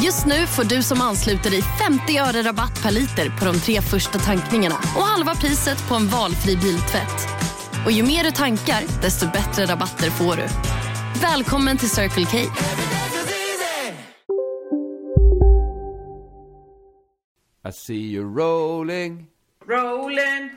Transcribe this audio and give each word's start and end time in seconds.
Just 0.00 0.26
nu 0.26 0.46
får 0.46 0.64
du 0.64 0.82
som 0.82 1.00
ansluter 1.00 1.50
dig 1.50 1.62
50 1.62 2.18
öre 2.18 2.42
rabatt 2.48 2.82
per 2.82 2.90
liter 2.90 3.38
på 3.38 3.44
de 3.44 3.54
tre 3.60 3.80
första 3.80 4.18
tankningarna 4.18 4.74
och 4.96 5.02
halva 5.02 5.34
priset 5.34 5.88
på 5.88 5.94
en 5.94 6.06
valfri 6.08 6.56
biltvätt. 6.56 7.28
Och 7.86 7.92
ju 7.92 8.02
mer 8.02 8.24
du 8.24 8.30
tankar, 8.30 9.02
desto 9.02 9.26
bättre 9.32 9.66
rabatter 9.66 10.10
får 10.10 10.36
du. 10.36 10.46
Välkommen 11.22 11.78
till 11.78 11.90
Circle 11.90 12.24
K. 12.24 12.38
I 17.64 17.70
see 17.72 17.94
you 18.14 18.24
rolling, 18.24 19.26
Rolling, 19.66 20.50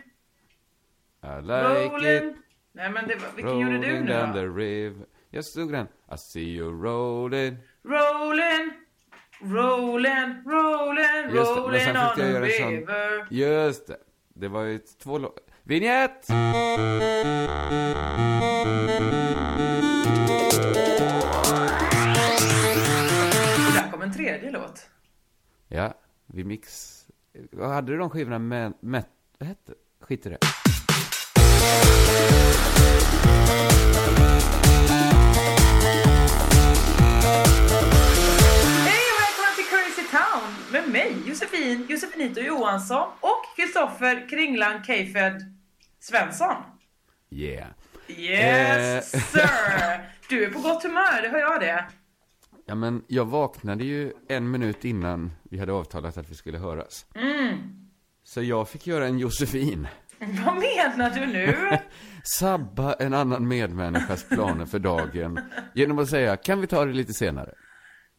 I 1.24 1.42
like 1.42 1.92
rolling. 1.92 2.30
it. 2.30 2.36
Nej 2.74 2.90
men 2.92 3.08
det 3.08 3.16
var, 3.16 3.32
vilken 3.36 3.60
gjorde 3.60 3.78
du 3.78 3.88
Rolling 3.90 4.06
nu 4.06 4.14
down 4.14 4.28
då? 4.30 4.34
the 4.40 4.46
river. 4.48 5.06
Jag 5.30 5.46
stod 5.46 5.72
den. 5.72 5.86
I 5.86 6.18
see 6.18 6.40
you 6.42 6.72
rolling. 6.84 7.58
Rolling, 7.84 8.72
rolling, 9.42 10.42
rolling, 10.46 11.36
rolling 11.36 11.98
on 11.98 12.16
the 12.16 12.24
en 12.24 12.52
sån- 12.52 12.72
river. 12.72 13.28
Just 13.30 13.88
det. 13.88 13.98
Det 14.34 14.48
var 14.48 14.62
ju 14.64 14.80
två 14.80 15.18
lå- 15.20 15.38
Vignett! 15.64 16.28
Där 23.74 23.92
kom 23.92 24.02
en 24.02 24.14
tredje 24.14 24.52
låt. 24.52 24.90
Ja, 25.68 25.94
vi 26.26 26.44
mix... 26.44 26.92
Hade 27.60 27.92
du 27.92 27.98
de 27.98 28.10
skivorna 28.10 28.40
med... 28.40 28.74
med 28.80 29.04
vad 29.40 29.48
hette? 29.50 29.74
Skit 30.02 30.26
i 30.26 30.30
det. 30.30 30.38
Med 40.82 40.90
mig, 40.92 41.16
Josefin, 41.26 41.86
Josefinito 41.90 42.40
Johansson 42.42 43.08
och 43.20 43.56
Kristoffer 43.56 44.30
Kringlan 44.30 44.84
Keifed 44.84 45.42
Svensson. 46.00 46.56
Yeah. 47.30 47.68
Yes 48.08 49.14
Eh. 49.14 49.20
sir! 49.22 50.10
Du 50.30 50.44
är 50.46 50.50
på 50.50 50.60
gott 50.60 50.84
humör, 50.84 51.22
det 51.22 51.30
hör 51.30 51.40
jag 51.40 51.62
det. 51.62 51.86
Ja, 52.66 52.76
men 52.76 53.04
jag 53.08 53.26
vaknade 53.26 53.84
ju 53.84 54.14
en 54.30 54.52
minut 54.52 54.86
innan 54.86 55.32
vi 55.44 55.60
hade 55.60 55.72
avtalat 55.74 56.18
att 56.18 56.30
vi 56.30 56.36
skulle 56.36 56.58
höras. 56.58 57.06
Mm. 57.16 57.58
Så 58.24 58.42
jag 58.44 58.70
fick 58.70 58.88
göra 58.88 59.06
en 59.08 59.20
Josefin. 59.20 59.88
Vad 60.20 60.56
menar 60.56 61.10
du 61.10 61.26
nu? 61.26 61.78
Sabba 62.24 62.94
en 62.94 63.14
annan 63.14 63.48
medmänniskas 63.48 64.24
planer 64.30 64.66
för 64.66 64.80
dagen. 64.80 65.40
Genom 65.74 66.00
att 66.00 66.10
säga, 66.10 66.38
kan 66.38 66.62
vi 66.62 66.68
ta 66.68 66.86
det 66.86 66.94
lite 66.94 67.14
senare? 67.14 67.54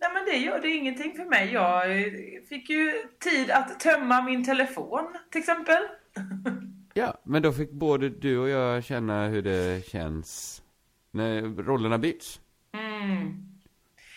Nej 0.01 0.11
men 0.15 0.25
det 0.25 0.37
gör 0.37 0.61
det 0.61 0.71
ingenting 0.71 1.17
för 1.17 1.25
mig. 1.25 1.53
Jag 1.53 2.01
eh, 2.01 2.13
fick 2.49 2.71
ju 2.71 2.93
tid 3.21 3.51
att 3.51 3.81
tömma 3.81 4.23
min 4.23 4.45
telefon 4.45 5.17
till 5.31 5.41
exempel. 5.41 5.83
Ja, 6.99 7.21
men 7.25 7.43
då 7.43 7.53
fick 7.53 7.71
både 7.71 8.09
du 8.09 8.39
och 8.39 8.49
jag 8.49 8.85
känna 8.85 9.27
hur 9.27 9.43
det 9.43 9.87
känns 9.87 10.63
när 11.11 11.43
rollerna 11.43 11.99
byts. 11.99 12.41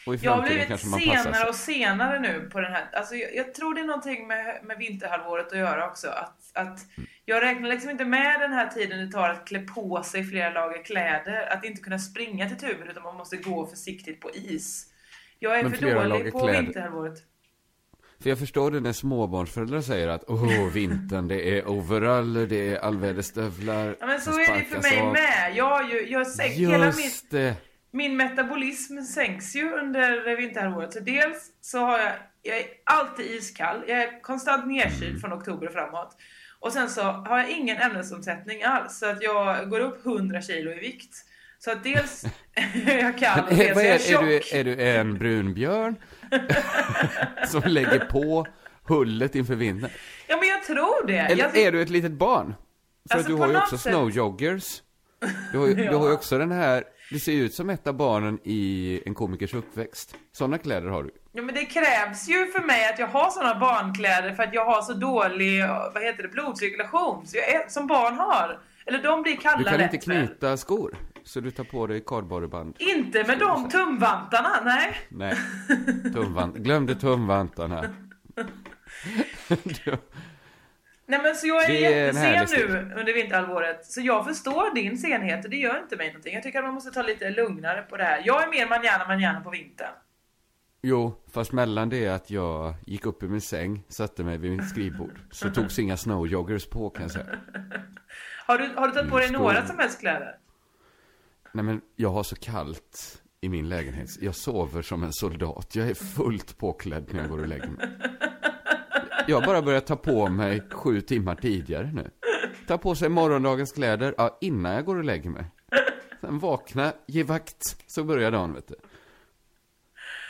Och 0.09 0.16
i 0.16 0.17
Jag 0.22 0.31
har 0.31 0.47
blivit 0.47 0.79
senare 0.79 1.50
och 1.50 1.56
senare 1.56 2.19
nu 2.19 2.50
på 2.51 2.59
den 2.59 2.72
här. 2.72 2.90
Alltså 2.94 3.16
jag, 3.16 3.35
jag 3.35 3.53
tror 3.53 3.73
det 3.73 3.81
är 3.81 3.85
någonting 3.85 4.28
med, 4.28 4.59
med 4.63 4.78
vinterhalvåret 4.78 5.51
att 5.51 5.57
göra 5.57 5.88
också. 5.88 6.07
Att, 6.07 6.51
att 6.53 6.79
jag 7.25 7.44
räknar 7.44 7.69
liksom 7.69 7.90
inte 7.90 8.06
med 8.06 8.40
den 8.40 8.51
här 8.51 8.67
tiden 8.67 9.06
det 9.06 9.11
tar 9.11 9.29
att 9.29 9.47
klä 9.47 9.59
på 9.59 10.03
sig 10.03 10.23
flera 10.23 10.50
lager 10.50 10.84
kläder. 10.84 11.53
Att 11.53 11.66
inte 11.66 11.81
kunna 11.81 12.00
springa 12.00 12.50
till 12.50 12.57
tuben 12.57 12.90
utan 12.90 13.03
man 13.03 13.16
måste 13.16 13.38
gå 13.38 13.67
försiktigt 13.67 14.19
på 14.22 14.29
is. 14.34 14.88
Jag 15.39 15.59
är 15.59 15.63
Men 15.63 15.73
för 15.73 16.09
dålig 16.09 16.31
på 16.33 16.39
kläder. 16.39 16.61
vinterhalvåret. 16.61 17.23
För 18.22 18.29
jag 18.29 18.39
förstår 18.39 18.72
det 18.72 18.79
när 18.79 18.94
småbarnsföräldrar 18.94 19.81
säger 19.81 20.07
att 20.07 20.23
åh, 20.27 20.69
vintern, 20.73 21.27
det 21.27 21.57
är 21.57 21.67
overaller, 21.67 22.47
det 22.47 22.69
är 22.75 22.79
allväderstövlar. 22.79 23.95
Ja 23.99 24.05
men 24.05 24.22
så 24.22 24.31
är 24.31 24.57
det 24.59 24.66
för 24.66 24.81
mig 24.81 24.99
av. 24.99 25.13
med. 25.13 25.51
Jag, 25.55 25.66
har 25.66 25.83
ju, 25.83 26.09
jag 26.09 26.28
sänk, 26.28 26.51
hela 26.51 26.85
min, 26.85 27.11
det. 27.29 27.55
min 27.91 28.17
metabolism 28.17 29.01
sänks 29.01 29.55
ju 29.55 29.73
under 29.73 30.35
vinterhalvåret. 30.35 30.94
Så 30.94 30.99
dels 30.99 31.51
så 31.61 31.79
har 31.79 31.99
jag, 31.99 32.11
jag 32.41 32.57
är 32.57 32.66
alltid 32.83 33.25
iskall. 33.25 33.83
Jag 33.88 34.01
är 34.01 34.22
konstant 34.22 34.67
nedkyld 34.67 35.22
från 35.22 35.33
oktober 35.33 35.67
framåt. 35.67 36.16
Och 36.59 36.73
sen 36.73 36.89
så 36.89 37.01
har 37.01 37.39
jag 37.39 37.49
ingen 37.49 37.78
ämnesomsättning 37.78 38.63
alls. 38.63 38.99
Så 38.99 39.05
att 39.05 39.22
jag 39.23 39.69
går 39.69 39.79
upp 39.79 40.05
100 40.05 40.41
kilo 40.41 40.72
i 40.72 40.79
vikt. 40.79 41.16
Så 41.59 41.72
att 41.72 41.83
dels 41.83 42.25
jag 43.22 43.40
och 43.40 43.46
Men, 43.50 43.58
dels 43.58 43.75
vad 43.75 43.86
är 43.86 43.90
är, 43.90 44.24
är, 44.24 44.24
du, 44.24 44.42
är 44.59 44.64
du 44.64 44.84
en 44.84 45.18
brunbjörn? 45.18 45.96
som 47.47 47.62
lägger 47.66 48.00
på 48.00 48.47
hullet 48.84 49.36
inför 49.36 49.56
vintern? 49.56 49.90
Ja 50.28 50.38
men 50.40 50.47
jag 50.50 50.64
tror 50.64 51.08
det. 51.08 51.18
Eller 51.18 51.44
jag, 51.44 51.58
är 51.58 51.72
du 51.72 51.81
ett 51.81 51.90
litet 51.90 52.12
barn? 52.12 52.56
För 53.12 53.18
Alltså, 53.18 53.31
du 53.31 53.38
har 53.38 53.50
ju 53.50 53.58
också 53.58 53.78
sätt- 53.78 53.92
snowjoggers. 53.92 54.81
Du 55.52 55.58
har, 55.58 55.68
ju, 55.68 55.74
du 55.74 55.96
har 55.96 56.03
ju 56.03 56.09
Ja. 56.09 56.14
också 56.14 56.38
den 56.38 56.52
här, 56.52 56.84
det 57.12 57.20
ser 57.20 57.31
ju 57.31 57.44
ut 57.46 57.53
som 57.53 57.70
ett 57.70 57.88
av 57.88 57.94
barnen 57.94 58.40
i 58.44 59.02
en 59.06 59.16
komikers 59.16 59.53
uppväxt. 59.53 60.16
Sådana 60.31 60.58
kläder 60.58 60.88
har 60.90 61.03
du. 61.03 61.09
Ja 61.31 61.41
men 61.41 61.56
det 61.56 61.66
krävs 61.66 62.30
ju 62.30 62.46
för 62.46 62.62
mig 62.62 62.90
att 62.94 63.00
jag 63.00 63.08
har 63.08 63.30
såna 63.30 63.59
barnkläder 63.59 64.34
för 64.34 64.44
att 64.44 64.53
jag 64.53 64.66
har 64.66 64.81
så 64.81 64.94
dålig, 64.94 65.64
vad 65.94 66.03
heter 66.03 66.24
det, 66.24 66.30
blodcirkulation. 66.30 67.28
Så 67.28 67.38
jag 67.38 67.50
är, 67.50 67.70
som 67.70 67.88
barn 67.88 68.16
har. 68.16 68.59
Eller 68.86 69.03
de 69.03 69.22
blir 69.22 69.36
kalla 69.36 69.58
Du 69.58 69.64
kan 69.64 69.81
inte 69.81 69.97
knyta 69.97 70.58
skor. 70.58 70.96
Så 71.29 71.40
du 71.40 71.51
tar 71.51 71.63
på 71.63 71.88
dig 71.88 72.03
kardborreband. 72.06 72.75
Inte 72.79 73.23
med 73.23 73.40
de 73.40 73.69
tumvantarna, 73.69 74.62
nej. 74.66 74.95
Nej, 75.09 75.35
tumvant. 76.13 76.56
glömde 76.56 76.95
tumvantarna. 76.95 77.81
Nej 81.06 81.19
men 81.23 81.35
så 81.35 81.47
jag 81.47 81.69
är, 81.69 81.91
är 81.91 82.09
en 82.09 82.34
jättesen 82.34 82.72
nu 82.72 82.94
under 83.00 83.13
vinterhalvåret. 83.13 83.85
Så 83.85 84.01
jag 84.01 84.25
förstår 84.25 84.75
din 84.75 84.97
senhet 84.97 85.45
och 85.45 85.51
det 85.51 85.57
gör 85.57 85.79
inte 85.79 85.97
mig 85.97 86.07
någonting. 86.07 86.34
Jag 86.34 86.44
tycker 86.44 86.59
att 86.59 86.66
man 86.66 86.73
måste 86.73 86.91
ta 86.91 87.01
lite 87.01 87.29
lugnare 87.29 87.81
på 87.81 87.97
det 87.97 88.03
här. 88.03 88.22
Jag 88.25 88.44
är 88.44 88.50
mer 88.50 88.67
manjana 88.69 89.07
manjana 89.07 89.41
på 89.41 89.50
vintern. 89.50 89.94
Jo, 90.81 91.23
fast 91.31 91.51
mellan 91.51 91.90
det 91.90 92.07
att 92.07 92.31
jag 92.31 92.73
gick 92.85 93.06
upp 93.06 93.23
i 93.23 93.28
min 93.28 93.41
säng, 93.41 93.84
satte 93.90 94.23
mig 94.23 94.38
vid 94.38 94.51
mitt 94.51 94.69
skrivbord, 94.69 95.19
så 95.31 95.50
togs 95.53 95.79
inga 95.79 95.97
snowjoggers 95.97 96.66
på 96.69 96.90
kan 96.90 97.01
jag 97.01 97.11
säga. 97.11 97.25
Har 98.46 98.57
du, 98.57 98.69
har 98.75 98.88
du 98.88 98.94
tagit 98.94 99.11
på 99.11 99.17
dig 99.17 99.28
Mm, 99.28 99.41
några 99.41 99.67
som 99.67 99.79
helst 99.79 100.00
kläder? 100.00 100.35
Nej 101.53 101.65
men, 101.65 101.81
jag 101.95 102.09
har 102.09 102.23
så 102.23 102.35
kallt 102.35 103.21
i 103.41 103.49
min 103.49 103.69
lägenhet. 103.69 104.09
Jag 104.21 104.35
sover 104.35 104.81
som 104.81 105.03
en 105.03 105.13
soldat. 105.13 105.75
Jag 105.75 105.89
är 105.89 105.93
fullt 105.93 106.57
påklädd 106.57 107.09
när 107.11 107.21
jag 107.21 107.29
går 107.29 107.39
och 107.39 107.47
lägger 107.47 107.67
mig. 107.67 107.89
Jag 109.27 109.39
har 109.39 109.45
bara 109.45 109.61
börjat 109.61 109.87
ta 109.87 109.95
på 109.95 110.29
mig 110.29 110.61
sju 110.71 111.01
timmar 111.01 111.35
tidigare 111.35 111.91
nu. 111.93 112.11
Ta 112.67 112.77
på 112.77 112.95
sig 112.95 113.09
morgondagens 113.09 113.71
kläder, 113.71 114.15
ja, 114.17 114.37
innan 114.41 114.73
jag 114.73 114.85
går 114.85 114.95
och 114.95 115.03
lägger 115.03 115.29
mig. 115.29 115.45
Sen 116.21 116.39
vakna, 116.39 116.93
ge 117.07 117.23
vakt, 117.23 117.91
så 117.91 118.03
börjar 118.03 118.31
dagen 118.31 118.53
vet 118.53 118.67
du. 118.67 118.75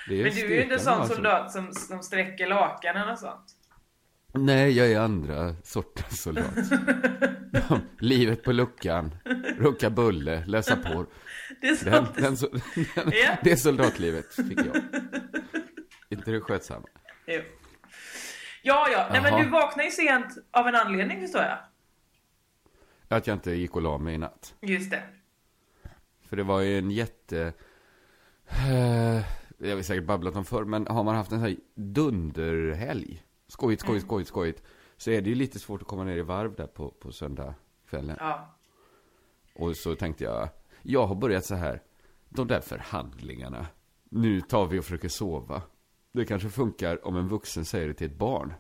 Men 0.08 0.18
du 0.18 0.24
är 0.24 0.50
ju 0.50 0.64
inte 0.64 0.80
styrkan 0.80 0.80
sån 0.80 0.94
alltså. 0.94 1.16
soldat 1.16 1.52
som, 1.52 1.74
som 1.74 2.04
sträcker 2.04 2.48
lakanen 2.48 3.10
och 3.10 3.20
sånt. 3.20 3.59
Nej, 4.34 4.72
jag 4.78 4.92
är 4.92 5.00
andra 5.00 5.56
sortens 5.64 6.22
soldat. 6.22 6.56
De, 7.52 7.82
livet 8.00 8.44
på 8.44 8.52
luckan, 8.52 9.16
rucka 9.58 9.90
bulle, 9.90 10.46
läsa 10.46 10.76
på. 10.76 11.06
Det 11.62 11.68
är 11.68 11.86
Den, 11.86 12.06
sånt. 12.06 12.16
den, 12.16 12.36
so- 12.36 12.62
den, 12.96 13.12
Ja. 13.24 13.38
Det 13.44 13.58
soldatlivet 13.58 14.34
fick 14.34 14.58
jag. 14.60 14.76
Inte 16.10 16.32
det 16.32 16.42
skötsamma. 16.42 16.88
Jo. 17.28 17.42
Ja, 18.62 18.88
ja. 18.92 19.08
Nej, 19.12 19.22
men 19.22 19.44
du 19.44 19.50
vaknar 19.50 19.84
ju 19.84 19.90
sent 19.92 20.26
av 20.52 20.68
en 20.68 20.76
anledning 20.76 21.22
förstår 21.22 21.42
jag. 21.42 21.58
Att 23.08 23.28
jag 23.28 23.36
inte 23.36 23.52
gick 23.52 23.76
och 23.76 23.82
la 23.82 23.98
mig 23.98 24.16
i 24.16 24.18
natt. 24.18 24.56
Just 24.62 24.92
det. 24.92 25.04
För 26.30 26.36
det 26.38 26.44
var 26.44 26.62
ju 26.62 26.78
en 26.78 26.92
jätte... 26.92 27.54
eh, 28.50 29.22
Jag 29.58 29.76
har 29.76 29.82
säkert 29.82 30.06
babblat 30.06 30.36
om 30.36 30.46
förr, 30.46 30.66
men 30.66 30.88
har 30.88 31.04
man 31.04 31.16
haft 31.16 31.32
en 31.32 31.40
sån 31.40 31.48
här 31.50 31.58
dunderhelg, 31.76 33.24
skojigt, 33.50 33.82
skojigt, 33.82 34.06
skojigt, 34.06 34.30
skojigt, 34.30 34.64
så 34.98 35.12
är 35.12 35.22
det 35.22 35.30
ju 35.30 35.36
lite 35.36 35.60
svårt 35.60 35.82
att 35.82 35.88
komma 35.88 36.04
ner 36.04 36.18
i 36.18 36.22
varv 36.22 36.56
där 36.56 36.68
på, 36.68 36.90
på 36.90 37.12
söndagskvällen. 37.12 38.18
Ja. 38.20 38.56
Och 39.56 39.78
så 39.78 39.96
tänkte 39.96 40.24
jag, 40.24 40.50
jag 40.82 41.08
har 41.08 41.16
börjat 41.16 41.46
så 41.46 41.56
här, 41.56 41.82
de 42.30 42.48
där 42.48 42.62
förhandlingarna, 42.62 43.68
nu 44.10 44.42
tar 44.42 44.68
vi 44.68 44.80
och 44.80 44.84
försöker 44.84 45.10
sova. 45.10 45.62
Det 46.12 46.26
kanske 46.26 46.50
funkar 46.50 47.08
om 47.08 47.16
en 47.16 47.28
vuxen 47.28 47.66
säger 47.66 47.88
det 47.88 47.94
till 47.94 48.08
ett 48.08 48.18
barn. 48.18 48.54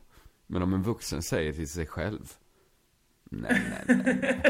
Men 0.47 0.61
om 0.61 0.73
en 0.73 0.83
vuxen 0.83 1.21
säger 1.21 1.51
det 1.51 1.57
till 1.57 1.69
sig 1.69 1.85
själv, 1.85 2.33
Nej, 3.31 3.61
nej, 3.87 4.01
nej. 4.05 4.41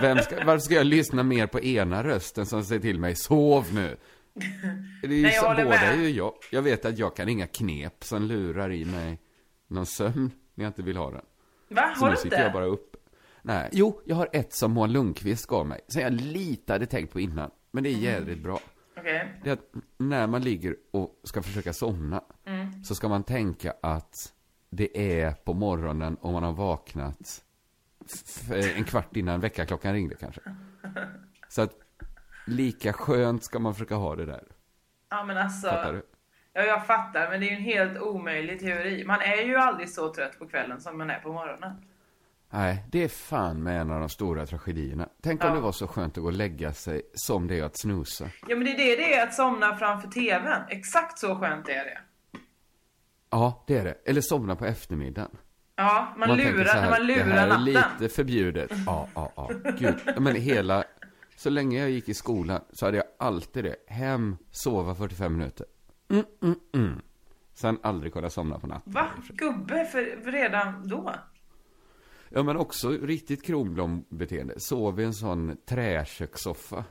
Vem 0.00 0.18
ska, 0.18 0.44
varför 0.44 0.58
ska 0.58 0.74
jag 0.74 0.86
lyssna 0.86 1.22
mer 1.22 1.46
på 1.46 1.60
ena 1.60 2.04
rösten 2.04 2.46
som 2.46 2.64
säger 2.64 2.80
till 2.80 3.00
mig, 3.00 3.16
sov 3.16 3.66
nu? 3.74 3.96
Det 5.02 5.06
är 5.06 5.12
ju 5.12 5.22
Nej, 5.22 5.34
jag 5.34 5.56
båda 5.56 5.68
med. 5.68 5.94
är 5.94 5.96
ju 5.96 6.10
jag. 6.10 6.32
Jag 6.50 6.62
vet 6.62 6.84
att 6.84 6.98
jag 6.98 7.16
kan 7.16 7.28
inga 7.28 7.46
knep 7.46 8.04
som 8.04 8.22
lurar 8.22 8.72
i 8.72 8.84
mig 8.84 9.18
någon 9.70 9.86
sömn 9.86 10.30
när 10.54 10.64
jag 10.64 10.70
inte 10.70 10.82
vill 10.82 10.96
ha 10.96 11.10
den. 11.10 11.24
Va? 11.68 11.94
Så 11.96 12.00
Har 12.04 12.08
nu 12.10 12.14
du 12.16 12.20
sitter 12.22 12.36
jag 12.38 12.46
inte? 12.46 12.52
bara 12.54 12.64
upp. 12.66 12.96
Nej, 13.42 13.68
jo, 13.72 14.00
jag 14.04 14.16
har 14.16 14.28
ett 14.32 14.52
som 14.54 14.72
Moa 14.72 14.86
Lundqvist 14.86 15.46
gav 15.46 15.66
mig. 15.66 15.80
Som 15.88 16.02
jag 16.02 16.12
lite 16.12 16.72
hade 16.72 16.86
tänkt 16.86 17.12
på 17.12 17.20
innan. 17.20 17.50
Men 17.70 17.84
det 17.84 17.90
är 17.90 17.94
jävligt 17.96 18.42
bra. 18.42 18.60
Okej. 18.96 19.40
Det 19.44 19.48
är 19.50 19.52
att 19.54 19.72
när 19.98 20.26
man 20.26 20.42
ligger 20.42 20.76
och 20.90 21.20
ska 21.24 21.42
försöka 21.42 21.72
somna. 21.72 22.24
Mm. 22.44 22.84
Så 22.84 22.94
ska 22.94 23.08
man 23.08 23.22
tänka 23.24 23.74
att 23.82 24.32
det 24.70 25.20
är 25.22 25.32
på 25.32 25.54
morgonen 25.54 26.14
och 26.14 26.32
man 26.32 26.42
har 26.42 26.52
vaknat 26.52 27.44
f- 28.26 28.50
en 28.76 28.84
kvart 28.84 29.16
innan 29.16 29.40
väckarklockan 29.40 29.92
ringde 29.92 30.14
kanske. 30.14 30.40
Så 31.48 31.62
att 31.62 31.72
lika 32.46 32.92
skönt 32.92 33.44
ska 33.44 33.58
man 33.58 33.74
försöka 33.74 33.94
ha 33.94 34.16
det 34.16 34.26
där. 34.26 34.44
Ja 35.10 35.24
men 35.24 35.36
alltså. 35.36 35.66
Ja 36.52 36.62
jag 36.62 36.86
fattar 36.86 37.30
men 37.30 37.40
det 37.40 37.46
är 37.46 37.50
ju 37.50 37.56
en 37.56 37.62
helt 37.62 37.98
omöjlig 37.98 38.60
teori. 38.60 39.04
Man 39.04 39.20
är 39.20 39.42
ju 39.42 39.56
aldrig 39.56 39.90
så 39.90 40.14
trött 40.14 40.38
på 40.38 40.46
kvällen 40.48 40.80
som 40.80 40.98
man 40.98 41.10
är 41.10 41.18
på 41.18 41.32
morgonen. 41.32 41.72
Nej, 42.52 42.84
det 42.92 43.04
är 43.04 43.08
fan 43.08 43.62
med 43.62 43.80
en 43.80 43.90
av 43.90 44.00
de 44.00 44.08
stora 44.08 44.46
tragedierna. 44.46 45.08
Tänk 45.22 45.44
om 45.44 45.48
Ja. 45.48 45.54
det 45.54 45.60
var 45.60 45.72
så 45.72 45.86
skönt 45.86 46.16
att 46.16 46.22
gå 46.22 46.26
och 46.28 46.32
lägga 46.32 46.72
sig 46.72 47.02
som 47.14 47.46
det 47.46 47.58
är 47.58 47.64
att 47.64 47.78
snusa. 47.78 48.24
Ja 48.48 48.56
men 48.56 48.64
det 48.64 48.70
är 48.72 48.76
det 48.76 48.96
det 48.96 49.14
är 49.14 49.26
att 49.26 49.34
somna 49.34 49.76
framför 49.76 50.08
TVn. 50.08 50.62
Exakt 50.68 51.18
så 51.18 51.36
skönt 51.36 51.68
är 51.68 51.84
det. 51.84 51.98
Ja, 53.30 53.64
det 53.66 53.78
är 53.78 53.84
det. 53.84 53.94
Eller 54.06 54.20
somna 54.20 54.56
på 54.56 54.64
eftermiddagen. 54.66 55.30
Ja, 55.76 56.14
man, 56.16 56.28
tänker 56.28 56.52
lurar, 56.52 56.64
här, 56.64 56.82
när 56.82 56.90
man 56.90 57.06
Det 57.06 57.14
lurar 57.14 57.24
här 57.36 57.44
är 57.44 57.48
natten. 57.48 57.64
lite 57.64 58.14
förbjudet. 58.14 58.70
Ja, 58.86 59.08
ja, 59.14 59.32
ja. 59.36 59.50
Gud. 59.78 59.94
Men 60.18 60.34
hela... 60.36 60.84
Så 61.36 61.50
länge 61.50 61.78
jag 61.80 61.90
gick 61.90 62.08
i 62.08 62.14
skolan 62.14 62.60
så 62.72 62.84
hade 62.86 62.96
jag 62.96 63.06
alltid 63.18 63.64
det. 63.64 63.76
Hem, 63.86 64.36
sova 64.50 64.94
45 64.94 65.36
minuter. 65.36 65.66
Mm, 66.10 66.24
mm, 66.42 66.58
mm. 66.74 67.00
Sen 67.54 67.78
aldrig 67.82 68.12
kunna 68.12 68.30
somna 68.30 68.58
på 68.58 68.66
natten. 68.66 68.92
Va? 68.92 69.10
Gubbe 69.28 69.84
för, 69.84 70.32
redan 70.32 70.88
då? 70.88 71.14
Ja, 72.28 72.42
men 72.42 72.56
också 72.56 72.90
riktigt 72.90 73.46
kronblombeteende. 73.46 74.60
Sov 74.60 75.00
i 75.00 75.04
en 75.04 75.14
sån 75.14 75.56
träkökssoffa. 75.68 76.84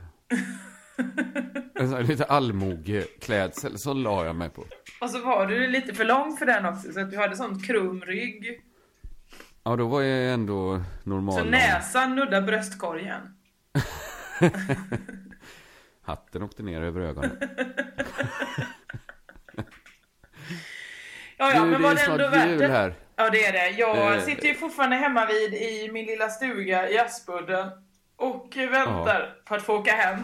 en 1.74 1.90
sån 1.90 2.02
lite 2.02 2.24
allmogeklädsel. 2.24 3.78
Så 3.78 3.94
la 3.94 4.24
jag 4.24 4.36
mig 4.36 4.50
på. 4.50 4.64
Och 5.00 5.10
så 5.10 5.20
var 5.22 5.46
du 5.46 5.66
lite 5.66 5.94
för 5.94 6.04
lång 6.04 6.36
för 6.36 6.46
den 6.46 6.66
också 6.66 6.92
så 6.92 7.00
att 7.00 7.10
du 7.10 7.16
hade 7.16 7.36
sån 7.36 7.62
krum 7.62 8.00
rygg. 8.00 8.60
Ja, 9.62 9.76
då 9.76 9.88
var 9.88 10.02
jag 10.02 10.34
ändå 10.34 10.82
normal. 11.02 11.34
Så 11.34 11.44
näsan 11.44 12.16
nuddar 12.16 12.42
bröstkorgen. 12.42 13.20
Hatten 16.02 16.42
åkte 16.42 16.62
ner 16.62 16.82
över 16.82 17.00
ögonen. 17.00 17.38
Ja, 21.40 21.52
ja, 21.54 21.60
du, 21.60 21.70
men 21.70 21.72
det 21.72 21.78
var 21.88 21.94
det 21.94 22.00
ändå 22.02 22.28
värt 22.28 22.58
det? 22.58 22.66
här. 22.68 22.94
Ja, 23.16 23.30
det 23.30 23.44
är 23.46 23.52
det. 23.52 23.68
Jag 23.70 24.16
Eh. 24.16 24.22
sitter 24.22 24.48
ju 24.48 24.54
fortfarande 24.54 24.96
hemma 24.96 25.26
vid 25.26 25.54
i 25.54 25.90
min 25.92 26.06
lilla 26.06 26.28
stuga 26.28 26.90
i 26.90 26.98
Aspudden 26.98 27.68
och 28.16 28.52
väntar 28.56 29.34
på 29.44 29.54
att 29.54 29.62
få 29.62 29.78
åka 29.78 29.92
hem. 29.92 30.20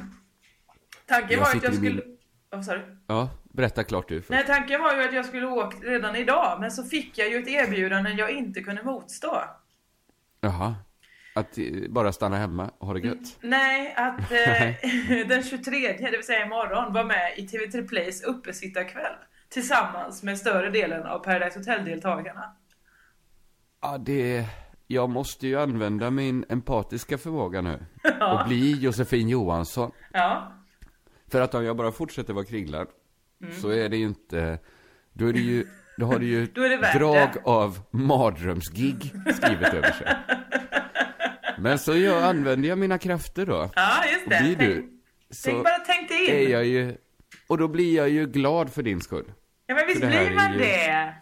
Tanken 1.07 1.31
Jag 1.31 1.39
var 1.41 1.47
att 1.57 1.63
jag 1.63 1.73
min- 1.73 1.81
skulle... 1.81 2.03
Vad 2.51 2.65
sa 2.65 2.73
du? 2.75 2.97
Ja, 3.07 3.31
berätta 3.55 3.85
klart 3.85 4.09
du 4.09 4.21
först. 4.21 4.31
Nej, 4.31 4.45
tanken 4.47 4.81
var 4.83 4.95
ju 4.97 5.05
att 5.05 5.15
jag 5.15 5.25
skulle 5.27 5.47
åka 5.47 5.77
redan 5.79 6.17
idag, 6.17 6.59
men 6.61 6.71
så 6.71 6.85
fick 6.85 7.19
jag 7.19 7.29
ju 7.31 7.39
ett 7.39 7.49
erbjudande 7.49 8.11
jag 8.11 8.31
inte 8.31 8.61
kunde 8.61 8.83
motstå. 8.83 9.45
Jaha. 10.41 10.75
Att 11.35 11.59
eh, 11.59 11.65
bara 11.89 12.13
stanna 12.13 12.37
hemma 12.39 12.71
och 12.79 12.87
ha 12.87 12.95
det 12.95 13.01
gött? 13.01 13.39
Nej, 13.41 13.95
att 13.97 14.33
eh, 14.33 15.27
den 15.29 15.43
23, 15.43 15.93
det 15.99 16.11
vill 16.11 16.25
säga 16.27 16.47
imorgon, 16.47 16.93
var 16.93 17.05
med 17.05 17.33
i 17.37 17.47
TV3 17.47 17.89
Plays 17.89 18.23
uppesittarkväll. 18.23 19.15
Tillsammans 19.49 20.23
med 20.23 20.39
större 20.39 20.71
delen 20.71 21.07
av 21.07 21.19
Paradise 21.19 21.59
Hotel-deltagarna. 21.59 22.53
Ja, 23.83 23.99
det... 23.99 24.47
Jag 24.89 25.11
måste 25.11 25.47
ju 25.47 25.61
använda 25.61 26.11
min 26.11 26.45
empatiska 26.49 27.19
förmåga 27.19 27.61
nu. 27.61 27.87
Och 28.21 28.47
bli 28.49 28.73
Josefin 28.73 29.29
Johansson. 29.29 29.91
Ja, 30.13 30.53
För 31.31 31.41
att 31.41 31.55
om 31.55 31.65
jag 31.65 31.77
bara 31.77 31.93
fortsätter 31.93 32.33
vara 32.33 32.45
kringlad, 32.45 32.89
Mm. 33.43 33.55
så 33.61 33.69
är 33.69 33.89
det 33.89 33.97
ju 33.97 34.05
inte... 34.05 34.59
Då 35.13 35.27
är 35.29 35.33
det 35.33 35.39
ju... 35.39 35.67
Då 35.99 36.07
har 36.07 36.19
det 36.19 36.25
ju 36.27 36.43
är 36.55 36.69
det 36.93 36.99
drag 36.99 37.29
det. 37.35 37.41
av 37.45 37.81
mardrömsgig 37.91 39.13
skrivet 39.35 39.75
över 39.75 39.93
sig. 39.93 40.17
Men 41.59 41.79
så 41.79 41.97
jag, 41.97 42.23
använder 42.23 42.69
jag 42.69 42.79
mina 42.79 42.99
krafter 42.99 43.47
då. 43.47 43.71
ja 43.77 44.05
just 44.13 44.25
Och 44.25 44.31
det. 44.31 44.39
blir 44.43 44.57
tänk, 44.57 44.59
du... 44.71 45.01
Så 45.31 45.51
tänk 45.51 45.65
bara 45.65 45.79
tänk 45.87 46.09
dig 46.09 46.31
är 46.31 46.45
in. 46.47 46.51
jag 46.51 46.65
ju... 46.65 46.97
Och 47.47 47.59
då 47.59 47.69
blir 47.69 47.97
jag 47.97 48.09
ju 48.09 48.27
glad 48.27 48.73
för 48.73 48.83
din 48.83 49.01
skull. 49.01 49.33
Ja 49.67 49.75
men 49.75 49.87
visst 49.87 50.01
blir 50.01 50.11
man 50.35 50.53
ju- 50.53 50.57
Mm. 50.57 50.59
det. 50.59 51.15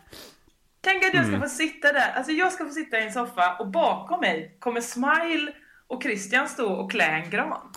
Tänk 0.80 1.04
att 1.04 1.14
jag 1.14 1.26
ska 1.26 1.40
få 1.40 1.48
sitta 1.48 1.92
där. 1.92 2.12
Alltså 2.12 2.32
jag 2.32 2.52
ska 2.52 2.64
få 2.64 2.70
sitta 2.70 2.98
i 3.00 3.04
en 3.06 3.12
soffa 3.12 3.56
och 3.58 3.68
bakom 3.70 4.20
mig 4.20 4.56
kommer 4.58 4.80
Smile 4.80 5.52
och 5.86 6.02
Christian 6.02 6.48
stå 6.48 6.72
och 6.72 6.90
klä 6.90 7.04
en 7.06 7.30
gran. 7.30 7.72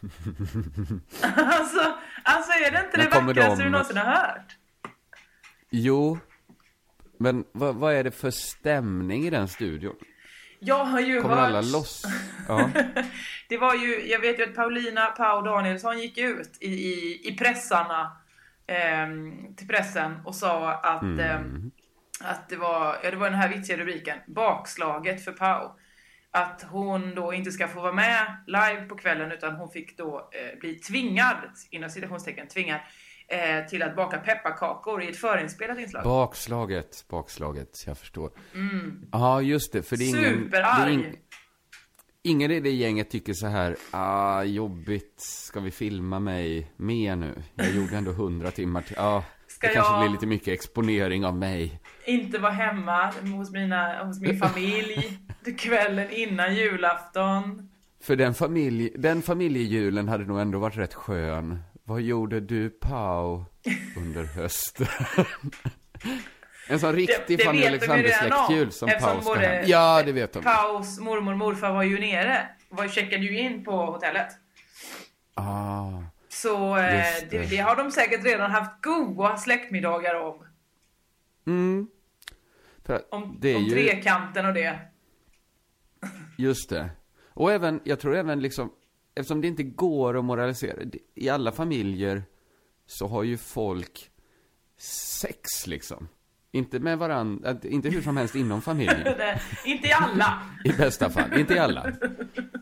alltså, 1.22 1.94
alltså 2.22 2.52
är 2.52 2.70
det 2.70 2.84
inte 2.84 2.98
Men 2.98 3.10
det 3.10 3.20
vackraste 3.26 3.56
de- 3.56 3.64
du 3.64 3.70
någonsin 3.70 3.96
har 3.96 4.04
hört? 4.04 4.56
Jo, 5.70 6.18
men 7.18 7.44
vad, 7.52 7.74
vad 7.74 7.94
är 7.94 8.04
det 8.04 8.10
för 8.10 8.30
stämning 8.30 9.24
i 9.26 9.30
den 9.30 9.48
studion? 9.48 9.94
Jag 10.60 10.84
har 10.84 11.00
ju 11.00 11.22
Kommer 11.22 11.34
hört... 11.36 11.46
alla 11.46 11.60
loss? 11.60 12.04
Ja. 12.48 12.70
Det 13.48 13.58
var 13.58 13.74
ju, 13.74 14.08
jag 14.08 14.20
vet 14.20 14.38
ju 14.38 14.42
att 14.44 14.54
Paulina 14.54 15.06
Pau 15.06 15.42
Danielsson 15.42 15.98
gick 15.98 16.18
ut 16.18 16.58
i, 16.60 16.66
i, 16.68 17.20
i 17.28 17.36
pressarna 17.36 18.16
ehm, 18.66 19.54
till 19.56 19.68
pressen 19.68 20.20
och 20.24 20.34
sa 20.34 20.72
att, 20.72 21.02
Mm. 21.02 21.20
ehm, 21.20 21.70
att 22.20 22.48
det 22.48 22.56
var, 22.56 22.96
ja 23.02 23.10
det 23.10 23.16
var 23.16 23.30
den 23.30 23.38
här 23.38 23.48
vitsiga 23.48 23.76
rubriken, 23.78 24.18
bakslaget 24.26 25.24
för 25.24 25.32
Pau. 25.32 25.70
Att 26.30 26.62
hon 26.70 27.14
då 27.14 27.32
inte 27.32 27.50
ska 27.52 27.68
få 27.68 27.80
vara 27.80 27.92
med 27.92 28.36
live 28.46 28.86
på 28.88 28.96
kvällen 28.96 29.32
utan 29.32 29.54
hon 29.54 29.70
fick 29.70 29.98
då 29.98 30.30
eh, 30.32 30.58
bli 30.60 30.74
tvingad, 30.74 31.36
inom 31.70 31.90
citationstecken 31.90 32.48
tvingad, 32.48 32.80
eh, 33.28 33.66
till 33.68 33.82
att 33.82 33.96
baka 33.96 34.18
pepparkakor 34.18 35.02
i 35.02 35.08
ett 35.08 35.16
förinspelat 35.16 35.78
inslag. 35.78 36.04
Bakslaget, 36.04 37.04
bakslaget, 37.08 37.84
jag 37.86 37.98
förstår. 37.98 38.30
Ja, 39.12 39.42
just 39.42 39.72
det, 39.72 39.82
för 39.82 39.96
det 39.96 40.04
är 40.04 40.08
ingen... 40.08 40.24
Mm. 40.24 40.44
Superarg. 40.44 40.94
ing, 40.94 41.16
ingen 42.22 42.50
i 42.50 42.60
det 42.60 42.70
gänget 42.70 43.10
tycker 43.10 43.32
så 43.32 43.46
här, 43.46 43.76
ah, 43.90 44.42
jobbigt, 44.42 45.14
ska 45.16 45.60
vi 45.60 45.70
filma 45.70 46.18
mig 46.20 46.72
mer 46.76 47.16
nu? 47.16 47.42
Jag 47.54 47.70
gjorde 47.74 47.96
ändå 47.96 48.12
hundra 48.12 48.50
timmar 48.50 48.82
till, 48.82 48.98
ah, 48.98 49.24
Ska 49.46 49.68
det 49.68 49.74
kanske 49.74 49.98
blir 50.00 50.10
lite 50.10 50.26
mycket 50.26 50.48
exponering 50.48 51.24
av 51.24 51.36
mig. 51.36 51.80
inte 52.04 52.38
vara 52.38 52.52
hemma 52.52 53.12
hos, 53.36 53.50
mina, 53.50 54.04
hos 54.04 54.20
min 54.20 54.38
familj 54.38 55.18
kvällen 55.56 56.10
innan 56.10 56.54
julafton. 56.54 57.68
För 58.00 58.16
den, 58.16 58.34
familj, 58.34 58.92
den 58.96 59.22
familjejulen 59.22 60.08
hade 60.08 60.24
nog 60.24 60.40
ändå 60.40 60.58
varit 60.58 60.76
rätt 60.76 60.94
skön. 60.94 61.58
Vad 61.88 62.00
gjorde 62.00 62.40
du, 62.40 62.70
Pau, 62.70 63.44
under 63.96 64.24
hösten? 64.24 64.86
en 66.68 66.80
sån 66.80 66.92
riktig 66.92 67.42
Fanny 67.42 67.60
vet 67.60 67.80
de 67.80 67.96
ju 67.96 68.02
redan 68.02 68.02
Alexander-släktjul 68.02 68.66
om, 68.66 68.72
som 68.72 68.88
eftersom 68.88 69.20
Pau 69.20 69.22
ska 69.22 69.40
hem. 69.40 69.64
Ja, 69.66 70.02
det 70.02 70.12
vet 70.12 70.32
de. 70.32 70.42
Paus 70.42 70.98
mormor 70.98 71.32
och 71.32 71.38
morfar 71.38 71.72
var 71.72 71.82
ju 71.82 72.00
nere. 72.00 72.48
Var, 72.68 72.88
checkade 72.88 73.24
ju 73.24 73.38
in 73.38 73.64
på 73.64 73.86
hotellet. 73.86 74.26
Ah, 75.34 76.02
Så 76.28 76.76
eh, 76.76 76.82
det. 76.82 77.26
det. 77.30 77.46
Det, 77.50 77.56
har 77.56 77.76
de 77.76 77.90
säkert 77.90 78.24
redan 78.24 78.50
haft 78.50 78.82
goda 78.82 79.36
släktmiddagar 79.36 80.14
om. 80.14 80.46
att 82.86 83.12
Om, 83.12 83.36
det 83.40 83.48
är 83.48 83.56
om 83.56 83.64
ju... 83.64 83.70
trekanten 83.70 84.46
och 84.46 84.54
det. 84.54 84.78
Just 86.38 86.70
det. 86.70 86.90
Och 87.28 87.52
även, 87.52 87.80
jag 87.84 88.00
tror 88.00 88.16
även 88.16 88.40
liksom, 88.40 88.70
eftersom 89.18 89.40
det 89.40 89.46
inte 89.48 89.62
går 89.62 90.18
att 90.18 90.24
moralisera, 90.24 90.76
i 91.14 91.28
alla 91.28 91.52
familjer 91.52 92.22
så 92.86 93.06
har 93.06 93.22
ju 93.22 93.36
folk 93.36 94.10
sex 95.20 95.66
liksom. 95.66 96.08
Inte 96.50 96.78
med 96.80 96.98
varandra, 96.98 97.56
inte 97.62 97.88
hur 97.88 98.02
som 98.02 98.16
helst 98.16 98.34
inom 98.34 98.62
familjen. 98.62 99.06
Inte 99.64 99.88
i 99.88 99.92
alla. 99.92 100.42
I 100.64 100.68
bästa 100.72 101.10
fall, 101.10 101.38
inte 101.40 101.54
i 101.54 101.58
alla. 101.58 101.92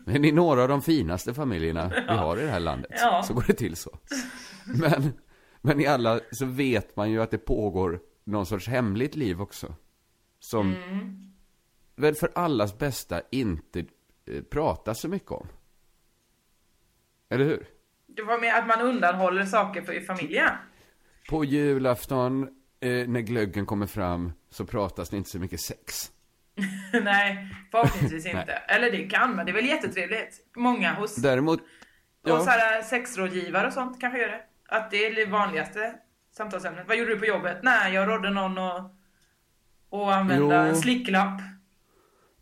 Men 0.05 0.25
i 0.25 0.31
några 0.31 0.61
av 0.61 0.67
de 0.67 0.81
finaste 0.81 1.33
familjerna 1.33 1.89
vi 1.89 2.13
har 2.13 2.37
i 2.37 2.41
det 2.41 2.49
här 2.51 2.59
landet 2.59 2.91
Ja. 2.95 3.23
så 3.27 3.33
går 3.33 3.43
det 3.47 3.53
till 3.53 3.75
så. 3.75 3.97
Men, 4.65 5.13
men 5.61 5.81
i 5.81 5.85
alla 5.85 6.19
så 6.31 6.45
vet 6.45 6.95
man 6.95 7.11
ju 7.11 7.21
att 7.21 7.31
det 7.31 7.37
pågår 7.37 7.99
någon 8.23 8.45
sorts 8.45 8.67
hemligt 8.67 9.15
liv 9.15 9.41
också. 9.41 9.75
Som 10.39 10.75
väl 11.95 12.15
för 12.15 12.31
allas 12.35 12.77
bästa 12.77 13.21
inte 13.31 13.79
eh, 13.79 14.43
pratas 14.49 15.01
så 15.01 15.07
mycket 15.07 15.31
om. 15.31 15.47
Eller 17.29 17.45
hur? 17.45 17.67
Det 18.07 18.23
var 18.23 18.39
med 18.39 18.55
att 18.55 18.67
man 18.67 18.81
undanhåller 18.81 19.45
saker 19.45 19.81
för 19.81 19.93
i 19.93 20.01
familjen. 20.01 20.49
På 21.29 21.43
julafton, 21.45 22.43
eh, 22.79 22.89
när 23.07 23.19
glöggen 23.19 23.65
kommer 23.65 23.87
fram, 23.87 24.31
så 24.49 24.65
pratas 24.65 25.09
det 25.09 25.17
inte 25.17 25.29
så 25.29 25.39
mycket 25.39 25.59
sex. 25.59 26.11
Nej, 27.03 27.47
Förhoppningsvis 27.71 28.25
inte. 28.35 28.51
Eller 28.53 28.91
det 28.91 29.03
kan 29.09 29.35
man, 29.35 29.45
det 29.45 29.51
är 29.51 29.53
väl 29.53 29.65
jättetrevligt. 29.65 30.39
Många 30.55 30.93
hos 30.93 31.15
Däremot, 31.15 31.59
och 31.61 32.29
ja, 32.29 32.39
så 32.39 32.49
här 32.49 32.81
sexrådgivare 32.81 33.67
och 33.67 33.73
sånt 33.73 34.01
kanske 34.01 34.19
gör 34.19 34.27
det. 34.27 34.41
Att 34.67 34.91
det 34.91 35.05
är 35.05 35.15
det 35.15 35.25
vanligaste 35.25 35.95
samtalsämnet. 36.37 36.87
Vad 36.87 36.97
gjorde 36.97 37.13
du 37.13 37.19
på 37.19 37.25
jobbet? 37.25 37.57
Nej, 37.63 37.93
jag 37.93 38.09
rådde 38.09 38.29
någon 38.29 38.57
att 38.57 38.93
och 39.89 40.13
använda 40.13 40.63
Jo. 40.63 40.69
en 40.69 40.75
slicklapp. 40.75 41.41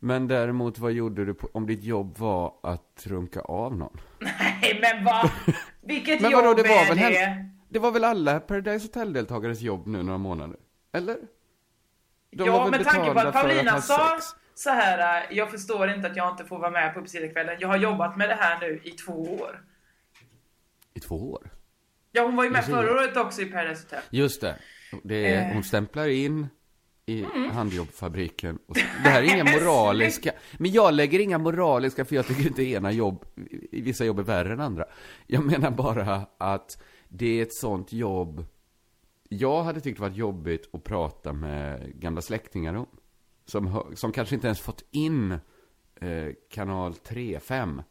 Men 0.05 0.27
däremot 0.27 0.79
vad 0.79 0.91
gjorde 0.91 1.25
du 1.25 1.33
på, 1.33 1.49
om 1.53 1.67
ditt 1.67 1.83
jobb 1.83 2.17
var 2.17 2.53
att 2.63 3.03
runka 3.07 3.41
av 3.41 3.77
någon? 3.77 3.97
Nej 4.19 4.79
men 4.81 5.05
vad? 5.05 5.31
Vilket 5.81 6.21
Men 6.21 6.31
jobb 6.31 6.43
vadå, 6.45 6.53
det 6.63 6.69
var 6.69 6.75
är 6.83 6.87
väl 6.87 6.97
det? 6.97 7.03
hen- 7.03 7.49
Det 7.69 7.79
var 7.79 7.91
väl 7.91 8.03
alla 8.03 8.39
Paradise 8.39 8.85
Hotel-deltagares 8.87 9.61
jobb 9.61 9.87
nu 9.87 10.03
några 10.03 10.17
månader? 10.17 10.57
Eller? 10.93 11.17
De 12.31 12.47
ja, 12.47 12.67
med 12.71 12.83
tanke 12.83 13.13
på 13.13 13.19
att 13.19 13.33
Paulina 13.33 13.71
ha 13.71 13.81
sa 13.81 14.09
sex? 14.15 14.25
så 14.55 14.69
här, 14.69 15.27
jag 15.31 15.51
förstår 15.51 15.89
inte 15.89 16.07
att 16.07 16.15
jag 16.15 16.31
inte 16.31 16.45
får 16.45 16.59
vara 16.59 16.71
med 16.71 16.93
på 16.93 16.99
uppsidekvällen. 16.99 17.55
Jag 17.59 17.67
har 17.67 17.77
jobbat 17.77 18.17
med 18.17 18.29
det 18.29 18.35
här 18.39 18.59
nu 18.59 18.81
i 18.83 18.91
två 18.91 19.33
år. 19.41 19.63
I 20.93 20.99
två 20.99 21.31
år? 21.31 21.49
Ja, 22.11 22.23
hon 22.23 22.35
var 22.35 22.43
ju 22.43 22.49
med 22.49 22.65
förra 22.65 22.91
året 22.93 23.17
också 23.17 23.41
i 23.41 23.45
Paradise 23.45 23.83
Hotel. 23.83 24.01
Just 24.09 24.41
det. 24.41 24.55
det 25.03 25.33
är, 25.33 25.47
Eh. 25.47 25.53
hon 25.53 25.63
stämplar 25.63 26.07
in 26.07 26.47
i 27.05 27.23
Mm. 27.23 27.49
handjobbfabriken. 27.51 28.59
Och 28.65 28.75
det 28.75 29.09
här 29.09 29.23
är 29.23 29.33
inga 29.35 29.43
moraliska, 29.59 30.31
men 30.57 30.71
jag 30.71 30.93
lägger 30.93 31.19
inga 31.19 31.37
moraliska 31.37 32.05
för 32.05 32.15
jag 32.15 32.27
tycker 32.27 32.47
inte 32.47 32.63
ena 32.63 32.91
jobb, 32.91 33.25
i 33.71 33.81
vissa 33.81 34.05
jobb 34.05 34.19
är 34.19 34.23
värre 34.23 34.53
än 34.53 34.59
andra. 34.61 34.85
Jag 35.27 35.45
menar 35.45 35.71
bara 35.71 36.21
att 36.37 36.81
det 37.09 37.39
är 37.39 37.41
ett 37.43 37.53
sånt 37.55 37.93
jobb, 37.93 38.45
jag 39.29 39.63
hade 39.63 39.81
tyckt 39.81 39.99
varit 39.99 40.15
jobbigt 40.15 40.69
att 40.73 40.83
prata 40.83 41.33
med 41.33 41.91
gamla 41.99 42.21
släktingar 42.21 42.73
om. 42.73 42.87
Som, 43.45 43.83
som 43.95 44.11
kanske 44.11 44.35
inte 44.35 44.47
ens 44.47 44.59
fått 44.61 44.83
in 44.91 45.31
eh, 46.01 46.27
kanal 46.51 46.93
3, 46.95 47.39
5. 47.39 47.81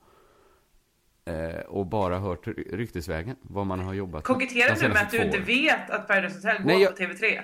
Eh, 1.25 1.61
och 1.61 1.87
bara 1.87 2.18
hört 2.18 2.47
ry- 2.47 2.76
ryktesvägen 2.76 3.37
vad 3.42 3.66
man 3.66 3.80
har 3.80 3.94
jobbat 3.94 4.25
Koketterar 4.25 4.75
de 4.75 4.80
du 4.80 4.88
med 4.88 5.02
att 5.02 5.11
du 5.11 5.23
inte 5.23 5.38
vet 5.38 5.90
att 5.90 6.09
Paradise 6.09 6.35
Hotel 6.37 6.56
går 6.62 6.66
Nej, 6.66 6.83
jag- 6.83 6.97
på 6.97 7.02
TV3? 7.02 7.42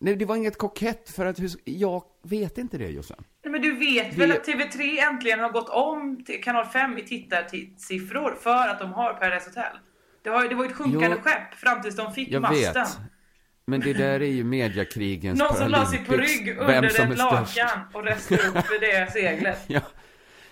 Nej, 0.00 0.16
det 0.16 0.24
var 0.24 0.36
inget 0.36 0.58
kokett 0.58 1.10
för 1.10 1.26
att 1.26 1.38
hur, 1.40 1.50
jag 1.64 2.02
vet 2.22 2.58
inte 2.58 2.78
det 2.78 2.88
Jossan. 2.88 3.24
Nej, 3.44 3.52
men 3.52 3.62
du 3.62 3.76
vet 3.76 4.14
väl 4.16 4.32
att 4.32 4.46
TV3 4.46 5.02
äntligen 5.12 5.40
har 5.40 5.50
gått 5.50 5.68
om 5.68 6.24
till 6.24 6.42
kanal 6.42 6.66
5 6.66 6.98
i 6.98 7.02
tittarsiffror 7.02 8.34
för 8.42 8.68
att 8.68 8.78
de 8.78 8.92
har 8.92 9.12
Paradise 9.14 9.48
Hotel? 9.48 9.76
Det, 10.22 10.30
har, 10.30 10.48
det 10.48 10.54
var 10.54 10.64
ju 10.64 10.70
ett 10.70 10.76
sjunkande 10.76 11.16
Jo. 11.16 11.22
skepp 11.22 11.54
fram 11.54 11.82
tills 11.82 11.96
de 11.96 12.12
fick 12.14 12.28
Jag 12.28 12.42
masten. 12.42 12.74
vet. 12.74 12.98
Men 13.66 13.80
det 13.80 13.92
där 13.92 14.20
är 14.22 14.26
ju 14.26 14.44
mediakrigens 14.44 15.38
Någon 15.38 15.54
som 15.56 15.68
la 15.70 15.86
sig 15.86 16.04
på 16.04 16.12
rygg 16.16 16.56
under 16.58 16.82
ett 16.84 16.98
är 16.98 17.04
störst. 17.14 17.18
lakan 17.18 17.80
och 17.92 18.04
reste 18.04 18.34
upp 18.34 18.66
för 18.66 18.80
det 18.80 19.12
seglet. 19.12 19.58
Ja, 19.66 19.80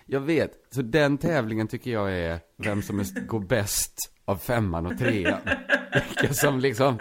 jag 0.06 0.20
vet. 0.20 0.52
Så 0.70 0.82
den 0.82 1.18
tävlingen 1.18 1.68
tycker 1.68 1.90
jag 1.90 2.12
är 2.12 2.38
vem 2.56 2.82
som 2.82 3.00
är, 3.00 3.26
går 3.26 3.40
bäst 3.40 4.12
av 4.24 4.36
femman 4.36 4.86
och 4.86 4.98
trean. 4.98 5.38
Vilka 5.92 6.34
som 6.34 6.60
liksom, 6.60 6.98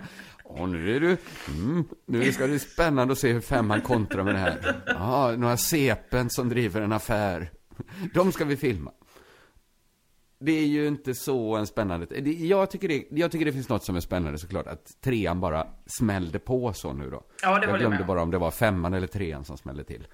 åh 0.50 0.68
nu 0.68 0.96
är 0.96 1.00
du, 1.00 1.18
mm, 1.48 1.84
nu 2.06 2.32
ska 2.32 2.44
det 2.44 2.50
bli 2.50 2.60
spännande 2.60 3.12
att 3.12 3.18
se 3.20 3.32
hur 3.34 3.42
femman 3.42 3.82
kontrar 3.82 4.24
med 4.24 4.36
det 4.36 4.40
här. 4.40 4.82
Ja, 4.86 5.34
några 5.38 5.58
sepen 5.58 6.30
som 6.30 6.50
driver 6.50 6.82
en 6.82 6.92
affär. 6.92 7.52
De 8.14 8.32
ska 8.32 8.46
vi 8.46 8.58
filma. 8.58 8.92
Det 10.40 10.52
är 10.52 10.66
ju 10.66 10.88
inte 10.88 11.14
så 11.16 11.56
en 11.56 11.68
spännande, 11.68 12.06
det- 12.06 12.32
jag 12.32 12.72
tycker 12.72 12.88
det, 12.88 13.04
jag 13.12 13.32
tycker 13.32 13.46
det 13.46 13.54
finns 13.54 13.70
något 13.70 13.84
som 13.84 13.96
är 13.96 14.00
spännande 14.00 14.38
såklart, 14.40 14.68
att 14.68 15.02
trean 15.02 15.40
bara 15.40 15.68
smällde 15.86 16.40
på 16.40 16.74
så 16.74 16.94
nu 16.94 17.10
då. 17.10 17.24
Ja, 17.42 17.60
det 17.60 17.66
jag 17.66 17.74
jag 17.74 17.80
glömde 17.80 17.98
med. 17.98 18.08
bara 18.08 18.22
om 18.22 18.32
det 18.32 18.38
var 18.38 18.52
femman 18.52 18.94
eller 18.94 19.08
trean 19.08 19.46
som 19.46 19.58
smällde 19.58 19.84
till. 19.84 20.08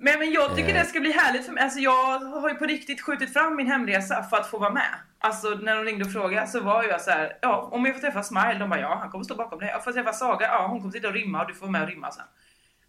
Men, 0.00 0.18
men 0.18 0.32
jag 0.32 0.56
tycker 0.56 0.68
Eh. 0.68 0.74
det 0.74 0.84
ska 0.84 1.00
bli 1.00 1.12
härligt 1.12 1.46
för 1.46 1.52
mig. 1.52 1.62
Alltså 1.62 1.78
jag 1.78 2.18
har 2.18 2.48
ju 2.48 2.54
på 2.54 2.64
riktigt 2.64 3.00
skjutit 3.00 3.32
fram 3.32 3.56
min 3.56 3.66
hemresa 3.66 4.22
för 4.22 4.36
att 4.36 4.50
få 4.50 4.58
vara 4.58 4.72
med. 4.72 4.94
Alltså 5.18 5.48
när 5.48 5.76
de 5.76 5.84
ringde 5.84 6.04
och 6.04 6.12
frågade 6.12 6.46
så 6.46 6.60
var 6.60 6.84
jag 6.84 7.00
så 7.00 7.10
här, 7.10 7.32
ja 7.42 7.68
om 7.72 7.84
jag 7.86 7.94
får 7.94 8.00
träffa 8.00 8.22
Smile, 8.22 8.56
de 8.58 8.70
bara 8.70 8.80
ja 8.80 8.98
han 9.00 9.10
kommer 9.10 9.24
stå 9.24 9.34
bakom 9.34 9.58
dig. 9.58 9.68
Jag 9.68 9.84
får 9.84 9.92
träffa 9.92 10.12
Saga, 10.12 10.46
ja 10.46 10.66
hon 10.66 10.78
kommer 10.80 10.92
sitta 10.92 11.08
och 11.08 11.14
rimma 11.14 11.40
och 11.42 11.48
du 11.48 11.54
får 11.54 11.60
vara 11.60 11.70
med 11.70 11.82
och 11.82 11.88
rimma 11.88 12.10
sen. 12.10 12.24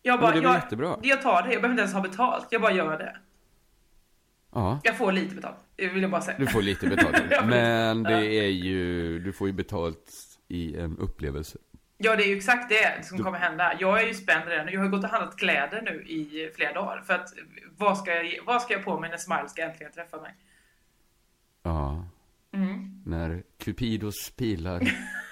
Jag 0.01 0.19
bara, 0.19 0.31
men 0.31 0.39
det 0.43 0.49
jag, 0.49 0.55
jättebra. 0.55 0.97
jag 1.01 1.21
tar 1.21 1.41
det, 1.43 1.53
jag 1.53 1.61
behöver 1.61 1.69
inte 1.69 1.81
ens 1.81 1.93
ha 1.93 2.01
betalt, 2.01 2.47
jag 2.49 2.61
bara 2.61 2.71
gör 2.71 2.97
det. 2.97 3.17
Ja. 4.53 4.79
Jag 4.83 4.97
får 4.97 5.11
lite 5.11 5.35
betalt, 5.35 5.57
vill 5.77 6.01
jag 6.01 6.11
bara 6.11 6.21
säga. 6.21 6.37
Du 6.39 6.47
får 6.47 6.61
lite 6.61 6.87
betalt. 6.87 7.23
Men 7.45 8.03
det 8.03 8.25
är 8.25 8.49
ju, 8.49 9.19
du 9.19 9.33
får 9.33 9.47
ju 9.47 9.53
betalt 9.53 10.13
i 10.47 10.77
en 10.77 10.97
upplevelse. 10.97 11.57
Ja 12.01 12.15
det 12.15 12.23
är 12.23 12.27
ju 12.27 12.37
exakt 12.37 12.69
det 12.69 13.05
som 13.05 13.23
kommer 13.23 13.37
hända. 13.37 13.73
Jag 13.79 14.01
är 14.01 14.07
ju 14.07 14.13
spänd 14.13 14.47
redan. 14.47 14.67
Jag 14.67 14.81
har 14.81 14.87
gått 14.87 15.03
och 15.03 15.09
handlat 15.09 15.37
kläder 15.37 15.81
nu 15.81 16.03
i 16.07 16.51
flera 16.55 16.73
dagar. 16.73 17.01
För 17.01 17.13
att 17.13 17.33
vad 17.77 17.97
ska 17.97 18.23
jag, 18.23 18.45
vad 18.45 18.61
ska 18.61 18.73
jag 18.73 18.83
på 18.83 18.99
mig 18.99 19.09
när 19.09 19.17
Smile 19.17 19.49
ska 19.49 19.61
äntligen 19.61 19.91
träffa 19.91 20.21
mig? 20.21 20.35
Ja. 21.63 22.05
Mm. 22.53 23.01
När 23.05 23.43
Cupidos 23.57 24.31
pilar 24.37 24.81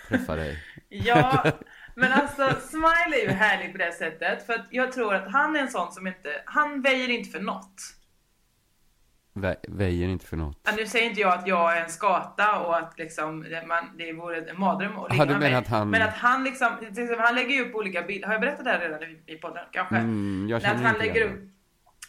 träffar 0.07 0.37
dig. 0.37 0.63
Ja, 0.89 1.51
men 1.95 2.11
alltså 2.11 2.53
Smile 2.61 3.21
är 3.21 3.23
ju 3.23 3.29
härlig 3.29 3.71
på 3.71 3.77
det 3.77 3.91
sättet. 3.91 4.45
För 4.45 4.53
att 4.53 4.65
jag 4.69 4.91
tror 4.91 5.15
att 5.15 5.31
han 5.31 5.55
är 5.55 5.59
en 5.59 5.69
sån 5.69 5.91
som 5.91 6.07
inte, 6.07 6.29
han 6.45 6.81
väjer 6.81 7.09
inte 7.09 7.29
för 7.29 7.39
något. 7.39 7.96
Vä- 9.41 9.55
väjer 9.67 10.07
inte 10.07 10.25
för 10.25 10.37
något. 10.37 10.59
Ja, 10.63 10.71
nu 10.77 10.85
säger 10.87 11.09
inte 11.09 11.21
jag 11.21 11.33
att 11.33 11.47
jag 11.47 11.77
är 11.77 11.81
en 11.83 11.89
skata 11.89 12.59
och 12.59 12.77
att 12.77 12.93
liksom, 12.99 13.43
det- 13.43 13.65
man, 13.67 13.89
det 13.97 14.13
vore 14.13 14.37
en 14.49 14.59
mardröm 14.59 14.99
att 14.99 15.11
ligga 15.11 15.25
med 15.25 15.39
mig. 15.39 15.53
att 15.53 15.67
han- 15.67 15.89
Men 15.89 16.01
att 16.01 16.13
han 16.13 16.43
liksom, 16.43 16.67
han 17.19 17.35
lägger 17.35 17.55
ju 17.55 17.61
upp 17.69 17.75
olika 17.75 18.01
bilder. 18.01 18.27
Har 18.27 18.33
jag 18.33 18.41
berättat 18.41 18.65
det 18.65 18.71
här 18.71 18.79
redan 18.79 19.03
i, 19.03 19.19
i 19.25 19.35
podden? 19.35 19.63
Kanske? 19.71 19.95
Mm, 19.95 20.47
jag 20.49 20.61
När 20.61 20.69
att 20.69 20.75
känner 20.77 20.83
han 20.87 20.95
inte 20.95 21.07
lägger 21.07 21.25
upp 21.25 21.39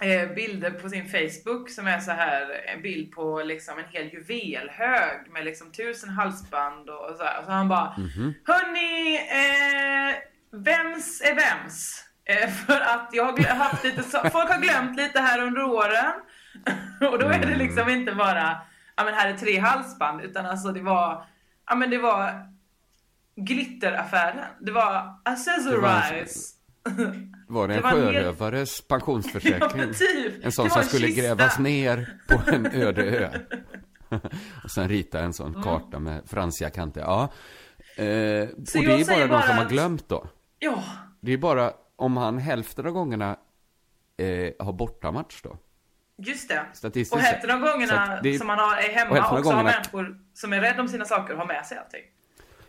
eh, 0.01 0.35
bilder 0.35 0.71
på 0.71 0.89
sin 0.89 1.09
Facebook 1.09 1.71
som 1.71 1.87
är 1.87 2.01
så 2.01 2.11
här 2.11 2.47
en 2.75 2.83
bild 2.83 3.13
på 3.13 3.43
liksom 3.43 3.79
en 3.79 3.85
hel 3.91 4.13
juvelhög 4.13 5.31
med 5.33 5.45
liksom 5.45 5.73
tusen 5.73 6.11
halsband 6.11 6.91
och, 6.91 7.11
och 7.11 7.17
så 7.17 7.25
här. 7.25 7.39
Och 7.39 7.45
så 7.45 7.51
han 7.53 7.69
bara 7.69 7.95
Mhm. 7.99 8.35
Hörni, 8.45 9.17
eh, 9.17 10.17
vems 10.53 11.21
är 11.21 11.35
vems? 11.35 12.05
Eh, 12.25 12.49
för 12.51 12.81
att 12.81 13.09
jag 13.13 13.25
har 13.25 13.55
haft 13.57 13.85
lite 13.85 14.03
folk 14.03 14.51
har 14.51 14.61
glömt 14.61 14.97
lite 14.97 15.21
här 15.21 15.43
under 15.43 15.63
åren. 15.65 16.13
och 17.13 17.19
då 17.19 17.27
är 17.27 17.39
det 17.39 17.47
Mm. 17.47 17.59
liksom 17.59 17.89
inte 17.89 18.15
bara, 18.15 18.59
ja 18.97 19.05
men 19.05 19.15
här 19.15 19.29
är 19.33 19.37
tre 19.37 19.59
halsband, 19.59 20.21
utan 20.21 20.47
alltså 20.47 20.69
det 20.73 20.83
var, 20.83 21.25
ja 21.67 21.75
men 21.75 21.91
det 21.91 21.99
var 21.99 22.49
glitteraffären. 23.37 24.45
Det 24.61 24.73
var 24.73 25.15
accessorize. 25.25 26.55
Var 27.49 27.69
det 27.69 27.75
en 27.75 27.83
det 27.83 27.89
var 27.89 27.93
en 27.99 28.05
hel- 28.05 28.15
sjörövares 28.15 28.81
Ja, 28.89 28.97
pensionsförsäkring? 28.97 29.71
men 29.81 29.95
typ. 29.95 30.45
En 30.45 30.53
sån 30.53 30.71
som 30.71 30.77
var 30.81 30.87
skulle 30.89 31.07
kista. 31.07 31.23
grävas 31.23 31.59
ner 31.59 32.19
på 32.29 32.51
en 32.51 32.67
öde 32.83 33.03
ö. 33.05 33.29
Och 34.65 34.71
sen 34.71 34.89
rita 34.89 35.21
en 35.21 35.33
sån 35.33 35.49
Mm. 35.51 35.63
karta 35.63 35.99
med 35.99 36.23
fransiga 36.27 36.71
kanter. 36.71 37.01
Ja. 37.01 37.23
Eh, 37.97 38.05
och 38.05 38.05
det 38.07 39.01
är 39.01 39.07
bara 39.07 39.27
de 39.41 39.47
som 39.47 39.57
har 39.57 39.69
glömt 39.69 40.09
då. 40.09 40.27
Ja, 40.59 40.83
Det 41.21 41.33
är 41.33 41.39
bara 41.39 41.73
om 41.97 42.17
han 42.17 42.39
hälften 42.39 42.87
av 42.87 42.93
gångerna 42.93 43.37
eh, 44.17 44.53
har 44.67 44.73
bortamatch 44.73 45.43
då. 45.43 45.57
Just 46.19 46.49
det. 46.49 46.67
Statistiskt 46.73 47.15
Och 47.15 47.21
hälften 47.21 47.51
av 47.51 47.61
gångerna 47.61 48.19
är- 48.25 48.39
som 48.39 48.47
man 48.47 48.59
har, 48.59 48.77
är 48.77 48.89
och 48.89 48.95
hemma 48.95 49.27
av 49.29 49.39
också 49.39 49.51
har 49.53 49.63
människor 49.65 50.19
som 50.35 50.53
är 50.53 50.61
rädda 50.61 50.81
om 50.83 50.89
sina 50.89 51.05
saker 51.05 51.33
och 51.35 51.39
har 51.39 51.47
med 51.47 51.67
sig 51.67 51.79
allting. 51.79 52.03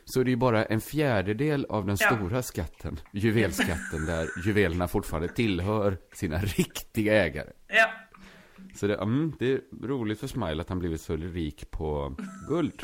Så 0.06 0.24
det 0.24 0.32
är 0.32 0.36
bara 0.36 0.66
en 0.66 0.82
fjärdedel 0.82 1.66
av 1.70 1.86
den 1.86 1.98
Ja. 2.00 2.08
stora 2.16 2.42
skatten, 2.42 3.00
juvelskatten, 3.14 4.06
där 4.06 4.28
juvelerna 4.46 4.88
fortfarande 4.88 5.28
tillhör 5.30 5.98
sina 6.14 6.38
riktiga 6.38 7.24
ägare. 7.26 7.50
Ja. 7.68 7.90
Så 8.76 8.88
det, 8.88 8.96
mm, 8.96 9.34
det 9.40 9.52
är 9.54 9.62
roligt 9.88 10.20
för 10.20 10.28
Smile 10.28 10.62
att 10.62 10.70
han 10.70 10.80
blivit 10.80 11.02
så 11.02 11.16
rik 11.16 11.72
på 11.72 12.16
guld. 12.48 12.82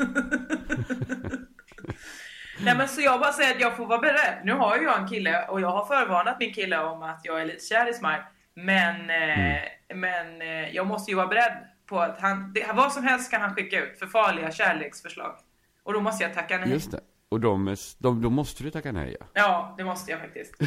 Nej 2.60 2.76
men 2.76 2.88
så 2.88 3.00
jag 3.00 3.20
bara 3.20 3.32
säger 3.32 3.54
att 3.54 3.60
jag 3.60 3.76
får 3.76 3.86
vara 3.86 3.98
beredd. 4.00 4.40
Nu 4.44 4.52
har 4.52 4.76
ju 4.76 4.82
jag 4.84 5.00
en 5.00 5.08
kille 5.08 5.46
och 5.48 5.60
jag 5.60 5.70
har 5.70 5.84
förvarnat 5.86 6.36
min 6.40 6.54
kille 6.54 6.78
om 6.78 7.02
att 7.02 7.20
jag 7.24 7.40
är 7.40 7.44
lite 7.46 7.64
kär 7.66 7.90
i 7.90 7.94
Smile. 7.94 8.24
Men, 8.54 9.10
eh, 9.10 9.62
men 9.94 10.42
eh, 10.42 10.74
jag 10.74 10.86
måste 10.86 11.10
ju 11.10 11.16
vara 11.16 11.26
beredd 11.26 11.66
på 11.86 12.00
att 12.00 12.20
han, 12.20 12.52
det, 12.52 12.72
vad 12.74 12.92
som 12.92 13.04
helst 13.04 13.30
kan 13.30 13.40
han 13.40 13.54
skicka 13.54 13.84
ut 13.84 13.98
för 13.98 14.06
farliga 14.06 14.50
kärleksförslag. 14.50 15.36
Och 15.82 15.92
då 15.92 16.00
måste 16.00 16.24
jag 16.24 16.34
tacka 16.34 16.58
nej. 16.58 16.70
Just 16.70 16.90
det. 16.90 17.00
Och 17.28 17.40
de, 17.40 17.76
de, 17.98 18.22
då 18.22 18.30
måste 18.30 18.62
du 18.62 18.70
tacka 18.70 18.92
nej, 18.92 19.16
ja. 19.20 19.26
Ja, 19.34 19.74
det 19.78 19.84
måste 19.84 20.10
jag 20.10 20.20
faktiskt. 20.20 20.54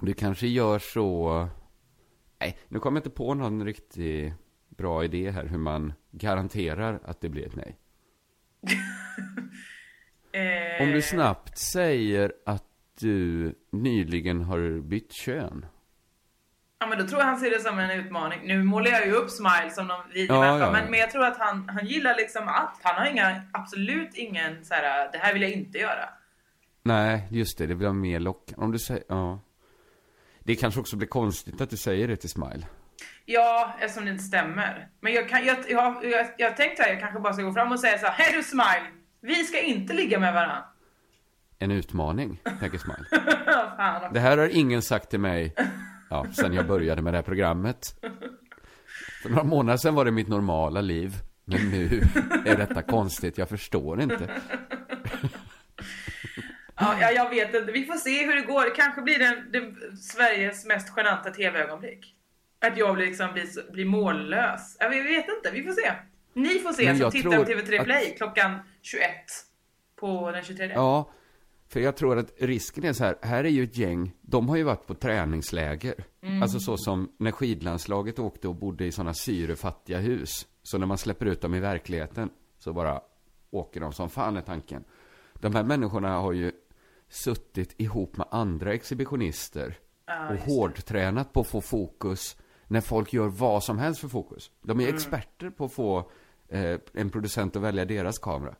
Du 0.00 0.14
kanske 0.14 0.46
gör 0.46 0.78
så... 0.78 1.48
Nej, 2.40 2.58
nu 2.68 2.78
kommer 2.78 2.96
jag 2.96 3.00
inte 3.00 3.16
på 3.16 3.34
någon 3.34 3.64
riktigt 3.64 4.32
bra 4.68 5.04
idé 5.04 5.30
här 5.30 5.44
hur 5.44 5.58
man 5.58 5.92
garanterar 6.10 7.00
att 7.04 7.20
det 7.20 7.28
blir 7.28 7.46
ett 7.46 7.56
nej. 7.56 7.78
Eh, 10.32 10.82
Om 10.82 10.90
du 10.92 11.02
snabbt 11.02 11.58
säger 11.58 12.32
att 12.46 12.64
du 13.00 13.54
nyligen 13.70 14.40
har 14.42 14.80
bytt 14.80 15.12
kön. 15.12 15.66
Ja 16.80 16.86
men 16.86 16.98
då 16.98 17.06
tror 17.06 17.20
jag 17.20 17.26
han 17.26 17.40
ser 17.40 17.50
det 17.50 17.60
som 17.60 17.78
en 17.78 17.90
utmaning. 17.90 18.40
Nu 18.44 18.62
målar 18.62 18.90
jag 18.90 19.06
ju 19.06 19.12
upp 19.12 19.30
Smile 19.30 19.70
som 19.70 19.86
någon 19.86 20.08
vidrig 20.08 20.30
Ja, 20.36 20.40
människa. 20.40 20.64
ja. 20.66 20.72
Men, 20.72 20.90
men 20.90 21.00
jag 21.00 21.10
tror 21.10 21.24
att 21.24 21.38
han, 21.38 21.68
han 21.68 21.86
gillar 21.86 22.14
liksom 22.16 22.48
allt. 22.48 22.80
Han 22.82 22.94
har 22.94 23.06
inga, 23.06 23.42
absolut 23.52 24.14
ingen 24.14 24.64
så 24.64 24.74
här, 24.74 25.12
det 25.12 25.18
här 25.18 25.32
vill 25.32 25.42
jag 25.42 25.50
inte 25.50 25.78
göra. 25.78 26.08
Nej, 26.82 27.28
just 27.30 27.58
det, 27.58 27.66
det 27.66 27.74
blir 27.74 27.92
mer 27.92 28.20
lockande. 28.20 28.64
Om 28.64 28.72
du 28.72 28.78
säger, 28.78 29.02
ja. 29.08 29.40
Det 30.40 30.54
kanske 30.56 30.80
också 30.80 30.96
blir 30.96 31.08
konstigt 31.08 31.60
att 31.60 31.70
du 31.70 31.76
säger 31.76 32.08
det 32.08 32.16
till 32.16 32.30
Smile. 32.30 32.66
Ja, 33.24 33.74
eftersom 33.80 34.04
det 34.04 34.10
inte 34.10 34.24
stämmer. 34.24 34.88
Men 35.00 35.12
jag, 35.12 35.28
kan, 35.28 35.44
jag, 35.44 35.56
jag, 35.68 36.04
jag, 36.04 36.26
jag 36.38 36.56
tänkte 36.56 36.82
att 36.82 36.88
jag 36.88 37.00
kanske 37.00 37.20
bara 37.20 37.32
ska 37.32 37.42
gå 37.42 37.52
fram 37.52 37.72
och 37.72 37.80
säga 37.80 37.98
så 37.98 38.06
här, 38.06 38.12
Hej 38.12 38.32
du 38.36 38.42
Smile! 38.42 38.86
Vi 39.20 39.34
ska 39.34 39.60
inte 39.60 39.92
ligga 39.92 40.18
med 40.18 40.34
varandra. 40.34 40.64
En 41.58 41.70
utmaning, 41.70 42.42
tänker 42.60 42.78
Smile. 42.78 43.04
Fan. 43.76 44.12
Det 44.12 44.20
här 44.20 44.38
har 44.38 44.48
ingen 44.48 44.82
sagt 44.82 45.10
till 45.10 45.20
mig, 45.20 45.54
ja, 46.10 46.26
sen 46.32 46.52
jag 46.52 46.66
började 46.66 47.02
med 47.02 47.12
det 47.12 47.16
här 47.18 47.22
programmet. 47.22 47.94
För 49.22 49.28
några 49.28 49.44
månader 49.44 49.76
sedan 49.78 49.94
var 49.94 50.04
det 50.04 50.10
mitt 50.10 50.28
normala 50.28 50.80
liv. 50.80 51.12
Men 51.44 51.70
nu 51.70 52.02
är 52.46 52.56
detta 52.56 52.82
konstigt, 52.82 53.38
jag 53.38 53.48
förstår 53.48 54.00
inte. 54.00 54.30
Ja, 56.80 56.96
ja, 57.00 57.10
jag 57.10 57.30
vet 57.30 57.54
inte. 57.54 57.72
Vi 57.72 57.84
får 57.84 57.94
se 57.94 58.26
hur 58.26 58.34
det 58.34 58.42
går. 58.42 58.64
Det 58.64 58.70
kanske 58.70 59.02
blir 59.02 59.18
den, 59.18 59.52
den 59.52 59.96
Sveriges 59.96 60.66
mest 60.66 60.88
genanta 60.96 61.30
tv-ögonblick. 61.30 62.14
Att 62.60 62.78
jag 62.78 62.94
blir, 62.94 63.06
liksom, 63.06 63.32
blir, 63.32 63.46
så- 63.46 63.72
blir 63.72 63.84
mållös. 63.84 64.76
Ja, 64.80 64.88
vi 64.88 65.00
vet 65.00 65.26
inte. 65.28 65.50
Vi 65.52 65.62
får 65.62 65.72
se. 65.72 65.92
Ni 66.32 66.58
får 66.58 66.72
se 66.72 66.82
jag 66.84 67.12
tittar 67.12 67.36
på 67.36 67.44
TV3 67.44 67.78
att- 67.78 67.84
Play 67.84 68.14
klockan 68.16 68.58
21 68.82 69.02
på 70.00 70.30
den 70.30 70.44
23. 70.44 70.66
Ja, 70.74 71.10
för 71.68 71.80
jag 71.80 71.96
tror 71.96 72.18
att 72.18 72.32
risken 72.38 72.84
är 72.84 72.92
så 72.92 73.04
här, 73.04 73.18
här 73.22 73.44
är 73.44 73.48
ju 73.48 73.64
ett 73.64 73.76
gäng, 73.76 74.12
de 74.20 74.48
har 74.48 74.56
ju 74.56 74.62
varit 74.62 74.86
på 74.86 74.94
träningsläger. 74.94 75.94
Alltså 76.42 76.60
så 76.60 76.76
som 76.76 77.12
när 77.18 77.30
skidlandslaget 77.30 78.18
åkte 78.18 78.48
och 78.48 78.54
bodde 78.54 78.86
i 78.86 78.92
sådana 78.92 79.14
syrefattiga 79.14 79.98
hus. 79.98 80.46
Så 80.62 80.78
när 80.78 80.86
man 80.86 80.98
släpper 80.98 81.26
ut 81.26 81.40
dem 81.40 81.54
i 81.54 81.60
verkligheten 81.60 82.30
så 82.58 82.72
bara 82.72 83.00
åker 83.50 83.80
de 83.80 83.92
som 83.92 84.10
fan 84.10 84.36
är 84.36 84.42
tanken. 84.42 84.84
De 85.34 85.54
här 85.54 85.62
människorna 85.62 86.18
har 86.18 86.32
ju 86.32 86.52
suttit 87.08 87.80
ihop 87.80 88.16
med 88.16 88.26
andra 88.30 88.74
exhibitionister 88.74 89.78
och 90.30 90.36
hårdtränat 90.36 91.32
på 91.32 91.40
att 91.40 91.46
få 91.46 91.60
fokus 91.60 92.36
när 92.66 92.80
folk 92.80 93.12
gör 93.12 93.28
vad 93.28 93.64
som 93.64 93.78
helst 93.78 94.00
för 94.00 94.08
fokus. 94.08 94.50
De 94.62 94.80
är 94.80 94.88
experter 94.88 95.50
på 95.50 95.64
att 95.64 95.72
få 95.72 96.10
eh, 96.48 96.78
en 96.92 97.10
producent 97.10 97.56
att 97.56 97.62
välja 97.62 97.84
deras 97.84 98.18
kamera. 98.18 98.54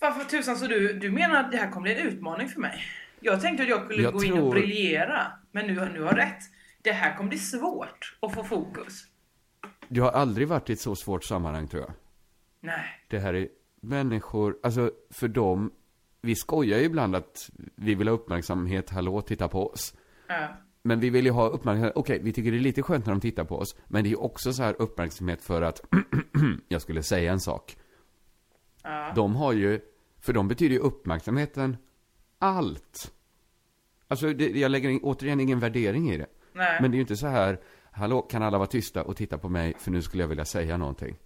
Varför 0.00 0.24
tusan 0.24 0.56
så 0.56 0.66
du, 0.66 0.92
du 0.98 1.10
menar 1.10 1.40
att 1.40 1.50
det 1.52 1.56
här 1.56 1.70
kommer 1.70 1.82
bli 1.82 2.00
en 2.00 2.06
utmaning 2.08 2.48
för 2.48 2.60
mig? 2.60 2.82
Jag 3.20 3.40
tänkte 3.40 3.62
att 3.62 3.68
jag 3.68 3.84
skulle 3.84 4.02
Jag 4.02 4.12
gå 4.12 4.24
in 4.24 4.32
och 4.32 4.38
tror- 4.38 4.50
briljera. 4.50 5.26
Men 5.52 5.66
nu, 5.66 5.74
nu 5.92 6.02
har 6.02 6.12
rätt. 6.14 6.38
Det 6.82 6.92
här 6.92 7.16
kommer 7.16 7.28
bli 7.28 7.38
svårt 7.38 8.16
att 8.20 8.34
få 8.34 8.44
fokus. 8.44 9.04
Du 9.88 10.00
har 10.02 10.10
aldrig 10.10 10.48
varit 10.48 10.70
i 10.70 10.72
ett 10.72 10.80
så 10.80 10.96
svårt 10.96 11.24
sammanhang 11.24 11.68
tror 11.68 11.82
jag. 11.82 11.92
Nej. 12.60 12.84
Det 13.08 13.18
här 13.18 13.34
är 13.34 13.48
människor, 13.80 14.56
alltså 14.62 14.90
för 15.10 15.28
dem, 15.28 15.72
vi 16.22 16.34
skojar 16.34 16.78
ju 16.78 16.84
ibland 16.84 17.16
att 17.16 17.50
vi 17.76 17.94
vill 17.94 18.08
ha 18.08 18.14
uppmärksamhet, 18.14 18.90
hallå, 18.90 19.20
titta 19.20 19.48
på 19.48 19.70
oss. 19.70 19.94
Ja. 20.26 20.48
Men 20.82 21.00
vi 21.00 21.10
vill 21.10 21.24
ju 21.24 21.30
ha 21.30 21.48
uppmärksamhet, 21.48 21.92
okej, 21.96 22.20
vi 22.22 22.32
tycker 22.32 22.50
det 22.50 22.56
är 22.58 22.60
lite 22.60 22.82
skönt 22.82 23.06
när 23.06 23.12
de 23.12 23.20
tittar 23.20 23.44
på 23.44 23.58
oss, 23.58 23.76
men 23.88 24.04
det 24.04 24.10
är 24.10 24.20
också 24.22 24.52
så 24.52 24.62
här 24.62 24.74
uppmärksamhet 24.78 25.42
för 25.42 25.62
att, 25.62 25.80
jag 26.68 26.82
skulle 26.82 27.02
säga 27.02 27.32
en 27.32 27.40
sak. 27.40 27.76
Ja. 28.82 29.12
De 29.14 29.36
har 29.36 29.52
ju, 29.52 29.80
för 30.20 30.32
dem 30.32 30.48
betyder 30.48 30.74
ju 30.74 30.80
uppmärksamheten 30.80 31.76
allt. 32.38 33.12
Alltså, 34.08 34.32
det, 34.32 34.48
jag 34.50 34.70
lägger 34.70 34.88
in, 34.88 35.00
återigen 35.02 35.40
ingen 35.40 35.60
värdering 35.60 36.10
i 36.10 36.16
det. 36.16 36.26
Nej. 36.52 36.78
Men 36.82 36.90
det 36.90 36.94
är 36.94 36.96
ju 36.96 37.00
inte 37.02 37.16
så 37.16 37.26
här, 37.26 37.60
hallå, 37.92 38.22
kan 38.22 38.42
alla 38.42 38.58
vara 38.58 38.66
tysta 38.68 39.02
och 39.02 39.16
titta 39.16 39.38
på 39.38 39.48
mig, 39.48 39.74
för 39.78 39.90
nu 39.90 40.02
skulle 40.02 40.22
jag 40.22 40.28
vilja 40.28 40.44
säga 40.44 40.76
någonting. 40.76 41.16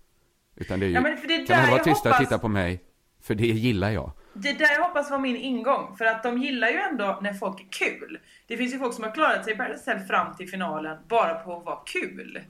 Utan 0.56 0.80
det 0.80 0.86
är 0.86 0.88
ju, 0.88 0.94
Ja, 0.94 1.02
det 1.28 1.46
kan 1.46 1.60
alla 1.60 1.70
vara 1.70 1.84
tysta 1.84 2.08
och 2.08 2.14
hoppas- 2.14 2.28
titta 2.28 2.38
på 2.38 2.48
mig, 2.48 2.84
för 3.20 3.34
det 3.34 3.46
gillar 3.46 3.90
jag. 3.90 4.12
Det 4.34 4.52
där 4.52 4.72
jag 4.72 4.84
hoppas 4.88 5.10
var 5.10 5.18
min 5.18 5.36
ingång. 5.36 5.96
För 5.96 6.04
att 6.04 6.22
de 6.22 6.38
gillar 6.42 6.68
ju 6.68 6.74
ändå 6.78 7.18
när 7.22 7.32
folk 7.32 7.60
är 7.60 7.68
kul. 7.70 8.18
Det 8.46 8.56
finns 8.56 8.74
ju 8.74 8.78
folk 8.78 8.94
som 8.94 9.04
har 9.04 9.10
klarat 9.14 9.44
sig 9.44 9.52
i 9.52 9.56
Paradise 9.56 10.00
fram 10.08 10.34
till 10.36 10.48
finalen 10.48 10.98
bara 11.08 11.34
på 11.34 11.56
att 11.56 11.64
vara 11.64 11.78
kul. 11.86 12.40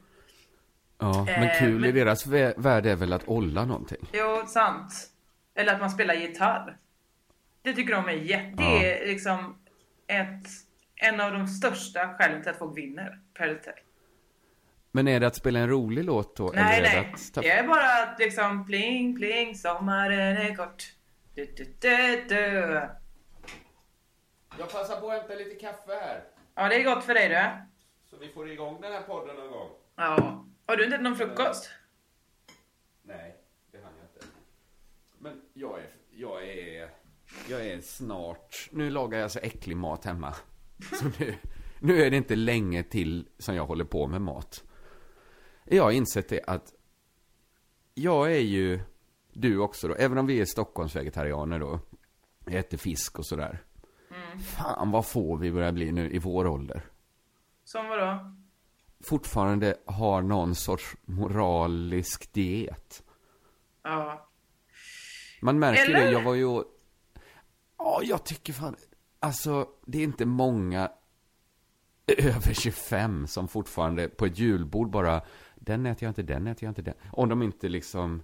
Ja, 0.98 1.24
men 1.26 1.42
Eh, 1.42 1.58
kul 1.58 1.76
i 1.76 1.78
men- 1.78 1.94
deras 1.94 2.26
vä- 2.26 2.54
värld 2.56 2.86
är 2.86 2.96
väl 2.96 3.12
att 3.12 3.28
olla 3.28 3.64
någonting. 3.64 4.08
Jo, 4.12 4.42
sant. 4.46 5.10
Eller 5.54 5.74
att 5.74 5.80
man 5.80 5.90
spelar 5.90 6.14
gitarr. 6.14 6.78
Det 7.62 7.72
tycker 7.72 7.94
de 7.94 8.08
är 8.08 8.12
jätte... 8.12 8.56
Det 8.56 9.02
är 9.02 9.06
liksom 9.06 9.58
ett, 10.06 10.46
en 10.96 11.20
av 11.20 11.32
de 11.32 11.46
största 11.48 12.14
skälen 12.14 12.42
till 12.42 12.50
att 12.50 12.58
folk 12.58 12.76
vinner 12.78 13.20
Paradise 13.34 13.58
Hotel. 13.70 13.74
Men 14.92 15.08
är 15.08 15.20
det 15.20 15.26
att 15.26 15.36
spela 15.36 15.58
en 15.58 15.68
rolig 15.68 16.04
låt 16.04 16.36
då? 16.36 16.52
Nej, 16.54 16.78
eller 16.78 16.88
är 16.88 16.92
nej. 16.94 17.04
Det 17.04 17.14
att 17.14 17.34
ta... 17.34 17.40
Det 17.40 17.50
är 17.50 17.66
bara 17.68 18.02
att 18.02 18.18
liksom 18.18 18.66
pling, 18.66 19.16
pling, 19.16 19.54
sommaren 19.54 20.36
är 20.36 20.54
kort. 20.56 20.92
Du, 21.34 21.44
du, 21.44 21.64
du, 21.80 22.24
du. 22.28 22.88
Jag 24.58 24.72
passar 24.72 25.00
på 25.00 25.10
att 25.10 25.18
hämta 25.18 25.34
lite 25.34 25.54
kaffe 25.54 25.92
här, 25.92 26.24
Ja, 26.54 26.68
det 26.68 26.74
är 26.76 26.84
gott 26.84 27.04
för 27.04 27.14
dig 27.14 27.28
du. 27.28 27.50
så 28.10 28.16
vi 28.16 28.28
får 28.28 28.50
igång 28.50 28.80
den 28.80 28.92
här 28.92 29.02
podden 29.02 29.36
någon 29.36 29.50
gång. 29.50 29.70
Ja. 29.96 30.44
Har 30.66 30.76
du 30.76 30.84
inte 30.84 30.94
ätit 30.96 31.04
någon 31.04 31.16
frukost? 31.16 31.70
Nej, 33.02 33.36
det 33.72 33.78
hann 33.78 33.92
jag 33.98 34.04
inte. 34.06 34.26
Men 35.24 35.40
jag 35.52 35.78
är, 35.78 35.90
jag 36.10 36.48
är, 36.48 36.90
jag 37.48 37.66
är 37.66 37.80
snart, 37.80 38.68
nu 38.72 38.90
lagar 38.90 39.18
jag 39.18 39.30
så 39.30 39.38
äcklig 39.38 39.76
mat 39.76 40.04
hemma. 40.04 40.34
Så 41.00 41.04
nu, 41.18 41.34
nu 41.80 42.02
är 42.02 42.10
det 42.10 42.16
inte 42.16 42.36
länge 42.36 42.82
till 42.82 43.28
som 43.38 43.54
jag 43.54 43.66
håller 43.66 43.84
på 43.84 44.06
med 44.06 44.22
mat. 44.22 44.64
Jag 45.64 45.82
har 45.82 45.90
insett 45.90 46.28
det 46.28 46.42
att 46.46 46.74
jag 47.94 48.32
är 48.32 48.40
ju, 48.40 48.80
du 49.32 49.58
också 49.58 49.88
då, 49.88 49.94
även 49.94 50.18
om 50.18 50.26
vi 50.26 50.40
är 50.40 50.44
Stockholmsvegetarianer 50.44 51.58
då, 51.58 51.80
äter 52.46 52.78
fisk 52.78 53.18
och 53.18 53.26
sådär. 53.26 53.62
Fan 54.56 54.90
vad 54.90 55.06
få 55.06 55.36
vi 55.36 55.52
börjar 55.52 55.72
bli 55.72 55.92
nu 55.92 56.10
i 56.10 56.18
vår 56.18 56.46
ålder. 56.46 56.82
Som 57.64 57.88
vadå? 57.88 58.34
Fortfarande 59.00 59.76
har 59.84 60.22
någon 60.22 60.54
sorts 60.54 60.96
moralisk 61.04 62.32
diet. 62.32 63.02
Ja. 63.82 64.28
Man 65.44 65.58
märker 65.58 65.94
Eller? 65.94 66.04
det, 66.04 66.10
jag 66.10 66.22
var 66.22 66.34
ju... 66.34 66.62
Ja, 67.78 68.00
jag 68.02 68.24
tycker 68.24 68.52
fan... 68.52 68.76
Alltså, 69.20 69.68
det 69.86 69.98
är 69.98 70.02
inte 70.02 70.26
många 70.26 70.90
över 72.06 72.54
25 72.54 73.26
som 73.26 73.48
fortfarande 73.48 74.08
på 74.08 74.26
ett 74.26 74.38
julbord 74.38 74.90
bara... 74.90 75.22
Den 75.54 75.86
äter 75.86 76.04
jag 76.04 76.10
inte, 76.10 76.22
den 76.22 76.46
äter 76.46 76.64
jag 76.64 76.70
inte, 76.70 76.82
den. 76.82 76.94
Om 77.10 77.28
de 77.28 77.42
inte 77.42 77.68
liksom... 77.68 78.22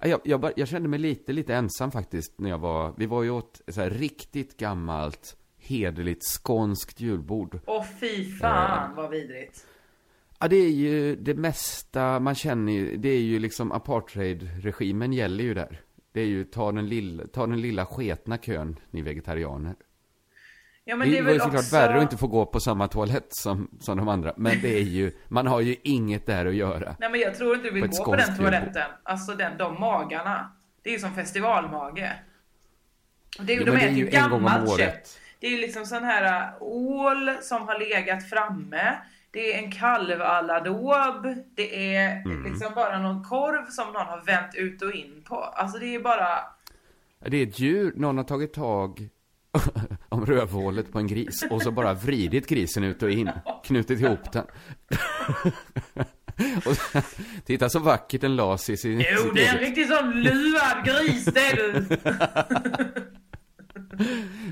Ja, 0.00 0.06
Jag, 0.08 0.20
jag, 0.24 0.40
bara, 0.40 0.52
jag 0.56 0.68
kände 0.68 0.88
mig 0.88 0.98
lite, 0.98 1.32
lite 1.32 1.54
ensam 1.54 1.90
faktiskt 1.90 2.38
när 2.38 2.50
jag 2.50 2.58
var... 2.58 2.94
Vi 2.96 3.06
var 3.06 3.22
ju 3.22 3.30
åt 3.30 3.60
så 3.68 3.80
här 3.80 3.90
riktigt 3.90 4.56
gammalt, 4.56 5.36
hederligt 5.58 6.24
skånskt 6.24 7.00
julbord. 7.00 7.58
Åh 7.66 7.84
fy 8.00 8.32
fan 8.38 8.96
vad 8.96 9.10
vidrigt. 9.10 9.66
Ja, 10.38 10.48
det 10.48 10.56
är 10.56 10.70
ju 10.70 11.16
det 11.16 11.34
mesta 11.34 12.20
man 12.20 12.34
känner 12.34 12.72
ju, 12.72 12.96
det 12.96 13.08
är 13.08 13.22
ju 13.22 13.38
liksom 13.38 13.72
apartheidregimen 13.72 15.12
gäller 15.12 15.44
ju 15.44 15.54
där. 15.54 15.85
Det 16.16 16.22
är 16.22 16.26
ju 16.26 16.44
ta 16.44 16.72
den 16.72 16.88
lilla, 16.88 17.26
ta 17.26 17.46
den 17.46 17.60
lilla 17.60 17.86
sketna 17.86 18.38
kön, 18.38 18.76
ni 18.90 19.02
vegetarianer. 19.02 19.74
Ja 20.84 20.96
men 20.96 21.08
det, 21.08 21.14
det 21.14 21.18
är 21.18 21.22
var 21.22 21.32
ju 21.32 21.38
såklart 21.38 21.60
också... 21.60 21.76
värre 21.76 21.96
att 21.96 22.02
inte 22.02 22.16
få 22.16 22.26
gå 22.26 22.46
på 22.46 22.60
samma 22.60 22.88
toalett 22.88 23.26
som, 23.28 23.78
som 23.80 23.98
de 23.98 24.08
andra. 24.08 24.34
Men 24.36 24.60
det 24.62 24.78
är 24.78 24.82
ju, 24.82 25.12
man 25.28 25.46
har 25.46 25.60
ju 25.60 25.76
inget 25.82 26.26
där 26.26 26.46
att 26.46 26.54
göra. 26.54 26.96
Nej 26.98 27.10
men 27.10 27.20
jag 27.20 27.34
tror 27.34 27.54
inte 27.54 27.68
du 27.68 27.74
vill 27.74 27.82
På 27.82 27.88
gå 27.88 28.04
på 28.04 28.16
den 28.16 28.36
toaletten. 28.36 28.90
Alltså 29.02 29.34
den, 29.34 29.58
de 29.58 29.80
magarna. 29.80 30.52
Det 30.82 30.90
är 30.90 30.92
ju 30.92 30.98
som 30.98 31.14
festivalmage. 31.14 32.12
Det 33.40 33.52
är, 33.52 33.58
Jo, 33.58 33.64
de 33.64 33.70
det 33.70 33.76
äter 33.76 33.90
ju 33.90 34.06
gammalt 34.06 34.78
kött. 34.78 35.18
Det 35.40 35.46
är 35.46 35.50
ju 35.50 35.58
liksom 35.58 35.86
sån 35.86 36.04
här 36.04 36.42
äh, 36.42 36.62
ål 36.62 37.30
som 37.42 37.68
har 37.68 37.78
legat 37.78 38.30
framme. 38.30 38.96
Det 39.36 39.54
är 39.54 39.58
en 39.62 39.70
kalv 39.72 40.22
à 40.22 40.42
la 40.42 40.60
daube. 40.60 41.36
Det 41.56 41.94
är 41.96 42.22
Mm. 42.24 42.44
liksom 42.44 42.72
bara 42.74 42.98
någon 42.98 43.24
korv 43.24 43.66
som 43.70 43.86
någon 43.92 44.06
har 44.06 44.22
vänt 44.26 44.54
ut 44.54 44.82
och 44.82 44.92
in 44.92 45.22
på. 45.28 45.36
Alltså 45.36 45.78
det 45.78 45.94
är 45.94 46.00
bara... 46.00 46.28
Det 47.26 47.36
är 47.36 47.46
ett 47.46 47.58
djur, 47.58 47.92
någon 47.96 48.16
har 48.16 48.24
tagit 48.24 48.52
tag 48.54 49.08
om 50.08 50.26
rövhålet 50.26 50.92
på 50.92 50.98
en 50.98 51.06
gris 51.06 51.44
och 51.50 51.62
så 51.62 51.70
bara 51.70 51.94
vridit 51.94 52.46
grisen 52.48 52.84
ut 52.84 53.02
och 53.02 53.10
in, 53.10 53.30
knutit 53.64 54.00
ihop 54.00 54.32
den. 54.32 54.44
och 56.66 57.02
titta 57.44 57.68
så 57.68 57.78
vackert 57.78 58.20
den 58.20 58.36
las 58.36 58.70
i 58.70 58.76
sin... 58.76 59.00
Jo 59.00 59.30
det 59.34 59.46
är 59.46 59.54
en 59.54 59.60
riktig 59.60 59.86
sån 59.88 60.10
luvad 60.22 60.84
gris 60.84 61.24
det 61.24 61.40
är 61.40 61.56
du. 61.56 61.86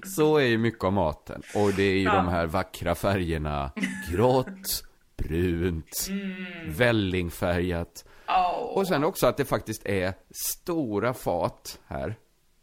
Så 0.07 0.37
är 0.37 0.45
ju 0.47 0.59
mycket 0.59 0.85
av 0.85 0.93
maten. 0.93 1.43
Och 1.55 1.73
det 1.73 1.83
är 1.83 1.97
ju 1.97 2.03
Ja. 2.03 2.15
de 2.15 2.29
här 2.29 2.47
vackra 2.47 2.95
färgerna. 2.95 3.73
Grått, 4.11 4.85
brunt, 5.17 6.09
vällingfärgat. 6.69 8.05
Åh. 8.29 8.77
Och 8.79 8.89
sen 8.89 9.05
också 9.05 9.27
att 9.27 9.37
det 9.37 9.45
faktiskt 9.45 9.87
är 9.87 10.15
stora 10.31 11.15
fat 11.15 11.81
här 11.87 12.17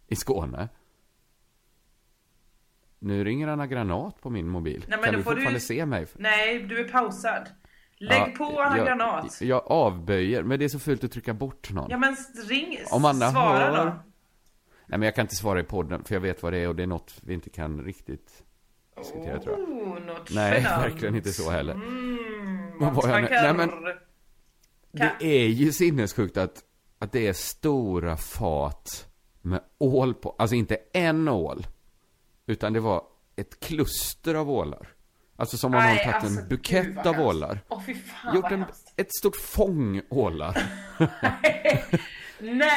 i 0.08 0.16
Skåne. 0.16 0.70
Nu 3.00 3.24
ringer 3.24 3.48
Anna 3.48 3.68
Granat 3.68 4.22
på 4.22 4.30
min 4.30 4.48
mobil. 4.48 4.86
Nej, 4.88 5.00
kan 5.04 5.14
du 5.14 5.24
får 5.24 5.32
du- 5.32 5.36
fortfarande 5.36 5.60
se 5.60 5.86
mig? 5.86 6.08
Nej, 6.16 6.60
du 6.64 6.80
är 6.80 6.90
pausad. 6.90 7.50
Lägg 7.98 8.20
Ja, 8.22 8.34
på 8.38 8.62
Anna 8.62 8.78
jag, 8.78 8.88
Granat. 8.88 9.42
Jag 9.42 9.64
avböjer, 9.72 10.44
men 10.44 10.60
det 10.60 10.66
är 10.66 10.70
så 10.70 10.80
fult 10.80 11.04
att 11.04 11.12
trycka 11.12 11.34
bort 11.34 11.72
någon. 11.72 11.90
Ja 11.90 11.98
men 11.98 12.16
ring, 12.50 12.78
Om 12.92 13.06
Anna 13.06 13.32
svara 13.32 13.58
hör- 13.72 13.86
då. 13.86 13.92
Nej 14.86 15.00
men 15.00 15.02
jag 15.02 15.16
kan 15.16 15.22
inte 15.24 15.36
svara 15.36 15.60
i 15.60 15.64
podden, 15.64 16.04
för 16.04 16.16
jag 16.16 16.22
vet 16.22 16.44
vad 16.44 16.54
det 16.54 16.60
är 16.60 16.68
och 16.68 16.76
det 16.76 16.84
är 16.84 16.88
något 16.88 17.14
vi 17.22 17.34
inte 17.34 17.50
kan 17.50 17.84
riktigt 17.84 18.44
diskutera 19.04 19.40
tror 19.40 19.60
jag. 19.60 19.70
Oh, 19.70 20.00
något 20.06 20.30
Nej, 20.34 20.62
genant. 20.62 20.84
verkligen 20.84 21.16
inte 21.16 21.34
så 21.34 21.50
heller. 21.52 21.74
Mm, 21.74 22.72
Vad 22.80 22.94
var 22.94 23.10
jag 23.10 23.22
nu? 23.22 23.30
Nej, 23.30 23.54
men- 23.54 23.70
Det 25.20 25.44
är 25.44 25.48
ju 25.48 25.72
sinnessjukt 25.72 26.38
att, 26.38 26.64
att 27.00 27.12
det 27.12 27.28
är 27.28 27.34
stora 27.34 28.18
fat 28.18 29.08
med 29.42 29.62
ål 29.78 30.14
på, 30.14 30.36
alltså 30.40 30.56
inte 30.56 30.78
en 30.94 31.28
ål, 31.28 31.68
utan 32.46 32.74
det 32.74 32.80
var 32.80 33.04
ett 33.36 33.60
kluster 33.60 34.36
av 34.36 34.50
ålar. 34.52 34.88
Alltså 35.36 35.58
som 35.58 35.74
om 35.76 35.84
någon 35.84 35.98
tagit 35.98 36.14
alltså, 36.14 36.42
en 36.42 36.48
bukett 36.50 37.06
av 37.06 37.20
ålar. 37.20 37.60
Åh 37.70 37.82
fy 37.86 37.94
fan 37.96 38.36
Gjort 38.36 38.52
en, 38.52 38.66
ett 38.98 39.16
stort 39.16 39.36
fång 39.36 40.02
ålar. 40.10 40.64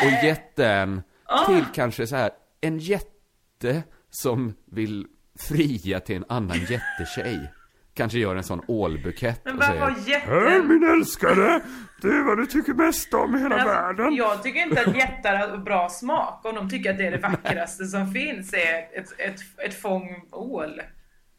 Och 0.05 0.25
gett 0.25 0.57
den 0.57 1.03
Ah. 1.27 1.47
till 1.47 1.65
kanske 1.75 2.07
så 2.07 2.17
här, 2.17 2.31
en 2.61 2.79
jätte 2.79 3.83
som 4.11 4.55
vill 4.65 5.07
fria 5.39 6.01
till 6.01 6.17
en 6.17 6.25
annan 6.29 6.59
jättetjej. 6.59 7.53
Kanske 7.95 8.19
gör 8.19 8.37
en 8.37 8.43
sån 8.45 8.63
ålbukett 8.69 9.41
Men 9.45 9.55
och 9.55 9.59
vad 9.61 9.69
säger 9.69 9.81
var 9.81 9.91
Hej 9.91 10.11
jätten? 10.11 10.69
min 10.69 10.85
älskade, 10.91 11.61
det 12.03 12.09
är 12.09 12.23
vad 12.25 12.39
du 12.39 12.47
tycker 12.47 12.75
mest 12.75 13.15
om 13.15 13.37
i 13.37 13.39
hela 13.39 13.55
Alltså, 13.55 13.69
världen. 13.69 14.15
jag 14.15 14.43
tycker 14.43 14.61
inte 14.61 14.81
att 14.81 14.97
jättar 14.97 15.37
har 15.37 15.57
bra 15.59 15.89
smak 15.89 16.41
om 16.45 16.55
de 16.55 16.71
tycker 16.71 16.91
att 16.91 16.99
det 16.99 17.07
är 17.07 17.11
det 17.11 17.19
vackraste 17.19 17.85
som 17.85 18.13
finns 18.13 18.53
är 18.53 18.99
ett, 19.01 19.13
ett, 19.21 19.41
ett 19.67 19.81
fång 19.83 20.29
ål. 20.33 20.81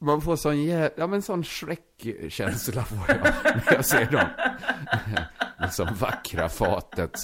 Man 0.01 0.21
får 0.21 0.35
sån 0.35 0.63
jä... 0.63 0.89
ja 0.97 1.07
men 1.07 1.21
sån 1.21 1.43
Shrek-känsla 1.43 2.83
får 2.83 2.97
jag 3.07 3.17
när 3.65 3.73
jag 3.73 3.85
ser 3.85 4.05
dem. 4.05 4.25
Liksom 5.61 5.87
vackra 5.99 6.49
fatet 6.49 7.19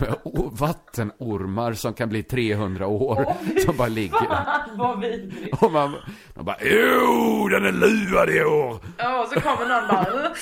med 0.00 0.14
vattenormar 0.52 1.72
som 1.72 1.94
kan 1.94 2.08
bli 2.08 2.22
300 2.22 2.86
år 2.86 3.34
fy 3.44 3.60
som 3.60 3.76
bara 3.76 3.88
ligger. 3.88 4.18
Fan 4.18 4.76
vad 4.78 5.00
vidrigt. 5.00 5.62
Och 5.62 5.72
man, 5.72 5.96
man 6.34 6.44
bara, 6.44 6.56
jo, 6.60 7.48
den 7.48 7.64
är 7.66 7.72
luvad 7.72 8.30
i 8.30 8.44
år. 8.44 8.78
Ja, 8.98 9.22
och 9.22 9.28
så 9.28 9.40
kommer 9.40 9.68
någon 9.68 9.88
bara... 9.88 10.32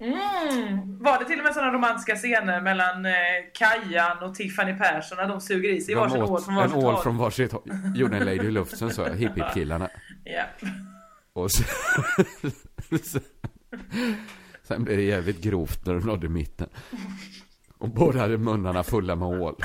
Mm. 0.00 0.98
Var 0.98 1.18
det 1.18 1.24
till 1.24 1.38
och 1.38 1.44
med 1.44 1.54
sådana 1.54 1.72
romantiska 1.72 2.16
scener 2.16 2.60
mellan 2.60 3.06
eh, 3.06 3.12
Kajan 3.54 4.18
och 4.22 4.34
Tiffany 4.34 4.74
Persson 4.78 5.18
när 5.18 5.28
de 5.28 5.40
suger 5.40 5.68
i 5.68 5.80
sig 5.80 5.94
De 5.94 6.00
varsin 6.00 6.22
ål 6.22 6.40
från 6.40 6.54
en 6.54 6.56
varsitt 6.56 6.76
ål 6.76 6.82
håll? 6.94 7.02
från 7.02 7.16
varsitt 7.16 7.52
håll. 7.52 7.62
Gjorde 7.94 8.16
en 8.16 8.24
Lady 8.24 8.50
Lufsen 8.50 8.90
så, 8.90 9.04
hipp-hipp-killarna. 9.04 9.88
Ja. 10.24 10.42
Och 11.32 11.50
sen, 11.50 11.66
sen 14.70 14.84
blev 14.84 14.96
det 14.96 15.02
jävligt 15.02 15.40
grovt 15.42 15.86
när 15.86 15.94
de 15.94 16.06
nådde 16.06 16.28
mitten. 16.28 16.68
Och 17.78 17.88
båda 17.88 18.18
hade 18.20 18.38
munnarna 18.38 18.82
fulla 18.82 19.16
med 19.16 19.28
ål. 19.28 19.54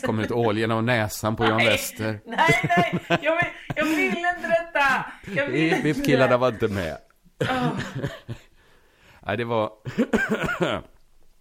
Det 0.00 0.06
kommer 0.06 0.22
ett 0.24 0.32
ål 0.32 0.58
genom 0.58 0.86
näsan 0.86 1.36
på 1.36 1.44
Jan 1.44 1.56
Nej. 1.56 1.66
Wester. 1.66 2.20
Nej, 2.26 2.70
nej, 3.08 3.18
jag 3.22 3.36
vill, 3.36 3.46
jag 3.76 3.84
vill 3.84 4.08
inte 4.08 4.48
detta! 4.48 5.06
Jag 5.36 5.46
vill 5.46 5.62
inte 5.62 5.76
Hipp-hipp-killarna 5.76 6.36
var 6.36 6.48
inte 6.48 6.68
med. 6.68 6.96
Åh. 7.40 7.72
Nej, 9.26 9.36
det 9.36 9.44
var... 9.44 9.72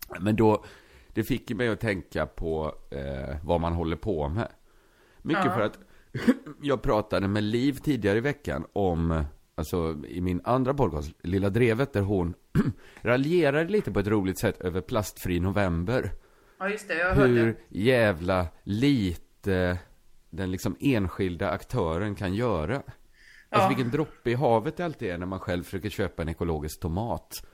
Men 0.20 0.36
då, 0.36 0.66
det 1.14 1.24
fick 1.24 1.50
mig 1.50 1.68
att 1.70 1.80
tänka 1.80 2.26
på 2.26 2.76
eh, 2.92 3.36
vad 3.44 3.62
man 3.62 3.74
håller 3.74 3.96
på 3.96 4.30
med. 4.30 4.48
Mycket 5.22 5.46
Ja. 5.46 5.54
för 5.54 5.62
att 5.62 5.80
jag 6.62 6.82
pratade 6.82 7.28
med 7.28 7.44
Liv 7.44 7.74
tidigare 7.74 8.18
i 8.18 8.22
veckan 8.22 8.66
om, 8.74 9.24
alltså 9.56 9.96
i 10.08 10.22
min 10.22 10.42
andra 10.44 10.74
podcast, 10.74 11.12
Lilla 11.24 11.50
Drevet, 11.50 11.94
där 11.94 12.02
hon 12.02 12.34
raljerade 13.02 13.70
lite 13.72 13.92
på 13.92 14.00
ett 14.00 14.08
roligt 14.08 14.40
sätt 14.40 14.62
över 14.62 14.82
plastfri 14.82 15.40
november. 15.40 16.12
Ja, 16.60 16.70
just 16.70 16.88
det, 16.88 16.98
jag 16.98 17.14
hörde. 17.16 17.28
Hur 17.34 17.56
jävla 17.70 18.48
lite 18.64 19.78
den 20.30 20.52
liksom 20.52 20.76
enskilda 20.80 21.50
aktören 21.50 22.16
kan 22.16 22.34
göra. 22.34 22.76
Alltså 22.76 22.92
Ja. 23.50 23.68
vilken 23.68 23.92
droppe 23.92 24.30
i 24.32 24.34
havet 24.34 24.78
det 24.78 24.86
alltid 24.86 25.10
är 25.10 25.18
när 25.18 25.26
man 25.26 25.40
själv 25.40 25.64
försöker 25.64 25.90
köpa 25.90 26.22
en 26.22 26.30
ekologisk 26.30 26.80
tomat. 26.80 27.46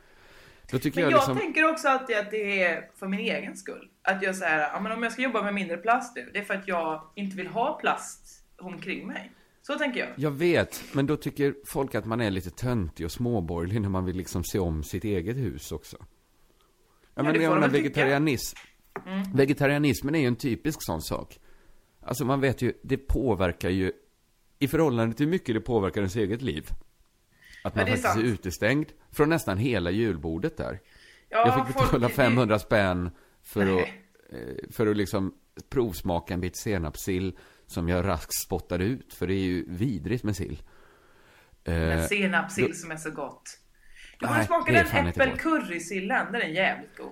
Då 0.72 0.80
tycker 0.80 0.96
Men 1.02 1.04
jag 1.04 1.12
jag 1.12 1.18
liksom... 1.18 1.38
tänker 1.38 1.70
också 1.72 1.88
alltid 1.88 2.18
att 2.18 2.32
det 2.32 2.64
är 2.64 2.90
för 3.00 3.08
min 3.08 3.20
egen 3.20 3.58
skull. 3.58 3.90
Att 4.02 4.22
jag 4.24 4.36
säger, 4.36 4.60
ja 4.60 4.80
men 4.80 4.92
om 4.92 5.04
jag 5.04 5.12
ska 5.12 5.22
jobba 5.22 5.42
med 5.42 5.54
mindre 5.54 5.78
plast 5.78 6.16
nu, 6.16 6.30
det 6.34 6.40
är 6.40 6.44
för 6.44 6.54
att 6.54 6.68
jag 6.68 7.02
inte 7.16 7.38
vill 7.38 7.48
ha 7.48 7.74
plast 7.80 8.44
omkring 8.58 9.08
mig. 9.08 9.32
Så 9.68 9.78
tänker 9.78 10.00
jag. 10.00 10.10
Jag 10.16 10.32
vet, 10.32 10.84
men 10.94 11.06
då 11.08 11.18
tycker 11.18 11.56
folk 11.66 11.96
att 11.96 12.06
man 12.06 12.22
är 12.22 12.32
lite 12.32 12.50
töntig 12.50 13.06
och 13.06 13.12
småborgerlig 13.12 13.82
när 13.82 13.90
man 13.90 14.06
vill 14.06 14.18
liksom 14.18 14.44
se 14.44 14.60
om 14.60 14.84
sitt 14.84 15.04
eget 15.04 15.38
hus 15.38 15.72
också. 15.72 15.98
Ja, 17.16 17.24
men 17.24 17.34
det 17.34 17.42
jag 17.44 17.54
menar 17.54 17.68
tycka. 17.68 17.78
Mm. 17.78 17.84
vegetarianism. 17.84 18.58
Vegetarianismen 19.34 20.16
är 20.16 20.20
ju 20.20 20.28
en 20.28 20.36
typisk 20.36 20.78
sån 20.86 21.02
sak. 21.02 21.40
Alltså 22.02 22.26
man 22.26 22.42
vet 22.42 22.62
ju, 22.62 22.74
det 22.82 22.98
påverkar 22.98 23.70
ju, 23.70 23.92
i 24.60 24.68
förhållande 24.68 25.16
till 25.16 25.26
hur 25.26 25.32
mycket 25.32 25.56
det 25.56 25.62
påverkar 25.62 26.02
ens 26.02 26.16
eget 26.16 26.42
liv. 26.42 26.70
Att 27.64 27.76
man 27.76 27.84
är 27.88 27.90
faktiskt 27.92 28.16
är 28.16 28.22
utestängd 28.22 28.88
från 29.12 29.30
nästan 29.30 29.58
hela 29.58 29.92
julbordet 29.92 30.58
där. 30.58 30.80
Ja, 31.30 31.48
jag 31.48 31.68
fick 31.68 31.76
folk- 31.78 31.86
betala 31.92 32.08
det- 32.08 32.14
500 32.14 32.60
spänn 32.60 33.10
för 33.44 33.62
att, 33.62 33.68
Nej. 33.68 34.04
eh, 34.30 34.72
för 34.72 34.88
att 34.88 34.98
liksom 34.98 35.34
provsmaka 35.70 36.34
en 36.34 36.42
bit 36.42 36.58
senapssill 36.58 37.38
som 37.68 37.90
jag 37.90 38.06
raskt 38.08 38.34
spottade 38.42 38.84
ut, 38.84 39.14
för 39.14 39.28
det 39.28 39.34
är 39.34 39.44
ju 39.44 39.66
vidrigt 39.68 40.24
med 40.24 40.36
sill. 40.36 40.62
Eh, 41.64 41.74
Men 41.74 42.08
senapssill 42.08 42.80
som 42.80 42.92
är 42.92 42.98
så 42.98 43.12
gott. 43.12 43.44
Du 44.20 44.28
borde 44.28 44.44
smaka 44.44 44.72
den 44.94 45.08
äppelcurrysillen, 45.08 46.32
den 46.32 46.42
är 46.42 46.48
jävligt 46.48 46.98
god. 46.98 47.12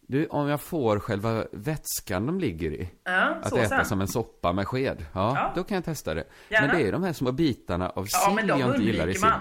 Du, 0.00 0.26
om 0.26 0.48
jag 0.48 0.60
får 0.60 0.98
själva 1.00 1.44
vätskan 1.52 2.26
de 2.26 2.40
ligger 2.40 2.70
i, 2.72 2.88
Ja, 3.04 3.10
att 3.42 3.48
såsen. 3.48 3.64
äta 3.64 3.84
som 3.84 4.00
en 4.00 4.08
soppa 4.08 4.52
med 4.52 4.68
sked, 4.68 5.06
ja, 5.12 5.32
Ja. 5.36 5.52
då 5.54 5.64
kan 5.64 5.74
jag 5.74 5.84
testa 5.84 6.14
det. 6.14 6.24
Gärna. 6.48 6.66
Men 6.66 6.76
det 6.76 6.88
är 6.88 6.92
de 6.92 7.02
här 7.02 7.12
små 7.12 7.32
bitarna 7.32 7.90
av 7.90 8.06
Ja, 8.12 8.18
sill 8.26 8.34
men 8.34 8.46
de 8.46 8.60
jag 8.60 8.74
inte 8.74 8.82
gillar 8.86 9.08
i 9.08 9.14
sill. 9.14 9.28
man. 9.28 9.40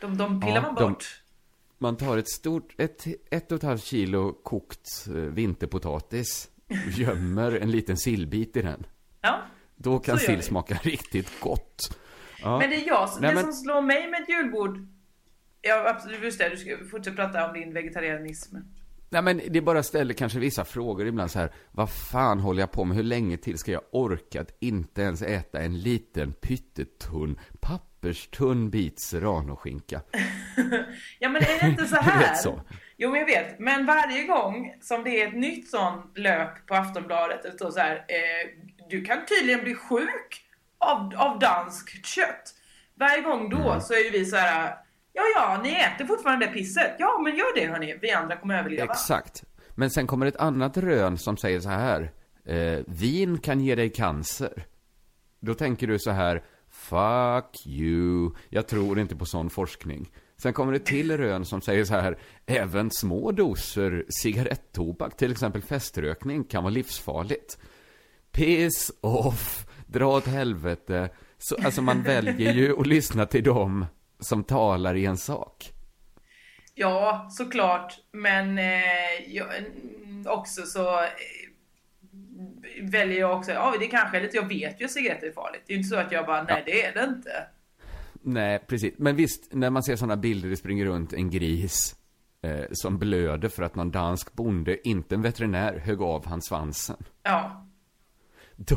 De, 0.00 0.16
de 0.16 0.40
pillar 0.40 0.54
Ja, 0.54 0.62
man 0.62 0.74
de- 0.74 0.92
bort. 0.92 1.22
Man 1.78 1.96
tar 1.96 2.18
ett 2.18 2.28
stort, 2.30 2.74
ett, 2.78 3.06
ett 3.30 3.52
och 3.52 3.56
ett 3.56 3.62
halvt 3.62 3.84
kilo 3.84 4.32
kokt 4.32 5.06
eh, 5.08 5.12
vinterpotatis, 5.14 6.48
gömmer 6.96 7.52
en 7.52 7.70
liten 7.70 7.96
sillbit 7.96 8.56
i 8.56 8.62
den. 8.62 8.86
Ja. 9.20 9.40
Då 9.82 9.98
kan 9.98 10.18
sill 10.18 10.42
smaka 10.42 10.74
riktigt 10.82 11.40
gott. 11.40 11.96
Ja. 12.42 12.58
Men 12.58 12.70
det 12.70 12.76
är 12.76 12.86
jag, 12.86 13.08
Nej, 13.20 13.28
det 13.30 13.34
men- 13.34 13.44
som 13.44 13.52
slår 13.52 13.82
mig 13.82 14.10
med 14.10 14.22
ett 14.22 14.28
julbord 14.28 14.78
Ja 15.64 15.88
absolut, 15.88 16.22
just 16.22 16.38
det, 16.38 16.48
du 16.48 16.56
ska 16.56 16.76
fortsätta 16.90 17.16
prata 17.16 17.46
om 17.46 17.52
din 17.60 17.74
vegetarianism. 17.74 18.56
Nej 19.10 19.22
men 19.22 19.40
det 19.50 19.60
bara 19.60 19.82
ställer 19.82 20.14
kanske 20.14 20.38
vissa 20.38 20.64
frågor 20.64 21.06
ibland 21.06 21.30
så 21.30 21.38
här. 21.38 21.52
Vad 21.72 21.90
fan 21.90 22.40
håller 22.40 22.60
jag 22.62 22.70
på 22.72 22.84
med? 22.84 22.96
Hur 22.96 23.04
länge 23.04 23.36
till 23.36 23.58
ska 23.58 23.72
jag 23.72 23.82
orka 23.92 24.40
att 24.40 24.56
inte 24.60 25.02
ens 25.02 25.22
äta 25.22 25.60
en 25.60 25.80
liten 25.80 26.32
pyttetunn, 26.32 27.40
papperstunn 27.60 28.70
bit 28.70 29.00
serranoskinka? 29.00 30.00
Ja 31.18 31.28
men 31.28 31.42
är 31.42 31.60
det 31.60 31.68
inte 31.68 31.84
så 31.86 31.96
här? 32.00 32.34
så. 32.34 32.60
Jo 32.96 33.10
men 33.10 33.18
jag 33.20 33.26
vet, 33.26 33.58
men 33.58 33.86
varje 33.86 34.26
gång 34.26 34.74
som 34.80 35.04
det 35.04 35.22
är 35.22 35.28
ett 35.28 35.34
nytt 35.36 35.70
sån 35.70 36.02
lök 36.14 36.66
på 36.66 36.74
Aftonbladet, 36.74 37.42
det 37.42 37.52
står 37.52 37.70
så 37.70 37.80
här, 37.80 37.94
eh, 37.96 38.48
du 38.90 39.02
kan 39.04 39.18
tydligen 39.26 39.64
bli 39.64 39.74
sjuk 39.74 40.44
av, 40.78 41.12
av 41.16 41.38
danskt 41.38 42.06
kött. 42.06 42.54
Varje 42.94 43.22
gång 43.22 43.50
då 43.50 43.68
Mm. 43.70 43.80
så 43.80 43.92
är 43.94 44.04
ju 44.04 44.10
vi 44.10 44.24
så 44.24 44.36
här, 44.36 44.74
ja 45.12 45.22
ja, 45.36 45.60
ni 45.62 45.70
äter 45.72 46.04
fortfarande 46.06 46.46
det 46.46 46.52
pisset. 46.52 46.96
Ja 46.98 47.20
men 47.24 47.36
gör 47.36 47.54
det 47.54 47.66
hörni, 47.66 47.98
vi 48.02 48.10
andra 48.12 48.36
kommer 48.36 48.58
överleva. 48.58 48.84
Exakt. 48.84 49.44
Men 49.74 49.90
sen 49.90 50.06
kommer 50.06 50.26
ett 50.26 50.36
annat 50.36 50.76
rön 50.76 51.18
som 51.18 51.36
säger 51.36 51.60
så 51.60 51.68
här. 51.68 52.12
Eh, 52.46 52.78
vin 52.86 53.38
kan 53.38 53.60
ge 53.60 53.74
dig 53.74 53.90
cancer. 53.90 54.66
Då 55.40 55.54
tänker 55.54 55.86
du 55.86 55.98
så 55.98 56.10
här. 56.10 56.42
Fuck 56.70 57.66
you. 57.66 58.30
Jag 58.48 58.66
tror 58.68 58.98
inte 58.98 59.16
på 59.16 59.24
sån 59.26 59.50
forskning. 59.50 60.10
Sen 60.42 60.52
kommer 60.52 60.72
det 60.72 60.78
till 60.78 61.16
rön 61.16 61.44
som 61.44 61.62
säger 61.62 61.84
så 61.84 61.94
här. 61.94 62.18
Även 62.46 62.90
små 62.90 63.32
doser 63.32 64.04
cigarettobak, 64.08 65.16
till 65.16 65.32
exempel 65.32 65.62
feströkning, 65.62 66.44
kan 66.44 66.62
vara 66.62 66.70
livsfarligt. 66.74 67.58
Piss 68.32 68.92
off. 69.00 69.66
Dra 69.86 70.06
åt 70.16 70.26
helvete. 70.26 71.10
Så, 71.38 71.56
alltså 71.64 71.82
man 71.82 72.02
väljer 72.02 72.52
ju 72.52 72.80
att 72.80 72.86
lyssna 72.86 73.26
till 73.26 73.44
dem 73.44 73.86
som 74.20 74.44
talar 74.44 74.94
i 74.94 75.04
en 75.04 75.16
sak. 75.16 75.72
Ja, 76.74 77.28
såklart. 77.30 77.94
Men 78.12 78.58
eh, 78.58 78.64
jag, 79.28 79.48
mm, 79.56 80.26
också 80.26 80.62
så 80.62 81.00
eh, 81.00 81.10
väljer 82.82 83.20
jag 83.20 83.38
också, 83.38 83.50
ja 83.50 83.74
det 83.80 83.86
kanske 83.86 84.16
är 84.16 84.22
lite, 84.22 84.36
jag 84.36 84.48
vet 84.48 84.80
ju 84.80 84.84
att 84.84 84.90
cigaretter 84.90 85.26
är 85.26 85.32
farligt. 85.32 85.62
Det 85.66 85.72
är 85.72 85.74
ju 85.74 85.78
inte 85.78 85.88
så 85.88 85.96
att 85.96 86.12
jag 86.12 86.26
bara, 86.26 86.42
nej 86.42 86.62
det 86.66 86.84
är 86.86 86.94
det 86.94 87.04
inte. 87.04 87.46
Nej, 88.22 88.58
precis. 88.58 88.94
Men 88.96 89.16
visst, 89.16 89.54
när 89.54 89.70
man 89.70 89.82
ser 89.82 89.96
sådana 89.96 90.16
bilder, 90.16 90.48
det 90.48 90.56
springer 90.56 90.84
runt 90.84 91.12
en 91.12 91.30
gris 91.30 91.96
eh, 92.42 92.64
som 92.72 92.98
blöder 92.98 93.48
för 93.48 93.62
att 93.62 93.74
någon 93.74 93.90
dansk 93.90 94.32
bonde, 94.32 94.88
inte 94.88 95.14
en 95.14 95.22
veterinär, 95.22 95.78
högg 95.78 96.02
av 96.02 96.26
hans 96.26 96.46
svansen. 96.46 96.96
Ja. 97.22 97.66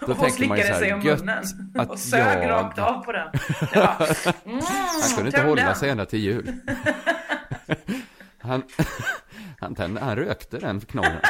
Då, 0.00 0.06
då 0.06 0.12
och 0.12 0.18
tänker 0.18 0.48
man 0.48 0.58
ju 0.58 0.64
så 0.64 0.68
slickade 0.74 0.78
sig 0.78 0.92
om 0.94 1.00
här, 1.00 1.16
munnen. 1.16 1.44
att 1.74 1.90
och 1.90 1.98
sög 1.98 2.20
jag... 2.42 2.50
rakt 2.50 2.78
av 2.78 3.04
på 3.04 3.12
den. 3.12 3.28
Ja. 3.74 3.96
Mm, 4.44 4.60
Han 5.02 5.10
kunde 5.16 5.28
inte 5.28 5.42
hålla 5.42 5.62
den. 5.62 5.74
sig 5.76 5.90
ända 5.90 6.06
till 6.06 6.18
jul. 6.20 6.52
Han, 8.40 8.62
han, 9.60 9.74
tände, 9.74 10.00
han 10.00 10.16
rökte 10.16 10.58
den 10.58 10.80
knorren. 10.80 11.20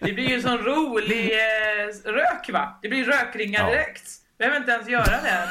Det 0.00 0.12
blir 0.12 0.28
ju 0.28 0.34
en 0.34 0.42
sån 0.42 0.58
rolig 0.58 1.30
eh, 1.32 2.12
rök 2.12 2.50
va? 2.52 2.78
Det 2.82 2.88
blir 2.88 3.04
rökringar 3.04 3.60
Ja. 3.60 3.70
direkt. 3.70 4.10
Behöver 4.38 4.56
inte 4.58 4.72
ens 4.72 4.88
göra 4.88 5.04
det. 5.22 5.48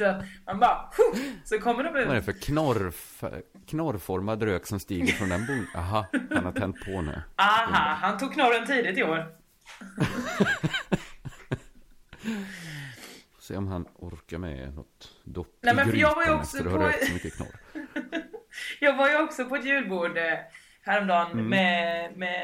Utan 0.00 0.22
man 0.46 0.58
bara, 0.60 0.90
"Huh!" 0.96 1.20
så 1.44 1.58
kommer 1.58 1.84
de 1.84 1.92
Vad 1.92 2.02
är 2.02 2.06
det 2.06 2.18
ut. 2.18 2.24
för 2.24 2.32
knorrf, 2.32 3.24
knorrformad 3.66 4.42
rök 4.42 4.66
som 4.66 4.80
stiger 4.80 5.12
från 5.12 5.28
den 5.28 5.46
bonden? 5.46 5.66
Aha, 5.76 6.06
han 6.30 6.44
har 6.44 6.52
tänt 6.52 6.84
på 6.84 7.02
nu. 7.02 7.22
Aha, 7.36 7.94
han 8.00 8.18
tog 8.18 8.32
knorren 8.34 8.66
tidigt 8.66 8.98
i 8.98 9.02
år. 9.02 9.26
Se 13.38 13.56
om 13.56 13.68
han 13.68 13.86
orkar 13.94 14.38
med 14.38 14.74
något 14.74 15.12
dopp 15.24 15.58
Nej, 15.60 15.74
men 15.74 15.90
för 15.90 15.96
jag 15.96 16.14
var 16.14 16.24
ju 16.24 16.30
också 16.30 16.56
efter 16.56 16.70
att 16.70 16.72
ha 16.76 16.80
på- 16.80 16.86
rökt 16.86 17.06
så 17.06 17.12
mycket 17.14 17.36
knorr. 17.36 17.56
Jag 18.80 18.96
var 18.96 19.08
ju 19.08 19.16
också 19.22 19.44
på 19.44 19.56
ett 19.56 19.64
julbord 19.64 20.18
eh, 20.18 20.38
häromdagen 20.82 21.32
Mm. 21.32 21.48
med, 21.48 22.16
med 22.16 22.42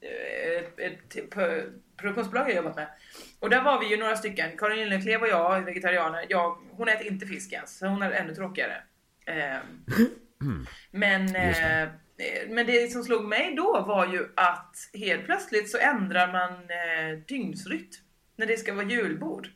eh, 0.00 0.58
ett, 0.62 0.78
ett 0.78 1.30
p- 1.30 1.62
produktionsbolag 1.96 2.48
jag 2.50 2.56
jobbat 2.56 2.76
med. 2.76 2.88
Och 3.40 3.50
där 3.50 3.62
var 3.62 3.80
vi 3.80 3.86
ju 3.90 3.96
några 3.96 4.16
stycken. 4.16 4.50
Karin 4.58 4.78
Gyllenklev 4.78 5.20
och 5.22 5.28
jag, 5.28 5.60
vegetarianer. 5.60 6.26
Jag, 6.28 6.58
hon 6.70 6.88
äter 6.88 7.06
inte 7.06 7.26
fisk 7.26 7.52
ens, 7.52 7.78
så 7.78 7.86
hon 7.86 8.02
är 8.02 8.10
ännu 8.10 8.34
tråkigare. 8.34 8.82
Eh, 9.26 9.56
men, 10.90 11.36
eh, 11.36 11.88
men 12.48 12.66
det 12.66 12.92
som 12.92 13.04
slog 13.04 13.24
mig 13.24 13.54
då 13.56 13.84
var 13.86 14.06
ju 14.06 14.28
att 14.36 14.76
helt 14.94 15.24
plötsligt 15.24 15.70
så 15.70 15.78
ändrar 15.78 16.32
man 16.32 16.50
eh, 16.52 17.18
dygnsrytm 17.28 17.90
när 18.36 18.46
det 18.46 18.56
ska 18.56 18.74
vara 18.74 18.84
julbord. 18.86 19.48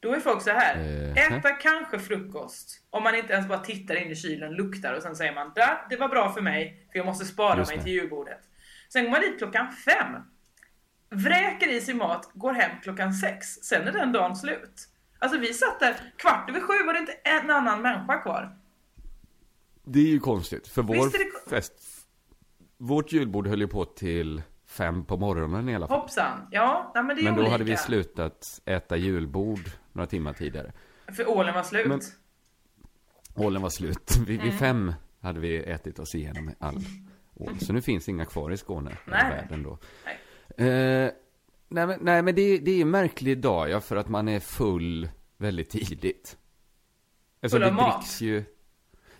Då 0.00 0.14
är 0.14 0.20
folk 0.20 0.42
så 0.42 0.50
här. 0.50 0.76
Eh, 1.16 1.36
Äta 1.36 1.50
kanske 1.50 1.98
frukost. 1.98 2.82
Om 2.90 3.02
man 3.02 3.14
inte 3.14 3.32
ens 3.32 3.48
bara 3.48 3.58
tittar 3.58 3.94
in 3.94 4.10
i 4.10 4.16
kylen, 4.16 4.52
luktar 4.52 4.94
och 4.94 5.02
sen 5.02 5.16
säger 5.16 5.34
man 5.34 5.52
"Där, 5.54 5.78
det 5.90 5.96
var 5.96 6.08
bra 6.08 6.32
för 6.32 6.40
mig 6.40 6.86
för 6.92 6.98
jag 6.98 7.06
måste 7.06 7.24
spara 7.24 7.58
Just 7.58 7.70
mig 7.70 7.78
det. 7.78 7.84
till 7.84 7.92
julbordet. 7.92 8.40
Sen 8.92 9.04
går 9.04 9.10
man 9.10 9.20
dit 9.20 9.38
klockan 9.38 9.72
fem. 9.72 10.14
Vräker 11.10 11.68
i 11.68 11.80
sig 11.80 11.94
mat, 11.94 12.30
går 12.34 12.52
hem 12.52 12.70
klockan 12.82 13.12
sex. 13.14 13.46
Sen 13.46 13.88
är 13.88 13.92
den 13.92 14.12
dagen 14.12 14.36
slut. 14.36 14.88
Alltså 15.18 15.38
vi 15.38 15.54
satt 15.54 15.80
där, 15.80 16.12
kvart 16.16 16.50
över 16.50 16.60
sju 16.60 16.86
var 16.86 16.92
det 16.92 16.98
inte 16.98 17.12
en 17.12 17.50
annan 17.50 17.82
människa 17.82 18.18
kvar. 18.22 18.56
Det 19.84 19.98
är 20.00 20.06
ju 20.06 20.20
konstigt, 20.20 20.68
för 20.68 20.82
vår 20.82 20.94
det 20.96 21.50
fest... 21.50 21.72
Vårt 22.78 23.12
julbord 23.12 23.46
höll 23.46 23.60
ju 23.60 23.68
på 23.68 23.84
till 23.84 24.42
fem 24.66 25.04
på 25.04 25.16
morgonen 25.16 25.68
i 25.68 25.74
alla 25.74 25.88
fall. 25.88 26.00
Hoppsan. 26.00 26.48
Ja, 26.50 26.92
nej, 26.94 27.04
men 27.04 27.16
det 27.16 27.22
är 27.22 27.24
Men 27.24 27.34
då 27.34 27.40
olika. 27.40 27.52
hade 27.52 27.64
vi 27.64 27.76
slutat 27.76 28.60
äta 28.64 28.96
julbord 28.96 29.70
några 29.92 30.06
timmar 30.06 30.32
tidigare. 30.32 30.72
För 31.16 31.28
ålen 31.28 31.54
var 31.54 31.62
slut. 31.62 31.86
Men- 31.86 32.00
Ålen 33.34 33.62
var 33.62 33.70
slut. 33.70 34.16
Vid, 34.26 34.40
Mm. 34.40 34.50
vid 34.50 34.58
fem 34.58 34.94
hade 35.20 35.40
vi 35.40 35.56
ätit 35.56 35.98
oss 35.98 36.14
igenom 36.14 36.50
all 36.58 36.78
ål. 37.34 37.58
Så 37.60 37.72
nu 37.72 37.82
finns 37.82 38.08
inga 38.08 38.24
kvar 38.24 38.50
i 38.50 38.56
Skåne. 38.56 38.96
Nej. 39.04 39.30
världen 39.30 39.62
då. 39.62 39.78
Nej. 40.04 40.18
Eh, 40.60 41.10
nej, 41.68 41.86
men, 41.86 41.98
nej, 42.00 42.22
men 42.22 42.34
det, 42.34 42.58
det 42.58 42.70
är 42.70 42.80
en 42.82 42.90
märklig 42.90 43.38
dag, 43.40 43.70
ja, 43.70 43.80
för 43.80 43.96
att 43.96 44.08
man 44.08 44.28
är 44.28 44.40
full 44.40 45.08
väldigt 45.38 45.70
tidigt. 45.70 46.36
Alltså, 47.42 47.56
Full 47.58 47.64
av 47.64 47.70
det 47.70 47.76
mat. 47.76 48.20
ju... 48.20 48.44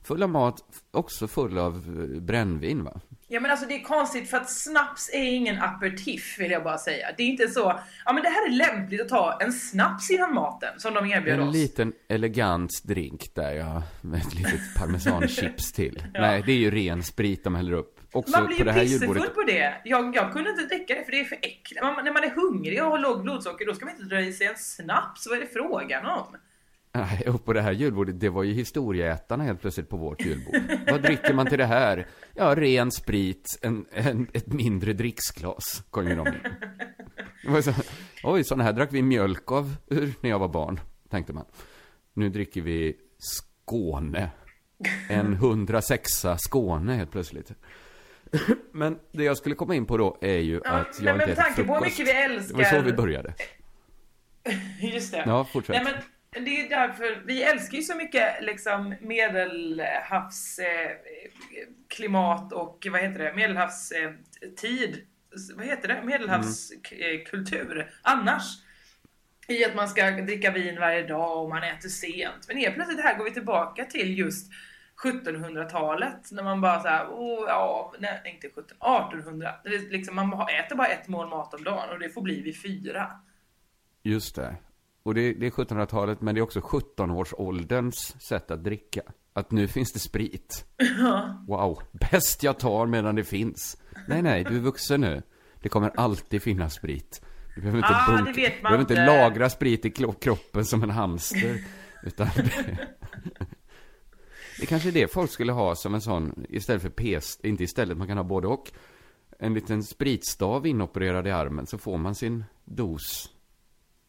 Full 0.02 0.22
av 0.22 0.28
mat, 0.30 0.64
också 0.90 1.28
full 1.28 1.58
av 1.58 1.74
eh, 1.76 2.20
brännvin, 2.20 2.84
va? 2.84 3.00
Ja 3.28 3.40
men 3.40 3.50
alltså 3.50 3.66
det 3.66 3.74
är 3.74 3.82
konstigt 3.82 4.30
för 4.30 4.36
att 4.36 4.50
snaps 4.50 5.10
är 5.12 5.22
ingen 5.22 5.62
aperitif 5.62 6.36
vill 6.38 6.50
jag 6.50 6.64
bara 6.64 6.78
säga. 6.78 7.06
Det 7.16 7.22
är 7.22 7.26
inte 7.26 7.48
så, 7.48 7.80
ja 8.04 8.12
men 8.12 8.22
det 8.22 8.28
här 8.28 8.46
är 8.48 8.52
lämpligt 8.52 9.00
att 9.00 9.08
ta 9.08 9.38
en 9.42 9.52
snaps 9.52 10.10
innan 10.10 10.34
maten 10.34 10.80
som 10.80 10.94
de 10.94 11.06
erbjöd 11.06 11.40
En 11.40 11.48
oss. 11.48 11.54
liten 11.54 11.92
elegant 12.08 12.70
drink 12.84 13.34
där, 13.34 13.52
ja. 13.52 13.82
Med 14.00 14.20
ett 14.20 14.34
litet 14.34 14.60
parmesanchips 14.76 15.72
till. 15.72 16.02
Nej, 16.14 16.42
det 16.46 16.52
är 16.52 16.56
ju 16.56 16.70
ren 16.70 17.02
sprit 17.02 17.44
de 17.44 17.54
häller 17.54 17.72
upp. 17.72 17.99
Också 18.12 18.38
Man 18.38 18.46
blir 18.46 18.56
på 18.56 18.60
ju 18.60 18.64
det 18.64 18.72
här 18.72 18.80
pissefull 18.80 19.08
julbordet. 19.08 19.34
på 19.34 19.42
det. 19.42 19.80
Jag, 19.84 20.16
jag 20.16 20.32
kunde 20.32 20.50
inte 20.50 20.62
dricka 20.62 20.94
det 20.94 21.04
för 21.04 21.12
det 21.12 21.20
är 21.20 21.24
för 21.24 21.36
äckligt. 21.36 21.82
Man, 21.82 22.04
när 22.04 22.12
man 22.12 22.24
är 22.24 22.30
hungrig 22.30 22.82
och 22.82 22.90
har 22.90 22.98
lågt 22.98 23.22
blodsocker 23.22 23.66
då 23.66 23.74
ska 23.74 23.84
man 23.84 23.94
inte 23.94 24.14
dra 24.14 24.20
i 24.20 24.32
sig 24.32 24.46
en 24.46 24.54
snaps. 24.56 25.26
Vad 25.28 25.36
är 25.36 25.40
det 25.40 25.46
frågan 25.52 26.06
om? 26.06 26.36
Nej, 26.92 27.28
och 27.28 27.44
på 27.44 27.52
det 27.52 27.60
här 27.60 27.72
julbordet, 27.72 28.20
det 28.20 28.28
var 28.28 28.42
ju 28.42 28.52
historieätarna 28.52 29.44
helt 29.44 29.60
plötsligt 29.60 29.88
på 29.88 29.96
vårt 29.96 30.20
julbord. 30.26 30.54
Vad 30.90 31.02
dricker 31.02 31.34
man 31.34 31.46
till 31.46 31.58
det 31.58 31.66
här? 31.66 32.06
Ja, 32.34 32.54
ren 32.54 32.90
sprit, 32.90 33.58
en, 33.62 33.86
en, 33.92 34.26
ett 34.32 34.46
mindre 34.46 34.92
dricksglas, 34.92 35.82
kom 35.90 36.08
ju 36.08 36.14
de 36.16 36.26
in. 36.26 36.34
Det 37.54 37.62
så, 37.62 37.72
Oj, 38.24 38.44
sådana 38.44 38.64
här 38.64 38.72
drack 38.72 38.92
vi 38.92 39.02
mjölk 39.02 39.52
av 39.52 39.76
när 40.20 40.30
jag 40.30 40.38
var 40.38 40.48
barn, 40.48 40.80
tänkte 41.10 41.32
man. 41.32 41.44
Nu 42.14 42.28
dricker 42.28 42.60
vi 42.60 42.96
Skåne. 43.18 44.30
En 45.08 45.32
106 45.32 46.10
Skåne 46.38 46.94
helt 46.94 47.10
plötsligt. 47.10 47.52
Men 48.72 48.98
det 49.12 49.24
jag 49.24 49.36
skulle 49.36 49.54
komma 49.54 49.74
in 49.74 49.86
på 49.86 49.96
då 49.96 50.18
är 50.20 50.38
ju 50.38 50.60
Ja, 50.64 50.70
att 50.70 50.98
men 50.98 51.06
jag 51.06 51.16
med 51.16 51.28
inte 51.28 51.32
äter 51.32 51.42
tanke 51.42 51.64
på 51.64 51.74
hur 51.74 51.80
frukost. 51.80 51.98
mycket 51.98 52.14
vi 52.14 52.20
Det 52.22 52.54
var 52.54 52.64
så 52.64 52.76
älskar- 52.76 52.82
vi 52.82 52.92
började. 52.92 53.34
Just 54.80 55.12
det. 55.12 55.22
Ja, 55.26 55.44
fortsätt. 55.44 55.82
Nej, 55.84 55.94
men 56.32 56.44
det 56.44 56.60
är 56.60 56.68
därför, 56.68 57.22
vi 57.26 57.42
älskar 57.42 57.76
ju 57.78 57.82
så 57.82 57.94
mycket 57.96 58.44
liksom 58.44 58.94
medelhavs 59.00 60.58
eh, 60.58 60.90
och 62.52 62.86
vad 62.90 63.00
heter 63.00 63.18
det, 63.18 63.32
medelhavs 63.34 63.90
eh, 63.92 64.10
vad 65.56 65.66
heter 65.66 65.88
det, 65.88 66.02
medelhavskultur 66.04 67.90
annars. 68.02 68.42
I 69.48 69.64
att 69.64 69.74
man 69.74 69.88
ska 69.88 70.10
dricka 70.10 70.50
vin 70.50 70.78
varje 70.80 71.06
dag 71.06 71.42
och 71.42 71.48
man 71.48 71.62
äter 71.62 71.88
sent. 71.88 72.44
Men 72.48 72.56
helt 72.56 72.74
plötsligt 72.74 73.00
här 73.00 73.18
går 73.18 73.24
vi 73.24 73.30
tillbaka 73.30 73.84
till 73.84 74.18
just 74.18 74.50
1700-talet 75.02 76.32
när 76.32 76.42
man 76.42 76.60
bara 76.60 76.80
såhär, 76.80 77.06
oh, 77.06 77.44
ja, 77.48 77.92
nej 77.98 78.20
inte 78.34 78.48
17, 78.48 78.64
1800. 78.64 79.54
Det 79.64 79.68
är 79.70 79.90
liksom, 79.92 80.16
man 80.16 80.32
äter 80.32 80.76
bara 80.76 80.86
ett 80.86 81.08
mål 81.08 81.28
mat 81.28 81.54
om 81.54 81.64
dagen 81.64 81.90
och 81.90 81.98
det 81.98 82.08
får 82.08 82.22
bli 82.22 82.42
vid 82.42 82.62
fyra. 82.62 83.10
Just 84.02 84.36
det. 84.36 84.56
Och 85.02 85.14
det, 85.14 85.32
det 85.32 85.46
är 85.46 85.50
1700-talet, 85.50 86.20
men 86.20 86.34
det 86.34 86.40
är 86.40 86.42
också 86.42 86.60
17-årsålderns 86.60 88.20
sätt 88.20 88.50
att 88.50 88.64
dricka. 88.64 89.02
Att 89.32 89.50
nu 89.50 89.68
finns 89.68 89.92
det 89.92 89.98
sprit. 89.98 90.64
Wow, 91.48 91.82
bäst 91.92 92.42
jag 92.42 92.58
tar 92.58 92.86
medan 92.86 93.14
det 93.14 93.24
finns. 93.24 93.82
Nej, 94.08 94.22
nej, 94.22 94.44
du 94.44 94.56
är 94.56 94.60
vuxen 94.60 95.00
nu. 95.00 95.22
Det 95.62 95.68
kommer 95.68 95.90
alltid 95.96 96.42
finnas 96.42 96.74
sprit. 96.74 97.22
Du 97.54 97.60
behöver 97.60 97.78
inte, 97.78 97.88
Ah, 97.90 98.22
du 98.26 98.62
behöver 98.62 98.80
inte 98.80 99.06
lagra 99.06 99.50
sprit 99.50 99.84
i 99.84 99.90
kroppen 100.20 100.64
som 100.64 100.82
en 100.82 100.90
hamster. 100.90 101.64
Utan 102.02 102.28
det, 104.60 104.64
det 104.64 104.66
kanske 104.66 104.88
är 104.88 104.92
det 104.92 105.12
folk 105.12 105.30
skulle 105.30 105.52
ha 105.52 105.74
som 105.74 105.94
en 105.94 106.00
sån, 106.00 106.46
istället 106.48 106.82
för 106.82 106.90
PS, 106.90 107.40
inte 107.42 107.64
istället, 107.64 107.98
man 107.98 108.06
kan 108.06 108.16
ha 108.16 108.24
både 108.24 108.48
och. 108.48 108.72
En 109.38 109.54
liten 109.54 109.82
spritstav 109.82 110.66
inopererad 110.66 111.26
i 111.26 111.30
armen 111.30 111.66
så 111.66 111.78
får 111.78 111.98
man 111.98 112.14
sin 112.14 112.44
dos. 112.64 113.30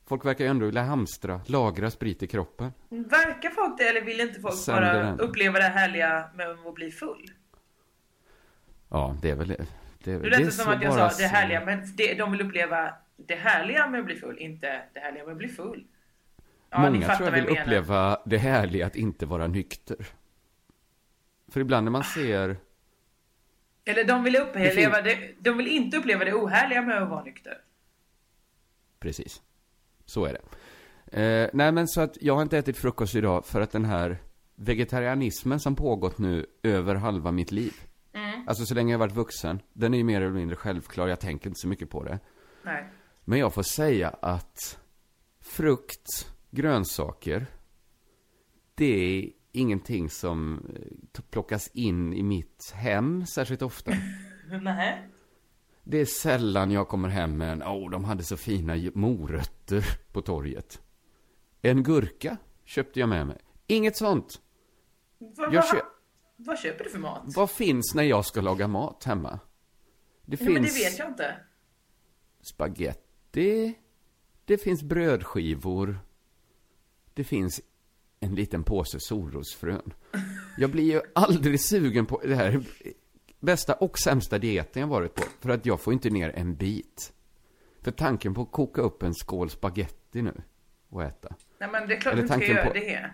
Folk 0.08 0.26
verkar 0.26 0.44
ju 0.44 0.50
ändå 0.50 0.66
vilja 0.66 0.84
hamstra, 0.84 1.42
lagra 1.46 1.92
sprit 1.92 2.24
i 2.24 2.28
kroppen. 2.28 2.72
Verkar 2.90 3.50
folk 3.50 3.78
det 3.78 3.84
eller 3.84 4.02
vill 4.02 4.20
inte 4.20 4.40
folk 4.42 4.56
Sänder 4.56 4.94
bara 4.94 5.04
den. 5.04 5.20
uppleva 5.20 5.60
det 5.60 5.64
härliga 5.64 6.30
med 6.36 6.48
att 6.50 6.76
bli 6.76 6.92
full? 6.92 7.32
Ja, 8.90 9.18
det 9.22 9.30
är 9.30 9.36
väl 9.36 9.48
det. 9.48 9.66
Det, 10.04 10.18
Nu 10.18 10.30
lät 10.30 10.40
det 10.40 10.52
som 10.52 10.66
så 10.66 10.72
att 10.72 10.82
jag 10.84 10.94
sa 10.94 11.18
det 11.18 11.28
härliga, 11.28 11.66
men 11.66 11.96
det, 11.96 12.14
de 12.14 12.32
vill 12.32 12.42
uppleva 12.42 12.94
det 13.18 13.36
härliga 13.36 13.88
med 13.88 14.00
att 14.00 14.06
bli 14.06 14.16
full, 14.16 14.38
inte 14.38 14.82
det 14.94 15.00
härliga 15.00 15.24
med 15.24 15.32
att 15.32 15.38
bli 15.38 15.48
full. 15.48 15.86
Ja, 16.70 16.80
Många 16.80 17.16
tror 17.16 17.30
jag 17.30 17.36
vill 17.36 17.58
uppleva 17.60 18.20
det 18.26 18.38
härliga 18.38 18.86
att 18.86 18.96
inte 18.96 19.26
vara 19.26 19.48
nykter. 19.48 20.08
För 21.52 21.60
ibland 21.60 21.84
när 21.84 21.92
man 21.92 22.04
ser, 22.04 22.58
Eller 23.86 24.04
de 24.04 24.24
vill, 24.24 24.36
uppleva 24.36 25.02
det, 25.02 25.36
de 25.40 25.58
vill 25.58 25.68
inte 25.68 25.98
uppleva 25.98 26.26
det 26.26 26.34
ohärliga 26.34 26.82
med 26.82 27.04
att 27.04 27.10
vara 27.10 27.24
nykter. 27.24 27.58
precis, 29.00 29.42
så 30.06 30.26
är 30.26 30.34
det. 30.34 30.42
Eh, 31.22 31.50
nej 31.54 31.72
men 31.72 31.88
så 31.88 32.02
att 32.02 32.18
jag 32.22 32.36
har 32.36 32.42
inte 32.42 32.58
ätit 32.58 32.78
frukost 32.78 33.16
idag 33.16 33.46
för 33.46 33.62
att 33.62 33.72
den 33.72 33.86
här 33.86 34.18
vegetarianismen 34.56 35.60
som 35.60 35.76
pågått 35.76 36.18
nu 36.18 36.46
över 36.64 36.96
halva 36.96 37.32
mitt 37.32 37.52
liv. 37.52 37.74
Mm. 38.14 38.48
Alltså 38.48 38.66
så 38.66 38.74
länge 38.76 38.94
jag 38.94 39.00
varit 39.00 39.16
vuxen, 39.16 39.62
den 39.74 39.94
är 39.94 39.98
ju 39.98 40.04
mer 40.04 40.22
eller 40.22 40.34
mindre 40.34 40.56
självklar, 40.56 41.08
jag 41.08 41.20
tänker 41.20 41.48
inte 41.48 41.60
så 41.60 41.68
mycket 41.68 41.90
på 41.90 42.04
det. 42.04 42.20
Nej. 42.64 42.90
Men 43.26 43.40
jag 43.40 43.54
får 43.54 43.64
säga 43.64 44.10
att 44.10 44.80
frukt, 45.42 46.34
grönsaker, 46.50 47.46
det 48.76 49.20
är 49.20 49.41
ingenting 49.52 50.10
som 50.10 50.66
eh, 50.76 51.22
plockas 51.30 51.68
in 51.74 52.14
i 52.14 52.24
mitt 52.24 52.72
hem 52.76 53.26
särskilt 53.26 53.62
ofta. 53.62 53.92
Nej. 54.62 55.08
Det 55.84 55.98
är 55.98 56.06
sällan 56.06 56.72
jag 56.72 56.88
kommer 56.88 57.10
hem 57.10 57.38
med 57.38 57.52
en, 57.52 57.64
åh, 57.64 57.72
oh, 57.88 57.90
de 57.92 58.04
hade 58.04 58.24
så 58.24 58.38
fina 58.38 58.76
morötter 58.94 59.86
på 60.12 60.22
torget. 60.22 60.82
En 61.62 61.84
gurka 61.84 62.38
köpte 62.66 63.00
jag 63.00 63.10
med 63.10 63.28
mig. 63.28 63.38
Inget 63.68 63.98
sånt. 63.98 64.42
Vad, 65.18 65.54
Jag 65.54 65.62
vad, 65.62 65.72
kö- 65.72 65.86
vad 66.36 66.60
köper 66.60 66.84
du 66.84 66.90
för 66.90 67.00
mat? 67.00 67.24
Vad 67.36 67.52
finns 67.52 67.96
när 67.96 68.04
jag 68.04 68.26
ska 68.26 68.42
laga 68.42 68.68
mat 68.68 69.04
hemma? 69.04 69.40
Det 70.26 70.42
Nej, 70.44 70.54
men 70.54 70.62
det 70.64 70.70
finns 70.70 70.86
vet 70.86 71.00
jag 71.00 71.08
inte. 71.08 71.36
spaghetti, 72.42 73.74
det 74.46 74.58
finns 74.58 74.84
brödskivor, 74.84 76.00
det 77.14 77.24
finns 77.24 77.62
en 78.24 78.36
liten 78.36 78.64
påse 78.64 79.00
solrosfrön. 79.00 79.94
Jag 80.58 80.72
blir 80.72 80.84
ju 80.94 81.02
aldrig 81.16 81.62
sugen 81.62 82.06
på 82.06 82.22
det 82.26 82.36
här 82.36 82.62
bästa 83.40 83.74
och 83.74 84.00
sämsta 84.00 84.38
dieten 84.40 84.80
jag 84.82 84.88
varit 84.88 85.16
på, 85.16 85.24
för 85.40 85.50
att 85.50 85.66
jag 85.66 85.82
får 85.82 85.94
inte 85.94 86.10
ner 86.10 86.30
en 86.36 86.56
bit. 86.56 87.14
För 87.82 87.92
tanken 87.92 88.34
på 88.34 88.42
att 88.42 88.52
koka 88.52 88.82
upp 88.82 89.04
en 89.04 89.14
skål 89.14 89.50
spaghetti 89.50 90.22
nu, 90.22 90.42
att 90.92 91.02
äta. 91.02 91.36
Nej 91.60 91.70
men 91.72 91.88
det 91.88 91.96
är 91.96 92.00
klart 92.00 92.14
Eller 92.14 92.28
du 92.28 92.34
inte 92.34 92.46
göra 92.46 92.66
på- 92.66 92.74
det. 92.74 93.10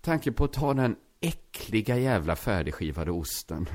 Tanken 0.00 0.34
på 0.34 0.44
att 0.44 0.52
ta 0.52 0.74
den 0.74 0.96
äckliga 1.20 1.98
jävla 1.98 2.36
färdigskivade 2.36 3.10
osten 3.10 3.68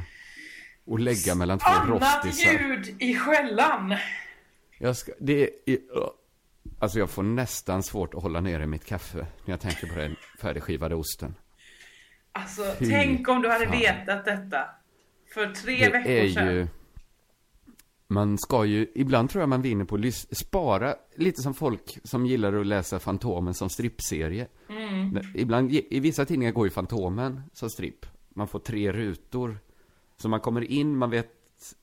och 0.85 0.99
lägga 0.99 1.35
mellan 1.35 1.59
två 1.59 1.65
Annat 1.65 2.25
rostisar. 2.25 2.51
ljud 2.51 2.95
i 3.01 3.15
skällan. 3.15 3.95
Jag 4.77 4.97
ska, 4.97 5.11
det 5.19 5.49
är, 5.65 5.77
alltså 6.79 6.99
jag 6.99 7.09
får 7.09 7.23
nästan 7.23 7.83
svårt 7.83 8.13
att 8.13 8.21
hålla 8.23 8.41
nere 8.41 8.67
mitt 8.67 8.85
kaffe 8.85 9.17
när 9.45 9.53
jag 9.53 9.59
tänker 9.61 9.87
på 9.87 9.95
den 9.99 10.15
färdigskivade 10.39 10.95
osten. 10.95 11.35
Alltså, 12.31 12.63
Fy 12.79 12.89
tänk 12.89 13.29
om 13.29 13.41
du 13.41 13.49
hade 13.49 13.65
fan. 13.65 13.79
vetat 13.79 14.25
detta. 14.25 14.65
För 15.33 15.47
tre 15.53 15.85
Det 15.85 15.91
veckor 15.91 16.11
är 16.11 16.29
sedan. 16.29 16.47
ju... 16.55 16.67
Man 18.07 18.37
ska 18.37 18.65
ju, 18.65 18.87
ibland 18.95 19.29
tror 19.29 19.41
jag 19.41 19.49
man 19.49 19.61
vinner 19.61 19.85
på 19.85 19.95
att 19.95 20.37
spara, 20.37 20.95
lite 21.15 21.41
som 21.41 21.53
folk 21.53 21.97
som 22.03 22.25
gillar 22.25 22.53
att 22.53 22.65
läsa 22.67 22.99
Fantomen 22.99 23.53
som 23.53 23.69
strippserie. 23.69 24.47
Mm. 24.69 25.19
Ibland, 25.35 25.71
i 25.71 25.99
vissa 25.99 26.25
tidningar 26.25 26.51
går 26.51 26.65
ju 26.67 26.71
Fantomen 26.71 27.41
som 27.53 27.69
stripp. 27.69 28.05
Man 28.29 28.47
får 28.47 28.59
tre 28.59 28.91
rutor. 28.91 29.57
Så 30.17 30.29
man 30.29 30.39
kommer 30.39 30.61
in, 30.71 30.97
man 30.97 31.09
vet 31.09 31.29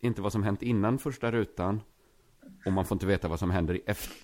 inte 0.00 0.22
vad 0.22 0.32
som 0.32 0.42
hänt 0.42 0.62
innan 0.62 0.98
första 0.98 1.32
rutan. 1.32 1.80
Och 2.66 2.72
man 2.72 2.84
får 2.84 2.94
inte 2.94 3.06
veta 3.06 3.28
vad 3.28 3.38
som 3.38 3.50
händer 3.50 3.74
i 3.74 3.82
efter. 3.86 4.16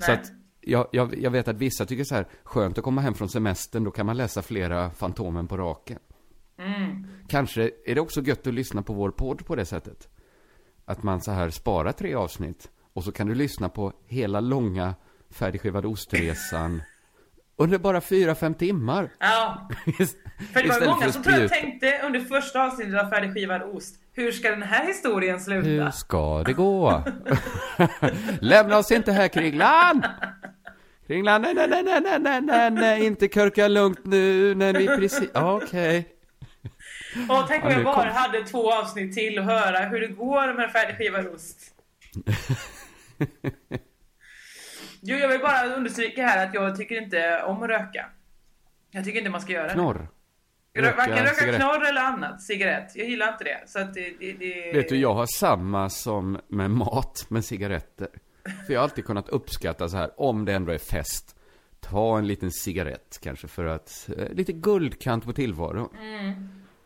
Så 0.00 0.12
Nej. 0.12 0.20
att, 0.20 0.32
jag, 0.60 0.88
jag, 0.92 1.18
jag 1.18 1.30
vet 1.30 1.48
att 1.48 1.56
vissa 1.56 1.86
tycker 1.86 2.04
så 2.04 2.14
här, 2.14 2.26
skönt 2.42 2.78
att 2.78 2.84
komma 2.84 3.00
hem 3.00 3.14
från 3.14 3.28
semestern, 3.28 3.84
då 3.84 3.90
kan 3.90 4.06
man 4.06 4.16
läsa 4.16 4.42
flera 4.42 4.90
Fantomen 4.90 5.48
på 5.48 5.56
raken. 5.56 5.98
Mm. 6.58 7.06
Kanske 7.28 7.70
är 7.86 7.94
det 7.94 8.00
också 8.00 8.20
gött 8.20 8.46
att 8.46 8.54
lyssna 8.54 8.82
på 8.82 8.92
vår 8.92 9.10
podd 9.10 9.46
på 9.46 9.56
det 9.56 9.64
sättet. 9.64 10.08
Att 10.84 11.02
man 11.02 11.20
så 11.20 11.30
här 11.30 11.50
sparar 11.50 11.92
tre 11.92 12.14
avsnitt 12.14 12.70
och 12.92 13.04
så 13.04 13.12
kan 13.12 13.26
du 13.26 13.34
lyssna 13.34 13.68
på 13.68 13.92
hela 14.06 14.40
långa 14.40 14.94
färdigskivade 15.30 15.88
ostresan 15.88 16.82
under 17.56 17.78
bara 17.78 18.00
fyra, 18.00 18.34
fem 18.34 18.54
timmar. 18.54 19.12
Ja, 19.18 19.68
för 20.52 20.62
det 20.62 20.68
var 20.68 20.86
många 20.86 21.12
som 21.12 21.22
tror 21.22 21.38
jag 21.38 21.50
tänkte 21.50 22.00
under 22.06 22.20
första 22.20 22.64
avsnittet 22.66 23.00
av 23.00 23.10
färdigskivad 23.10 23.62
ost. 23.62 23.94
Hur 24.20 24.32
ska 24.32 24.50
den 24.50 24.62
här 24.62 24.86
historien 24.86 25.40
sluta? 25.40 25.68
Hur 25.68 25.90
ska 25.90 26.42
det 26.42 26.52
gå? 26.52 27.04
Lämna 28.40 28.78
oss 28.78 28.90
inte 28.90 29.12
här, 29.12 29.28
Kringlan! 29.28 30.04
Kringlan, 31.06 31.42
nej, 31.42 31.54
nej, 31.54 31.68
nej, 31.68 31.82
nej, 31.82 32.00
nej, 32.00 32.18
nej, 32.20 32.40
nej, 32.40 32.70
nej, 32.70 33.06
inte 33.06 33.28
körka 33.28 33.68
lugnt 33.68 34.00
nu 34.04 34.54
när 34.54 34.72
vi 34.72 34.86
precis... 34.86 35.30
Okej. 35.34 36.08
Och 37.28 37.44
tänk 37.48 37.64
om 37.64 37.70
Ja, 37.70 37.76
jag 37.76 37.84
bara 37.84 38.10
hade 38.10 38.42
två 38.44 38.72
avsnitt 38.72 39.14
till 39.14 39.38
att 39.38 39.44
höra 39.44 39.78
hur 39.78 40.00
det 40.00 40.08
går 40.08 40.54
med 40.54 40.70
färdigskivad 40.70 41.26
ost. 41.26 41.58
Jo, 45.02 45.16
jag 45.16 45.28
vill 45.28 45.40
bara 45.40 45.64
understryka 45.64 46.26
här 46.26 46.46
att 46.46 46.54
jag 46.54 46.76
tycker 46.76 47.02
inte 47.02 47.42
om 47.42 47.62
att 47.62 47.68
röka. 47.68 48.06
Jag 48.90 49.04
tycker 49.04 49.18
inte 49.18 49.30
man 49.30 49.40
ska 49.40 49.52
göra 49.52 49.66
det. 49.66 49.72
Knorr. 49.72 50.08
Varken 50.74 51.16
röka 51.16 51.34
cigarett. 51.34 51.60
knorr 51.60 51.88
eller 51.88 52.00
annat. 52.00 52.42
Cigarett. 52.42 52.96
Jag 52.96 53.08
gillar 53.08 53.32
inte 53.32 53.44
det. 53.44 53.62
Så 53.66 53.78
att 53.78 53.94
det, 53.94 54.14
det, 54.20 54.32
det... 54.32 54.72
Vet 54.72 54.88
du, 54.88 54.96
jag 54.96 55.14
har 55.14 55.26
samma 55.26 55.90
som 55.90 56.40
med 56.48 56.70
mat, 56.70 57.26
med 57.28 57.44
cigaretter. 57.44 58.08
För 58.66 58.72
jag 58.72 58.80
har 58.80 58.84
alltid 58.84 59.04
kunnat 59.04 59.28
uppskatta 59.28 59.88
så 59.88 59.96
här, 59.96 60.20
om 60.20 60.44
det 60.44 60.52
ändå 60.52 60.72
är 60.72 60.78
fest. 60.78 61.36
Ta 61.80 62.18
en 62.18 62.26
liten 62.26 62.50
cigarett 62.50 63.18
kanske 63.22 63.48
för 63.48 63.64
att, 63.64 64.10
eh, 64.16 64.28
lite 64.32 64.52
guldkant 64.52 65.24
på 65.24 65.32
tillvaron. 65.32 65.88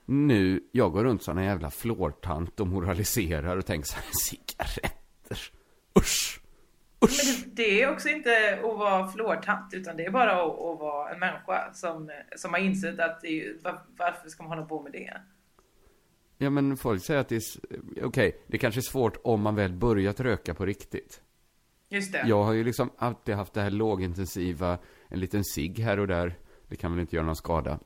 Nu, 0.07 0.61
jag 0.73 0.93
går 0.93 1.05
runt 1.05 1.23
som 1.23 1.39
en 1.39 1.45
jävla 1.45 1.71
flårtant 1.71 2.61
och 2.61 2.67
moraliserar 2.67 3.57
och 3.57 3.67
tänker 3.67 3.87
så 3.89 3.97
här, 3.97 4.05
cigaretter. 4.13 5.39
Usch! 5.99 6.41
Usch! 7.05 7.43
Men 7.45 7.55
det, 7.55 7.83
är 7.83 7.93
också 7.93 8.09
inte 8.09 8.59
att 8.59 8.79
vara 8.79 9.09
flårtant 9.09 9.75
utan 9.75 9.97
det 9.97 10.05
är 10.05 10.11
bara 10.11 10.33
att, 10.33 10.53
att 10.53 10.79
vara 10.79 11.11
en 11.11 11.19
människa 11.19 11.75
som, 11.75 12.11
som 12.37 12.53
har 12.53 12.61
insett 12.61 13.01
att 13.01 13.21
det 13.21 13.29
är, 13.29 13.55
var, 13.63 13.83
varför 13.97 14.29
ska 14.29 14.43
man 14.43 14.53
hålla 14.59 14.69
på 14.69 14.83
med 14.83 14.93
det? 14.93 15.21
Ja 16.39 16.51
men 16.51 16.77
folk 16.77 17.05
säger 17.05 17.21
att 17.21 17.29
det 17.29 17.37
är, 17.37 18.05
okej, 18.05 18.45
det 18.47 18.59
kanske 18.59 18.81
är 18.81 18.83
svårt 18.83 19.17
om 19.25 19.41
man 19.41 19.55
väl 19.55 19.73
börjat 19.73 20.21
röka 20.21 20.55
på 20.55 20.67
riktigt. 20.67 21.21
Just 21.89 22.13
det. 22.13 22.25
Jag 22.27 22.45
har 22.45 22.53
ju 22.53 22.65
liksom 22.65 22.91
alltid 22.99 23.35
haft 23.35 23.55
det 23.55 23.61
här 23.61 23.71
lågintensiva, 23.71 24.79
en 25.09 25.21
liten 25.21 25.45
cigg 25.45 25.79
här 25.79 25.99
och 25.99 26.07
där. 26.07 26.35
Det 26.69 26.77
kan 26.77 26.93
väl 26.93 27.01
inte 27.01 27.17
göra 27.17 27.27
någon 27.27 27.37
skada. 27.37 27.79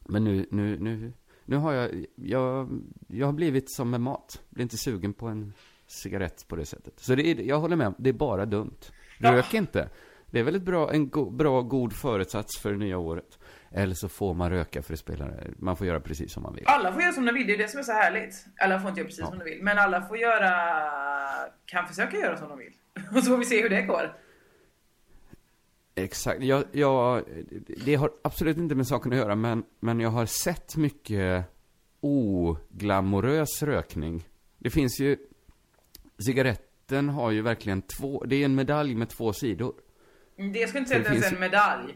Men 0.00 0.24
nu, 0.24 0.46
nu, 0.50 0.78
nu, 0.78 1.12
nu 1.44 1.56
har 1.56 1.72
jag, 1.72 2.06
jag, 2.14 2.68
jag 3.08 3.26
har 3.26 3.32
blivit 3.32 3.70
som 3.70 3.90
med 3.90 4.00
mat. 4.00 4.42
Blir 4.50 4.62
inte 4.62 4.76
sugen 4.76 5.14
på 5.14 5.26
en 5.26 5.52
cigarett 5.88 6.44
på 6.48 6.56
det 6.56 6.66
sättet. 6.66 6.94
Så 7.00 7.14
det 7.14 7.26
är, 7.26 7.40
jag 7.40 7.60
håller 7.60 7.76
med, 7.76 7.94
det 7.98 8.08
är 8.08 8.12
bara 8.14 8.46
dumt. 8.46 8.76
Rök 9.18 9.54
inte. 9.54 9.88
Det 10.30 10.38
är 10.40 10.44
väl 10.44 10.54
ett 10.54 10.62
bra, 10.62 10.92
en 10.92 11.08
go, 11.10 11.30
bra, 11.30 11.62
god 11.62 11.92
föresats 11.92 12.58
för 12.58 12.70
det 12.72 12.78
nya 12.78 12.98
året. 12.98 13.38
Eller 13.70 13.94
så 13.94 14.08
får 14.08 14.34
man 14.34 14.50
röka 14.50 14.82
för 14.82 14.92
det 14.92 14.96
spelar, 14.96 15.50
man 15.58 15.76
får 15.76 15.86
göra 15.86 16.00
precis 16.00 16.32
som 16.32 16.42
man 16.42 16.54
vill. 16.54 16.64
Alla 16.66 16.92
får 16.92 17.02
göra 17.02 17.12
som 17.12 17.24
de 17.24 17.32
vill, 17.34 17.46
det 17.46 17.54
är 17.54 17.58
det 17.58 17.68
som 17.68 17.78
är 17.78 17.84
så 17.84 17.92
härligt. 17.92 18.46
Alla 18.56 18.80
får 18.80 18.88
inte 18.88 19.00
göra 19.00 19.06
precis 19.08 19.20
Ja. 19.20 19.26
som 19.28 19.38
de 19.38 19.44
vill, 19.44 19.62
men 19.62 19.78
alla 19.78 20.02
får 20.02 20.16
göra, 20.18 20.50
kan 21.64 21.88
försöka 21.88 22.16
göra 22.16 22.36
som 22.36 22.48
de 22.48 22.58
vill. 22.58 22.72
Och 23.16 23.24
så 23.24 23.30
får 23.30 23.36
vi 23.36 23.44
se 23.44 23.62
hur 23.62 23.68
det 23.70 23.82
går. 23.82 24.16
Exakt. 25.94 26.42
Jag, 26.42 26.64
jag, 26.72 27.24
det 27.84 27.94
har 27.94 28.10
absolut 28.22 28.56
inte 28.56 28.74
med 28.74 28.86
saken 28.86 29.12
att 29.12 29.18
göra, 29.18 29.34
men, 29.34 29.64
men 29.80 30.00
jag 30.00 30.10
har 30.10 30.26
sett 30.26 30.76
mycket 30.76 31.44
oglamorös 32.00 33.62
rökning. 33.62 34.28
Det 34.58 34.70
finns 34.70 35.00
ju, 35.00 35.16
cigaretten 36.18 37.08
har 37.08 37.30
ju 37.30 37.42
verkligen 37.42 37.82
två, 37.82 38.24
det 38.24 38.36
är 38.36 38.44
en 38.44 38.54
medalj 38.54 38.94
med 38.94 39.08
två 39.08 39.32
sidor. 39.32 39.74
Det 40.52 40.68
ska 40.68 40.78
inte 40.78 40.88
säga 40.90 41.00
att 41.00 41.06
det 41.06 41.10
är 41.10 41.14
finns- 41.14 41.32
en 41.32 41.40
medalj. 41.40 41.94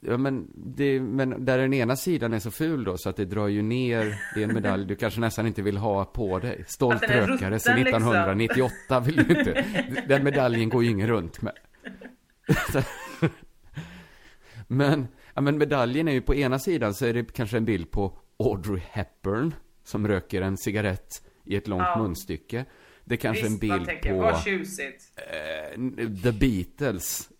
Ja, 0.00 0.16
men, 0.16 0.50
det, 0.54 1.00
men 1.00 1.44
där 1.44 1.58
den 1.58 1.74
ena 1.74 1.96
sidan 1.96 2.32
är 2.32 2.38
så 2.38 2.50
ful 2.50 2.84
då, 2.84 2.96
så 2.98 3.08
att 3.08 3.16
det 3.16 3.24
drar 3.24 3.48
ju 3.48 3.62
ner, 3.62 4.20
det 4.34 4.40
är 4.42 4.48
en 4.48 4.54
medalj 4.54 4.86
du 4.86 4.96
kanske 4.96 5.20
nästan 5.20 5.46
inte 5.46 5.62
vill 5.62 5.76
ha 5.76 6.04
på 6.04 6.38
dig. 6.38 6.64
Stolt 6.66 7.02
är 7.02 7.26
rökare 7.26 7.58
sedan 7.58 7.76
rutten, 7.76 7.84
liksom. 7.84 8.12
1998 8.40 9.00
vill 9.00 9.16
du 9.16 9.38
inte. 9.38 9.64
Den 10.08 10.24
medaljen 10.24 10.68
går 10.68 10.84
ju 10.84 10.90
ingen 10.90 11.08
runt 11.08 11.42
med. 11.42 11.52
Men, 14.68 15.06
ja, 15.34 15.40
men 15.40 15.58
medaljen 15.58 16.08
är 16.08 16.12
ju 16.12 16.20
på 16.20 16.34
ena 16.34 16.58
sidan 16.58 16.94
så 16.94 17.06
är 17.06 17.12
det 17.14 17.32
kanske 17.32 17.56
en 17.56 17.64
bild 17.64 17.90
på 17.90 18.18
Audrey 18.38 18.82
Hepburn 18.90 19.54
som 19.84 20.08
röker 20.08 20.42
en 20.42 20.56
cigarett 20.56 21.22
i 21.44 21.56
ett 21.56 21.68
långt 21.68 21.82
Ja. 21.82 21.98
munstycke. 22.02 22.64
Det 23.04 23.14
är 23.14 23.18
kanske 23.18 23.46
en 23.46 23.52
Visst, 23.52 23.62
man 23.64 23.78
bild 23.78 23.88
tänker, 23.88 24.14
på 24.14 24.24
eh, 24.26 24.34
The 26.22 26.32
Beatles 26.32 27.30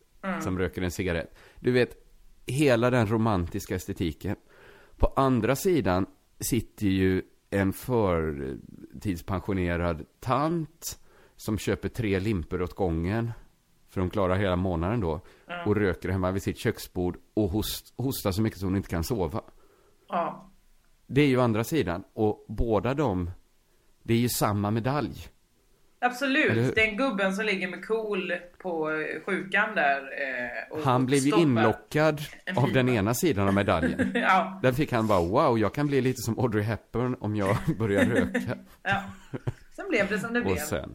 som 0.41 0.59
röker 0.59 0.83
en 0.83 0.91
cigarett. 0.91 1.35
Du 1.61 1.73
vet, 1.73 1.97
hela 2.47 2.91
den 2.91 3.07
romantiska 3.07 3.75
estetiken. 3.75 4.37
På 4.97 5.13
andra 5.17 5.57
sidan 5.57 6.07
sitter 6.41 6.87
ju 6.87 7.23
en 7.51 7.73
förtidspensionerad 7.73 10.05
tant 10.21 10.99
som 11.37 11.59
köper 11.59 11.89
tre 11.89 12.21
limper 12.21 12.63
åt 12.63 12.75
gången. 12.75 13.33
För 13.89 14.01
de 14.01 14.11
klarar 14.11 14.37
hela 14.37 14.57
månaden 14.57 15.01
då. 15.01 15.21
Och 15.67 15.77
röker 15.77 16.09
hemma 16.09 16.31
vid 16.31 16.43
sitt 16.43 16.59
köksbord 16.59 17.17
och 17.35 17.51
host, 17.51 17.95
hostar 17.97 18.31
så 18.33 18.43
mycket 18.43 18.59
så 18.61 18.67
hon 18.67 18.77
inte 18.77 18.89
kan 18.89 19.05
sova. 19.05 19.43
Ja. 20.09 20.51
Det 21.07 21.21
är 21.21 21.27
ju 21.27 21.41
andra 21.41 21.65
sidan. 21.65 22.05
Och 22.13 22.45
båda 22.49 22.95
de, 22.95 23.31
det 24.05 24.15
är 24.15 24.19
ju 24.19 24.29
samma 24.29 24.71
medalj. 24.71 25.29
Absolut. 26.01 26.75
Den 26.75 26.97
gubben 26.97 27.35
som 27.35 27.45
ligger 27.45 27.69
med 27.69 27.87
KOL 27.87 28.33
på 28.63 28.91
eh, 28.91 29.23
sjukan 29.27 29.75
där. 29.75 30.01
eh, 30.01 30.85
Han 30.85 31.07
blev 31.07 31.19
ju 31.21 31.33
inlockad 31.37 32.21
av 32.57 32.73
den 32.73 32.89
ena 32.89 33.15
sidan 33.15 33.49
av 33.49 33.55
medaljen. 33.55 34.11
ja, 34.15 34.59
Där 34.63 34.73
fick 34.73 34.93
han 34.93 35.07
bara, 35.07 35.21
wow, 35.21 35.59
jag 35.59 35.75
kan 35.75 35.87
bli 35.87 36.01
lite 36.01 36.23
som 36.23 36.39
Audrey 36.39 36.63
Hepburn 36.63 37.17
om 37.21 37.37
jag 37.37 37.57
börjar 37.79 38.05
röka. 38.05 38.59
ja. 38.83 39.03
Sen 39.77 39.89
blev 39.89 40.09
det 40.09 40.19
som 40.19 40.33
det 40.35 40.41
blev. 40.41 40.53
Och 40.53 40.59
sen 40.59 40.95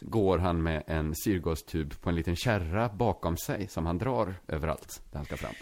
går 0.00 0.38
han 0.38 0.62
med 0.62 0.82
en 0.86 1.14
syrgastub 1.14 2.00
på 2.00 2.08
en 2.10 2.14
liten 2.16 2.36
kärra 2.36 2.88
bakom 2.88 3.36
sig 3.36 3.68
som 3.68 3.86
han 3.86 3.98
drar 3.98 4.34
överallt 4.48 5.02
där 5.10 5.16
han 5.18 5.24
ska 5.26 5.36
fram. 5.36 5.54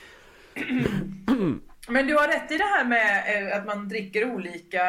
Men 1.90 2.06
du 2.06 2.14
har 2.14 2.28
rätt 2.28 2.50
i 2.50 2.56
det 2.58 2.64
här 2.64 2.84
med 2.84 3.24
eh, 3.50 3.56
att 3.56 3.66
man 3.66 3.88
dricker 3.88 4.34
olika, 4.34 4.82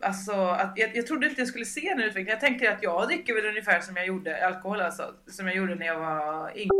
alltså 0.00 0.32
att, 0.32 0.72
jag, 0.76 0.96
jag 0.96 1.06
trodde 1.06 1.26
inte 1.26 1.40
jag 1.40 1.48
skulle 1.48 1.64
se 1.64 1.80
den 1.80 2.00
utvecklingen. 2.00 2.30
Jag 2.30 2.40
tänker 2.40 2.70
att 2.70 2.82
jag 2.82 3.08
dricker 3.08 3.34
väl 3.34 3.46
ungefär 3.46 3.80
som 3.80 3.96
jag 3.96 4.06
gjorde, 4.06 4.46
alkohol 4.46 4.80
alltså, 4.80 5.02
som 5.30 5.46
jag 5.46 5.56
gjorde 5.56 5.74
när 5.74 5.86
jag 5.86 5.98
var 5.98 6.52
yngre. 6.56 6.70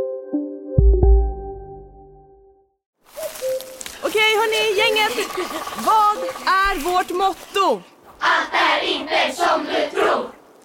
Okej 4.03 4.31
hörni, 4.41 4.63
gänget! 4.79 5.27
Vad 5.77 6.17
är 6.47 6.75
vårt 6.79 7.09
motto? 7.09 7.81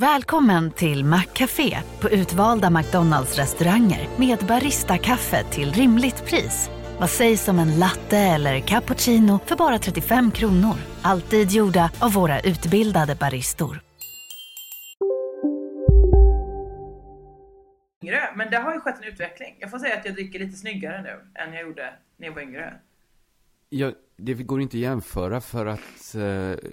Välkommen 0.00 0.70
till 0.70 1.04
Maccafé 1.04 1.78
på 2.00 2.10
utvalda 2.10 2.70
McDonalds 2.70 3.38
restauranger 3.38 4.08
med 4.18 4.38
Baristakaffe 4.38 5.44
till 5.44 5.72
rimligt 5.72 6.24
pris. 6.24 6.70
Vad 7.00 7.10
sägs 7.10 7.48
om 7.48 7.58
en 7.58 7.78
latte 7.78 8.18
eller 8.18 8.60
cappuccino 8.60 9.38
för 9.46 9.56
bara 9.56 9.78
35 9.78 10.30
kronor? 10.30 10.74
Alltid 11.02 11.50
gjorda 11.50 11.90
av 12.00 12.12
våra 12.12 12.40
utbildade 12.40 13.14
baristor. 13.14 13.80
Men 18.36 18.50
det 18.50 18.56
har 18.56 18.74
ju 18.74 18.80
skett 18.80 18.98
en 18.98 19.12
utveckling. 19.12 19.56
Jag 19.60 19.70
får 19.70 19.78
säga 19.78 19.96
att 19.96 20.04
jag 20.04 20.14
dricker 20.14 20.38
lite 20.38 20.56
snyggare 20.56 21.02
nu 21.02 21.42
än 21.42 21.52
jag 21.52 21.62
gjorde 21.62 21.94
när 22.16 22.26
jag 22.26 22.34
var 22.34 22.42
yngre. 22.42 22.74
Jag, 23.68 23.94
det 24.24 24.34
går 24.34 24.60
inte 24.60 24.76
att 24.76 24.80
jämföra 24.80 25.40
för 25.40 25.66
att 25.66 26.14
eh, 26.14 26.20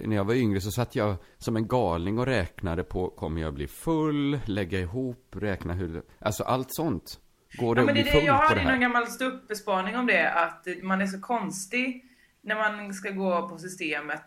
när 0.08 0.16
jag 0.16 0.24
var 0.24 0.34
yngre 0.34 0.60
så 0.60 0.70
satt 0.70 0.96
jag 0.96 1.16
som 1.38 1.56
en 1.56 1.68
galning 1.68 2.18
och 2.18 2.26
räknade 2.26 2.84
på 2.84 3.10
kommer 3.10 3.40
jag 3.42 3.54
bli 3.54 3.66
full, 3.68 4.38
lägga 4.44 4.78
ihop, 4.80 5.36
räkna 5.36 5.72
hur, 5.72 6.02
alltså 6.18 6.42
allt 6.44 6.72
sånt. 6.72 7.18
Går 7.58 7.74
det 7.74 7.80
Ja, 7.80 7.86
men 7.86 7.94
det 7.94 8.02
bli 8.02 8.10
är 8.10 8.14
det, 8.14 8.18
full 8.20 8.26
jag 8.26 8.36
på 8.36 8.42
hade 8.42 8.54
det 8.54 8.64
någon 8.64 8.72
här? 8.72 8.80
gammal 8.80 9.06
ståuppbespaning 9.06 9.96
om 9.96 10.06
det, 10.06 10.30
att 10.32 10.66
man 10.82 11.00
är 11.00 11.06
så 11.06 11.20
konstig 11.20 12.04
när 12.42 12.54
man 12.54 12.94
ska 12.94 13.10
gå 13.10 13.48
på 13.48 13.58
systemet 13.58 14.22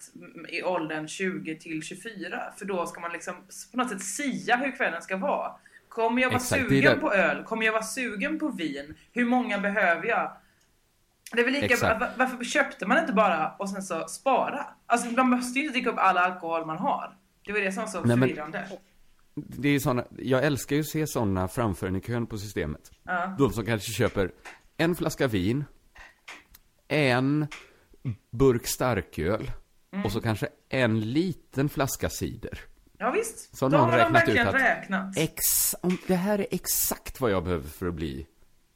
i 0.49 0.63
åldern 0.63 1.07
20 1.07 1.55
till 1.59 1.81
24. 1.83 2.39
För 2.57 2.65
då 2.65 2.85
ska 2.85 2.99
man 3.01 3.11
liksom 3.11 3.35
på 3.71 3.77
något 3.77 3.89
sätt 3.89 4.01
sia 4.01 4.55
hur 4.55 4.75
kvällen 4.77 5.01
ska 5.01 5.17
vara. 5.17 5.51
Kommer 5.89 6.21
jag 6.21 6.29
vara 6.29 6.37
Exakt, 6.37 6.61
det 6.63 6.69
sugen 6.69 6.93
det- 6.95 6.99
på 7.01 7.13
öl? 7.13 7.43
Kommer 7.43 7.65
jag 7.65 7.73
vara 7.73 7.83
sugen 7.83 8.39
på 8.39 8.49
vin? 8.49 8.95
Hur 9.13 9.25
många 9.25 9.57
behöver 9.59 10.05
jag? 10.07 10.31
Det 11.33 11.41
är 11.41 11.45
väl 11.45 11.53
lika 11.53 11.65
Exakt. 11.65 11.99
bra, 11.99 12.09
varför 12.17 12.43
köpte 12.43 12.85
man 12.85 12.97
inte 12.97 13.13
bara 13.13 13.55
och 13.59 13.69
sen 13.69 13.83
så 13.83 14.07
spara? 14.07 14.65
Alltså 14.85 15.11
man 15.11 15.29
måste 15.29 15.59
ju 15.59 15.65
inte 15.65 15.73
dricka 15.73 15.89
upp 15.89 15.97
all 15.99 16.17
alkohol 16.17 16.65
man 16.65 16.77
har. 16.77 17.17
Det 17.45 17.51
var 17.51 17.59
det 17.59 17.71
som 17.71 17.83
var 17.83 17.89
så 17.89 17.97
Nej, 18.03 18.07
men- 18.17 18.19
förvirrande. 18.29 18.69
Det 19.35 19.69
är 19.69 19.79
såna, 19.79 20.05
jag 20.17 20.43
älskar 20.43 20.75
ju 20.75 20.79
att 20.79 20.87
se 20.87 21.07
sådana 21.07 21.47
framför 21.47 21.87
en 21.87 21.95
i 21.95 22.01
kön 22.01 22.27
på 22.27 22.37
systemet. 22.37 22.91
Ja. 23.03 23.35
De 23.39 23.53
som 23.53 23.65
kanske 23.65 23.91
köper 23.91 24.31
en 24.77 24.95
flaska 24.95 25.27
vin, 25.27 25.65
en 26.87 27.47
burk 28.31 28.67
starköl 28.67 29.51
Mm. 29.93 30.05
och 30.05 30.11
så 30.11 30.21
kanske 30.21 30.47
en 30.69 30.99
liten 30.99 31.69
flaska 31.69 32.09
cider. 32.09 32.59
Ja 32.97 33.11
visst, 33.11 33.57
Så 33.57 33.69
då 33.69 33.77
någon 33.77 33.89
har 33.89 33.97
de 33.97 34.03
räknat 34.03 34.21
ut 34.23 34.27
verkligen 34.27 34.47
att 34.47 34.53
räknat. 34.55 35.17
ex, 35.17 35.43
det 36.07 36.15
här 36.15 36.39
är 36.39 36.45
exakt 36.51 37.21
vad 37.21 37.31
jag 37.31 37.43
behöver 37.43 37.69
för 37.69 37.87
att 37.87 37.93
bli 37.93 38.27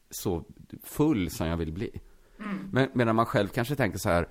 så 0.09 0.45
full 0.83 1.29
som 1.29 1.47
jag 1.47 1.57
vill 1.57 1.73
bli. 1.73 2.01
Mm. 2.39 2.69
Men 2.71 2.89
medan 2.93 3.15
man 3.15 3.25
själv 3.25 3.47
kanske 3.47 3.75
tänker 3.75 3.97
så 3.99 4.09
här, 4.09 4.27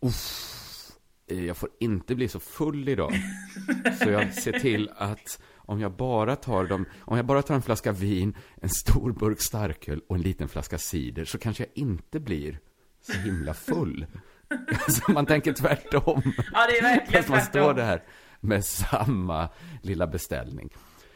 "Uff, 0.00 0.90
eh, 1.30 1.44
jag 1.44 1.56
får 1.56 1.68
inte 1.80 2.14
bli 2.14 2.28
så 2.28 2.40
full 2.40 2.88
idag. 2.88 3.12
så 4.02 4.10
jag 4.10 4.34
ser 4.34 4.52
till 4.52 4.90
att 4.96 5.42
om 5.56 5.80
jag 5.80 5.92
bara 5.92 6.36
tar 6.36 6.64
dem, 6.64 6.84
om 7.00 7.16
jag 7.16 7.26
bara 7.26 7.42
tar 7.42 7.54
en 7.54 7.62
flaska 7.62 7.92
vin, 7.92 8.36
en 8.62 8.68
stor 8.68 9.12
burk 9.12 9.40
starköl 9.40 10.00
och 10.08 10.16
en 10.16 10.22
liten 10.22 10.48
flaska 10.48 10.78
cider 10.78 11.24
så 11.24 11.38
kanske 11.38 11.62
jag 11.62 11.70
inte 11.74 12.20
blir 12.20 12.58
så 13.00 13.12
himla 13.12 13.54
full. 13.54 14.06
så 14.88 15.12
man 15.12 15.26
tänker 15.26 15.52
tvärtom. 15.52 16.22
Ja, 16.52 16.66
det 16.66 16.78
är 16.78 16.82
verkligen 16.82 17.22
Fast 17.24 17.28
man 17.28 17.38
tvärtom. 17.38 17.50
står 17.62 17.74
där 17.74 18.02
med 18.40 18.64
samma 18.64 19.48
lilla 19.82 20.06
beställning. 20.06 20.70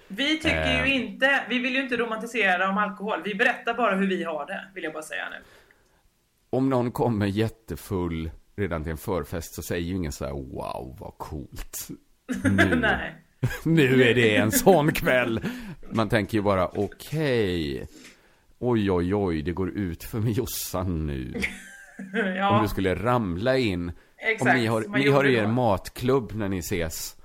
Vi 0.08 0.38
tycker 0.38 0.78
Eh. 0.80 0.84
ju 0.86 0.94
inte, 0.94 1.44
vi 1.48 1.58
vill 1.58 1.74
ju 1.74 1.82
inte 1.82 1.96
romantisera 1.96 2.68
om 2.70 2.78
alkohol. 2.78 3.22
Vi 3.24 3.34
berättar 3.34 3.74
bara 3.74 3.94
hur 3.96 4.06
vi 4.06 4.24
har 4.24 4.46
det, 4.46 4.68
vill 4.74 4.84
jag 4.84 4.92
bara 4.92 5.02
säga 5.02 5.28
nu. 5.30 5.36
Om 6.50 6.70
någon 6.70 6.90
kommer 6.90 7.26
jättefull 7.26 8.30
redan 8.56 8.82
till 8.82 8.90
en 8.92 8.98
förfest 8.98 9.54
så 9.54 9.62
säger 9.62 9.82
ju 9.86 9.94
ingen 9.96 10.12
så 10.12 10.24
här 10.24 10.32
wow 10.32 10.96
vad 11.00 11.18
coolt. 11.18 11.88
Nu, 12.44 12.82
nu 13.64 14.02
är 14.02 14.14
det 14.14 14.36
en 14.36 14.52
sån 14.52 14.92
kväll. 14.92 15.40
Man 15.92 16.08
tänker 16.08 16.38
ju 16.38 16.42
bara 16.42 16.68
okej. 16.68 17.86
Oj 18.58 18.90
oj 18.90 19.14
oj 19.14 19.42
det 19.42 19.52
går 19.52 19.70
ut 19.70 20.04
för 20.04 20.20
med 20.20 20.32
Jossan 20.32 21.06
nu. 21.06 21.34
Ja, 22.36 22.56
Om 22.56 22.62
du 22.62 22.68
skulle 22.68 22.94
ramla 22.94 23.58
in. 23.58 23.92
exakt. 24.18 24.50
Om 24.54 24.60
ni 24.60 24.66
har, 24.66 24.84
ni 24.98 25.08
har 25.10 25.24
er 25.26 25.42
då. 25.42 25.48
matklubb 25.48 26.32
när 26.34 26.48
ni 26.48 26.58
ses. 26.58 27.16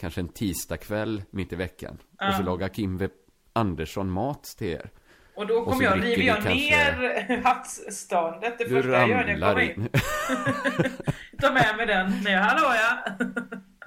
Kanske 0.00 0.20
en 0.20 0.28
tisdagkväll 0.28 1.22
mitt 1.30 1.52
i 1.52 1.56
veckan. 1.56 1.98
Och 2.28 2.34
så 2.34 2.42
lagar 2.42 2.68
Kim 2.68 2.98
V. 2.98 3.08
Andersson 3.52 4.10
mat 4.10 4.44
till 4.58 4.66
er. 4.66 4.90
Och 5.38 5.46
då 5.46 5.64
kommer 5.64 5.84
jag, 5.84 6.04
river 6.04 6.22
jag 6.22 6.44
ner 6.44 7.42
hattståndet 7.44 8.58
det 8.58 8.64
Du 8.64 8.70
första 8.70 8.90
jag 8.90 9.08
gör 9.08 9.24
när 9.24 9.38
jag 9.38 9.40
kommer 9.40 9.60
in. 9.60 9.70
in. 9.82 9.88
Ta 11.40 11.52
med 11.52 11.76
mig 11.76 11.86
den 11.86 12.22
jag, 12.26 12.40
hallå 12.40 12.74
ja. 12.74 13.12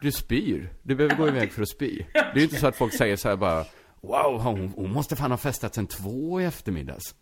Du 0.01 0.11
spyr. 0.11 0.69
Du 0.83 0.95
behöver 0.95 1.15
gå 1.15 1.27
iväg 1.27 1.51
för 1.51 1.61
att 1.61 1.69
spy. 1.69 2.03
Det 2.13 2.19
är 2.19 2.35
ju 2.35 2.43
inte 2.43 2.55
så 2.55 2.67
att 2.67 2.75
folk 2.75 2.93
säger 2.93 3.15
så 3.15 3.29
här 3.29 3.35
bara 3.35 3.65
Wow, 4.01 4.41
hon, 4.41 4.73
hon 4.75 4.93
måste 4.93 5.15
fan 5.15 5.31
ha 5.31 5.37
festat 5.37 5.75
sen 5.75 5.87
två 5.87 6.41
i 6.41 6.45
eftermiddags. 6.45 7.15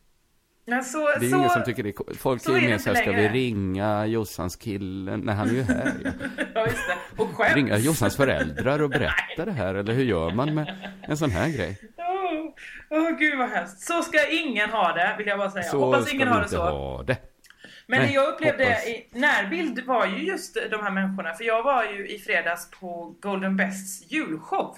Så, 0.84 1.08
Det 1.20 1.26
är 1.26 1.30
så, 1.30 1.38
ingen 1.38 1.50
som 1.50 1.64
tycker 1.64 1.84
det 1.84 1.90
är 1.90 2.14
Folk 2.18 2.42
så 2.42 2.52
är 2.52 2.56
det 2.56 2.62
mer 2.62 2.72
inte 2.72 2.84
så 2.84 2.90
här, 2.94 3.02
ska 3.02 3.12
vi 3.12 3.18
längre." 3.18 3.34
ringa 3.34 4.06
Jossans 4.06 4.56
kille? 4.56 5.18
Nej, 5.18 5.36
han 5.36 5.50
är 5.50 5.54
ju 5.54 5.62
här. 5.62 5.94
Ja. 6.04 6.12
Ja, 6.56 6.66
just 6.66 6.88
det. 6.88 7.22
Och 7.24 7.30
skäms. 7.30 7.56
Ringa 7.56 7.78
Jossans 7.78 8.16
föräldrar 8.16 8.82
och 8.82 8.90
berätta 8.90 9.46
det 9.46 9.52
här, 9.52 9.76
eller 9.76 9.94
hur 9.94 10.04
gör 10.04 10.32
man 10.32 10.54
med 10.56 10.76
en 11.02 11.18
sån 11.18 11.30
här 11.32 11.50
grej? 11.50 11.78
Åh, 12.90 13.00
åh, 13.04 13.12
gud 13.18 13.38
vad 13.38 13.50
hemskt. 13.50 13.82
Så 13.82 14.02
ska 14.04 14.28
ingen 14.30 14.70
ha 14.70 14.94
det, 14.94 15.16
vill 15.18 15.28
jag 15.28 15.38
bara 15.40 15.52
säga. 15.52 15.64
Så 15.64 15.80
Hoppas 15.86 16.14
ingen 16.14 16.28
har 16.28 16.42
det 16.42 16.48
så. 16.50 16.62
ha 16.62 17.04
det. 17.04 17.18
Men 17.88 18.00
Nej, 18.00 18.08
det 18.08 18.14
jag 18.14 18.28
upplevde 18.34 18.64
hoppas. 18.66 18.88
i 18.88 19.08
närbild 19.12 19.86
var 19.86 20.06
ju 20.06 20.18
just 20.24 20.58
de 20.72 20.84
här 20.84 20.92
människorna. 20.92 21.34
För 21.34 21.44
jag 21.44 21.64
var 21.64 21.84
ju 21.86 22.08
i 22.08 22.20
fredags 22.20 22.72
på 22.72 23.16
Golden 23.20 23.58
Bests 23.58 24.12
julshow. 24.12 24.78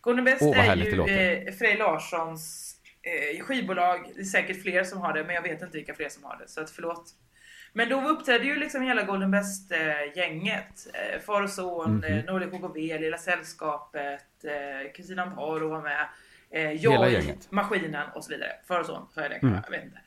Golden 0.00 0.24
Best 0.24 0.42
vad 0.42 0.56
är 0.56 0.76
ju 0.76 1.00
eh, 1.46 1.52
Frej 1.54 1.76
Larssons 1.76 2.74
eh, 3.02 3.44
skivbolag. 3.44 4.10
Det 4.14 4.20
är 4.20 4.24
säkert 4.24 4.62
fler 4.62 4.84
som 4.84 5.00
har 5.00 5.12
det, 5.12 5.24
men 5.24 5.34
jag 5.34 5.42
vet 5.42 5.62
inte 5.62 5.76
vilka 5.76 5.94
fler 5.94 6.08
som 6.08 6.24
har 6.24 6.36
det. 6.36 6.48
Så 6.48 6.60
att 6.60 6.70
förlåt. 6.70 7.04
Men 7.72 7.88
då 7.88 8.08
uppträdde 8.08 8.44
ju 8.44 8.56
liksom 8.56 8.82
hela 8.82 9.02
Golden 9.02 9.30
Best-gänget. 9.30 10.86
Eh, 10.94 11.20
Far 11.20 11.42
och 11.42 11.50
son, 11.50 11.94
Mhm. 11.96 12.04
eh, 12.04 12.24
Nordic 12.24 12.50
KKV, 12.50 12.98
Lilla 12.98 13.18
Sällskapet, 13.18 14.44
eh, 14.44 14.92
Kristina 14.96 15.22
Amparo 15.22 15.68
var 15.68 15.82
med. 15.82 16.06
Eh. 16.50 16.84
Mm. 16.84 17.36
Maskinen 17.50 18.06
och 18.14 18.24
så 18.24 18.30
vidare. 18.30 18.52
Far 18.68 18.80
och 18.80 18.86
son, 18.86 19.08
har 19.14 19.22
jag 19.22 19.30
det 19.30 19.38
Jag 19.42 19.70
vet 19.70 19.84
inte. 19.84 20.00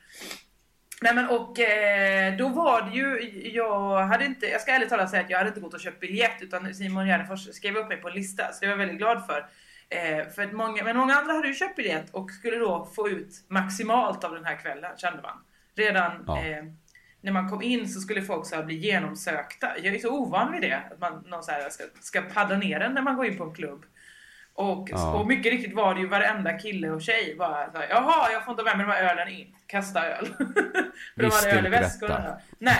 Nej 1.01 1.15
men 1.15 1.29
och 1.29 1.59
eh, 1.59 2.37
då 2.37 2.49
var 2.49 2.81
det 2.81 2.91
ju, 2.97 3.29
jag 3.53 4.03
hade 4.03 4.25
inte, 4.25 4.45
jag 4.45 4.61
ska 4.61 4.71
ärligt 4.71 4.89
talat 4.89 5.09
säga 5.09 5.23
att 5.23 5.29
jag 5.29 5.37
hade 5.37 5.47
inte 5.47 5.61
gått 5.61 5.73
och 5.73 5.79
köpt 5.79 5.99
biljett 5.99 6.41
utan 6.41 6.73
Simon 6.73 7.07
Gärdenfors 7.07 7.55
skrev 7.55 7.77
upp 7.77 7.87
mig 7.87 7.97
på 7.97 8.07
en 8.07 8.13
lista 8.15 8.51
så 8.51 8.59
det 8.59 8.65
var 8.65 8.71
jag 8.71 8.77
väldigt 8.77 8.97
glad 8.97 9.25
för. 9.25 9.47
Eh, 9.89 10.29
för 10.29 10.43
att 10.43 10.53
många, 10.53 10.83
men 10.83 10.97
många 10.97 11.15
andra 11.15 11.33
hade 11.33 11.47
ju 11.47 11.53
köpt 11.53 11.75
biljett 11.75 12.09
och 12.11 12.31
skulle 12.31 12.57
då 12.57 12.89
få 12.95 13.09
ut 13.09 13.45
maximalt 13.47 14.23
av 14.23 14.33
den 14.33 14.45
här 14.45 14.55
kvällen 14.55 14.91
kände 14.97 15.21
man. 15.21 15.37
Redan 15.75 16.23
Ja. 16.27 16.45
eh, 16.45 16.63
när 17.21 17.31
man 17.31 17.49
kom 17.49 17.61
in 17.61 17.89
så 17.89 17.99
skulle 17.99 18.21
folk 18.21 18.45
så 18.45 18.55
här 18.55 18.63
bli 18.63 18.75
genomsökta. 18.75 19.67
Jag 19.77 19.95
är 19.95 19.99
så 19.99 20.09
ovan 20.09 20.51
vid 20.51 20.61
det, 20.61 20.81
att 20.91 20.99
man 20.99 21.23
någon 21.27 21.43
så 21.43 21.51
här 21.51 21.69
ska, 21.69 21.83
ska 22.01 22.21
paddla 22.21 22.57
ner 22.57 22.79
en 22.79 22.93
när 22.93 23.01
man 23.01 23.15
går 23.15 23.25
in 23.25 23.37
på 23.37 23.43
en 23.43 23.53
klubb. 23.53 23.85
Och, 24.59 24.89
Ja. 24.91 25.13
och 25.13 25.27
mycket 25.27 25.51
riktigt 25.51 25.73
var 25.75 25.95
det 25.95 26.01
ju 26.01 26.07
varenda 26.07 26.53
kille 26.53 26.89
och 26.89 27.01
tjej 27.01 27.35
bara 27.37 27.71
så 27.71 27.77
här, 27.77 27.87
Jaha, 27.89 28.31
jag 28.31 28.45
får 28.45 28.51
inte 28.51 28.63
med 28.63 28.77
mig 28.77 28.85
de 28.85 28.91
här 28.91 29.11
ölen 29.11 29.27
in. 29.27 29.55
Kasta 29.67 30.07
öl. 30.07 30.25
För 30.35 31.21
de 31.21 31.23
Visste 31.25 31.49
hade 31.49 31.59
öl 31.59 31.65
i 31.65 31.69
väskorna. 31.69 32.39
Nej. 32.57 32.77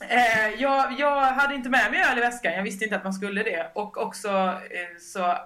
eh, 0.08 0.60
jag, 0.62 0.92
jag 0.98 1.20
hade 1.20 1.54
inte 1.54 1.68
med 1.68 1.90
mig 1.90 2.00
öl 2.10 2.18
i 2.18 2.20
väskan. 2.20 2.52
Jag 2.52 2.62
visste 2.62 2.84
inte 2.84 2.96
att 2.96 3.04
man 3.04 3.12
skulle 3.12 3.42
det. 3.42 3.70
Och 3.74 3.98
också 3.98 4.28
eh, 4.70 4.98
så 5.00 5.36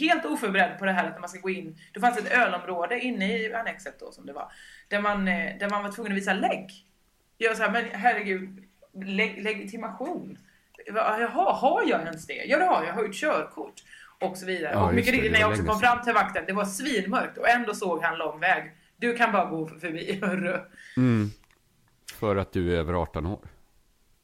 helt 0.00 0.24
oförberedd 0.24 0.78
på 0.78 0.84
det 0.84 0.92
här 0.92 1.04
att 1.06 1.12
när 1.12 1.20
man 1.20 1.28
ska 1.28 1.40
gå 1.40 1.50
in. 1.50 1.78
Det 1.92 2.00
fanns 2.00 2.18
ett 2.18 2.32
ölområde 2.32 3.00
inne 3.00 3.38
i 3.38 3.54
annexet 3.54 4.00
då 4.00 4.12
som 4.12 4.26
det 4.26 4.32
var. 4.32 4.52
Där 4.88 5.00
man, 5.00 5.28
eh, 5.28 5.58
där 5.58 5.70
man 5.70 5.82
var 5.82 5.92
tvungen 5.92 6.12
att 6.12 6.18
visa 6.18 6.32
lägg. 6.32 6.70
Jag 7.38 7.56
sa 7.56 7.70
men 7.70 7.84
herregud, 7.92 8.64
leg 9.04 9.42
legitimation. 9.42 10.38
Jaha, 10.86 11.52
har 11.52 11.82
jag 11.86 12.00
ens 12.00 12.26
det? 12.26 12.44
Ja 12.46 12.58
det 12.58 12.64
har 12.64 12.74
jag, 12.74 12.88
jag 12.88 12.94
har 12.94 13.02
ju 13.02 13.08
ett 13.08 13.14
körkort. 13.14 13.82
Och 14.20 14.36
så 14.36 14.46
vidare. 14.46 14.72
Ja, 14.74 14.88
och 14.88 14.94
mycket 14.94 15.12
riktigt 15.12 15.32
när 15.32 15.40
jag 15.40 15.50
också 15.50 15.64
kom 15.64 15.80
fram 15.80 16.02
till 16.04 16.12
vakten, 16.14 16.44
det 16.46 16.52
var 16.52 16.64
svinmörkt 16.64 17.38
och 17.38 17.48
ändå 17.48 17.74
såg 17.74 18.02
han 18.02 18.18
lång 18.18 18.40
väg. 18.40 18.72
Du 18.96 19.16
kan 19.16 19.32
bara 19.32 19.44
gå 19.44 19.66
förbi, 19.66 20.18
hörru. 20.22 20.58
För 22.14 22.36
att 22.36 22.52
du 22.52 22.74
är 22.74 22.78
över 22.78 22.92
18 22.94 23.26
år. 23.26 23.40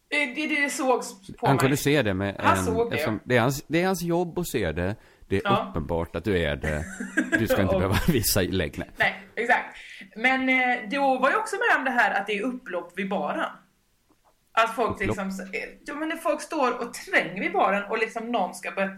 Det, 0.09 0.27
det, 0.27 0.47
det 0.47 0.71
sågs 0.71 1.09
på 1.39 1.47
Han 1.47 1.57
mig. 1.57 1.61
kunde 1.61 1.77
se 1.77 2.03
det 2.03 2.15
med 2.15 2.37
Han 2.39 2.59
en... 2.59 2.65
såg 2.65 2.91
det. 2.91 3.19
Det 3.25 3.37
är, 3.37 3.41
hans, 3.41 3.65
det 3.67 3.83
är 3.83 3.87
hans 3.87 4.03
jobb 4.03 4.39
att 4.39 4.49
se 4.49 4.73
det. 4.73 4.97
Det 5.29 5.37
är 5.37 5.41
Ja. 5.45 5.67
uppenbart 5.71 6.17
att 6.17 6.25
du 6.25 6.39
är 6.43 6.57
det. 6.57 6.85
Du 7.39 7.47
ska 7.47 7.63
inte 7.63 7.75
Och- 7.75 7.81
behöva 7.81 7.99
visa 8.09 8.41
lägg. 8.41 8.79
Nej. 8.79 8.91
Nej, 8.97 9.27
exakt. 9.35 9.77
Men 10.17 10.49
eh, 10.49 10.89
då 10.91 11.19
var 11.19 11.31
jag 11.31 11.41
också 11.41 11.57
med 11.57 11.79
om 11.79 11.85
det 11.85 11.91
här 11.91 12.21
att 12.21 12.27
det 12.27 12.33
är 12.39 12.43
upplopp 12.43 12.93
vid 12.99 13.09
baren. 13.09 13.51
Att 14.57 14.75
folk 14.75 15.01
liksom, 15.01 15.29
eh, 15.29 15.61
ja 15.87 15.95
men 15.95 16.09
när 16.09 16.17
folk 16.17 16.41
står 16.41 16.79
och 16.87 16.95
tränger 16.95 17.41
vid 17.41 17.53
baren 17.53 17.85
och 17.91 17.99
liksom 17.99 18.33
någon 18.33 18.55
ska 18.55 18.71
börja 18.71 18.91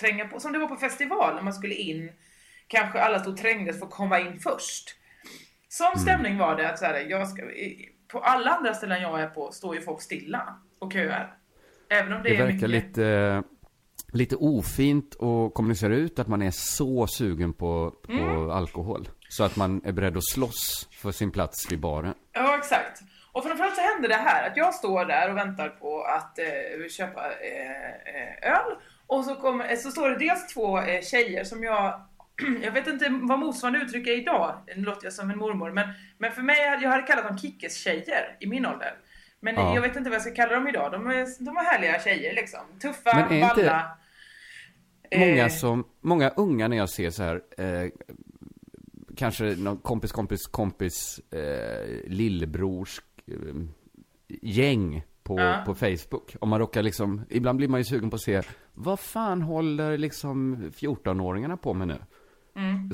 tränga 0.00 0.28
på, 0.28 0.40
som 0.40 0.52
det 0.52 0.58
var 0.58 0.66
på 0.68 0.76
festival 0.76 1.34
när 1.34 1.42
man 1.42 1.52
skulle 1.54 1.74
in 1.74 2.10
kanske 2.66 3.00
alla 3.00 3.18
stod 3.18 3.32
och 3.32 3.38
trängdes 3.40 3.78
för 3.78 3.86
att 3.86 3.92
komma 3.92 4.20
in 4.20 4.40
först. 4.40 4.96
Sån 5.68 5.98
stämning 6.00 6.38
var 6.38 6.56
det 6.56 6.70
att 6.70 6.78
så 6.78 6.84
här, 6.84 7.06
jag 7.08 7.28
ska, 7.28 7.42
på 8.12 8.18
alla 8.20 8.50
andra 8.50 8.74
ställen 8.74 9.02
jag 9.02 9.20
är 9.20 9.26
på 9.26 9.52
står 9.52 9.74
ju 9.74 9.80
folk 9.80 10.02
stilla 10.02 10.58
och 10.78 10.92
köar. 10.92 11.36
Även 11.90 12.12
om 12.12 12.22
det, 12.22 12.28
Det 12.28 12.34
är 12.36 12.38
verkar 12.38 12.54
mycket... 12.54 12.70
lite, 12.70 13.42
lite 14.12 14.36
ofint 14.36 15.14
att 15.14 15.54
kommunicera 15.54 15.94
ut 15.94 16.18
att 16.18 16.28
man 16.28 16.42
är 16.42 16.50
så 16.50 17.06
sugen 17.06 17.52
på, 17.52 17.90
på 17.90 18.12
Mm. 18.12 18.50
alkohol. 18.50 19.08
Så 19.28 19.44
att 19.44 19.56
man 19.56 19.80
är 19.84 19.92
beredd 19.92 20.16
att 20.16 20.24
slåss 20.28 20.88
för 20.92 21.12
sin 21.12 21.30
plats 21.30 21.72
vid 21.72 21.80
baren. 21.80 22.14
Ja, 22.32 22.58
exakt. 22.58 23.00
Och 23.34 23.44
framförallt 23.44 23.74
så 23.76 23.80
hände 23.80 24.08
det 24.08 24.14
här 24.14 24.50
att 24.50 24.56
jag 24.56 24.74
står 24.74 25.04
där 25.04 25.30
och 25.30 25.36
väntar 25.36 25.68
på 25.68 26.02
att 26.02 26.38
eh, 26.38 26.88
köpa 26.90 27.20
eh, 27.26 27.90
eh, 28.14 28.52
öl. 28.52 28.76
Och 29.06 29.24
så, 29.24 29.34
kommer, 29.34 29.76
så 29.76 29.90
står 29.90 30.10
det 30.10 30.18
dels 30.18 30.46
två 30.54 30.78
eh, 30.80 31.02
tjejer 31.02 31.44
som 31.44 31.62
jag 31.64 32.00
jag 32.62 32.72
vet 32.72 32.86
inte 32.86 33.08
vad 33.22 33.38
motsvarande 33.38 33.78
uttryck 33.78 34.06
är 34.06 34.16
idag. 34.20 34.54
Nu 34.76 34.82
låter 34.82 35.04
jag 35.06 35.12
som 35.12 35.30
en 35.30 35.38
mormor. 35.38 35.70
Men, 35.72 35.88
men 36.18 36.32
för 36.32 36.42
mig, 36.42 36.56
jag 36.82 36.90
hade 36.90 37.02
kallat 37.02 37.28
dem 37.28 37.38
kickes-tjejer 37.38 38.36
i 38.40 38.46
min 38.46 38.66
ålder. 38.66 38.94
Men 39.40 39.54
Ja. 39.54 39.74
jag 39.74 39.82
vet 39.82 39.96
inte 39.96 40.10
vad 40.10 40.14
jag 40.14 40.22
ska 40.22 40.34
kalla 40.34 40.52
dem 40.54 40.68
idag. 40.68 40.92
De 40.92 41.06
är, 41.06 41.44
de 41.44 41.56
är 41.56 41.62
härliga 41.64 42.00
tjejer 42.00 42.34
liksom. 42.34 42.60
Tuffa, 42.82 43.14
Men 43.16 43.32
är 43.32 43.42
inte- 43.50 43.54
balla. 43.62 43.98
Många 45.16 45.44
Eh, 45.44 45.48
som, 45.48 45.84
många 46.00 46.30
unga 46.36 46.68
när 46.68 46.76
jag 46.76 46.90
ser 46.90 47.10
så 47.10 47.22
här, 47.22 47.40
eh, 47.58 47.90
kanske 49.16 49.44
någon 49.44 49.78
kompis, 49.78 50.12
kompis, 50.12 50.46
kompis, 50.46 51.18
eh, 51.32 51.86
lillebrors 52.06 52.98
eh, 52.98 53.13
gäng 54.42 55.02
på, 55.22 55.40
Ja. 55.40 55.62
på 55.66 55.74
Facebook. 55.74 56.36
Om 56.40 56.48
man 56.48 56.58
råkar 56.58 56.82
liksom, 56.82 57.20
ibland 57.30 57.56
blir 57.58 57.68
man 57.68 57.80
ju 57.80 57.84
sugen 57.84 58.10
på 58.10 58.16
att 58.16 58.22
se, 58.22 58.42
vad 58.74 59.00
fan 59.00 59.42
håller 59.42 59.98
liksom 59.98 60.56
14-åringarna 60.70 61.56
på 61.56 61.74
med 61.74 61.88
nu? 61.88 61.98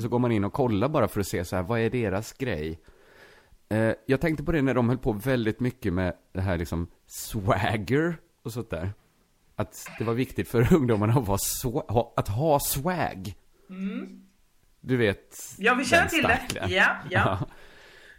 Så 0.01 0.09
går 0.09 0.19
man 0.19 0.31
in 0.31 0.43
och 0.43 0.53
kollar 0.53 0.89
bara 0.89 1.07
för 1.07 1.19
att 1.19 1.27
se 1.27 1.45
så 1.45 1.55
här, 1.55 1.63
vad 1.63 1.79
är 1.79 1.89
deras 1.89 2.33
grej? 2.33 2.79
Eh, 3.69 3.91
jag 4.05 4.21
tänkte 4.21 4.43
på 4.43 4.51
det 4.51 4.61
när 4.61 4.73
de 4.73 4.89
höll 4.89 4.97
på 4.97 5.11
väldigt 5.13 5.59
mycket 5.59 5.93
med 5.93 6.13
det 6.33 6.41
här 6.41 6.57
liksom 6.57 6.87
swagger 7.05 8.17
och 8.43 8.51
sånt 8.53 8.69
där. 8.69 8.93
Att 9.55 9.87
det 9.97 10.03
var 10.03 10.13
viktigt 10.13 10.47
för 10.49 10.73
ungdomarna 10.75 11.13
att, 11.13 11.27
vara 11.27 11.37
swa- 11.37 11.91
ha, 11.91 12.13
att 12.15 12.27
ha 12.27 12.59
swag. 12.59 13.35
Du 14.81 14.97
vet. 14.97 15.35
Ja, 15.57 15.73
vi 15.75 15.85
känner 15.85 16.07
till 16.07 16.23
det. 16.23 16.39
Ja, 16.69 16.95
ja. 17.09 17.39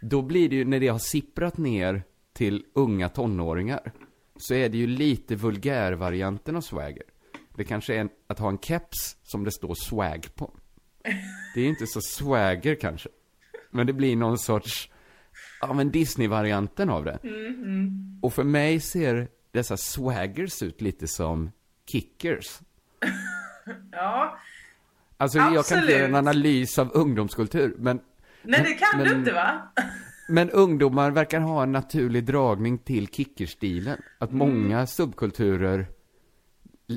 Då 0.05 0.21
blir 0.21 0.49
det 0.49 0.55
ju, 0.55 0.65
när 0.65 0.79
det 0.79 0.87
har 0.87 0.99
sipprat 0.99 1.57
ner 1.57 2.03
till 2.33 2.65
unga 2.73 3.09
tonåringar, 3.09 3.91
så 4.35 4.53
är 4.53 4.69
det 4.69 4.77
ju 4.77 4.87
lite 4.87 5.35
vulgärvarianten 5.35 6.55
av 6.55 6.61
swagger. 6.61 7.03
Det 7.55 7.63
kanske 7.63 7.95
är 7.95 7.99
en, 7.99 8.09
att 8.27 8.39
ha 8.39 8.49
en 8.49 8.57
keps 8.57 9.17
som 9.23 9.43
det 9.43 9.51
står 9.51 9.75
swag 9.75 10.27
på. 10.35 10.51
Det 11.55 11.61
är 11.61 11.67
inte 11.67 11.87
så 11.87 12.01
swagger 12.01 12.75
kanske. 12.75 13.09
Men 13.71 13.87
det 13.87 13.93
blir 13.93 14.15
någon 14.15 14.37
sorts, 14.37 14.89
ja 15.61 15.73
men 15.73 15.91
Disney-varianten 15.91 16.89
av 16.89 17.05
det. 17.05 17.19
Och 18.21 18.33
för 18.33 18.43
mig 18.43 18.79
ser 18.79 19.27
dessa 19.51 19.77
swaggers 19.77 20.63
ut 20.63 20.81
lite 20.81 21.07
som 21.07 21.51
kickers. 21.91 22.59
ja. 23.91 24.37
Alltså 25.17 25.37
jag 25.37 25.45
kan 25.45 25.57
inte 25.57 25.59
Absolut. 25.59 25.89
göra 25.89 26.05
en 26.05 26.15
analys 26.15 26.79
av 26.79 26.91
ungdomskultur, 26.93 27.75
men 27.77 27.99
Nej, 28.43 28.61
det 28.63 28.73
kan 28.73 28.97
Men- 28.99 29.07
du 29.07 29.15
inte 29.15 29.31
va? 29.33 29.73
Men 30.29 30.49
ungdomar 30.49 31.11
verkar 31.11 31.39
ha 31.39 31.63
en 31.63 31.71
naturlig 31.71 32.23
dragning 32.23 32.77
till 32.77 33.07
kickerstilen. 33.07 34.01
Att 34.19 34.31
Mm. 34.31 34.39
många 34.39 34.87
subkulturer 34.87 35.85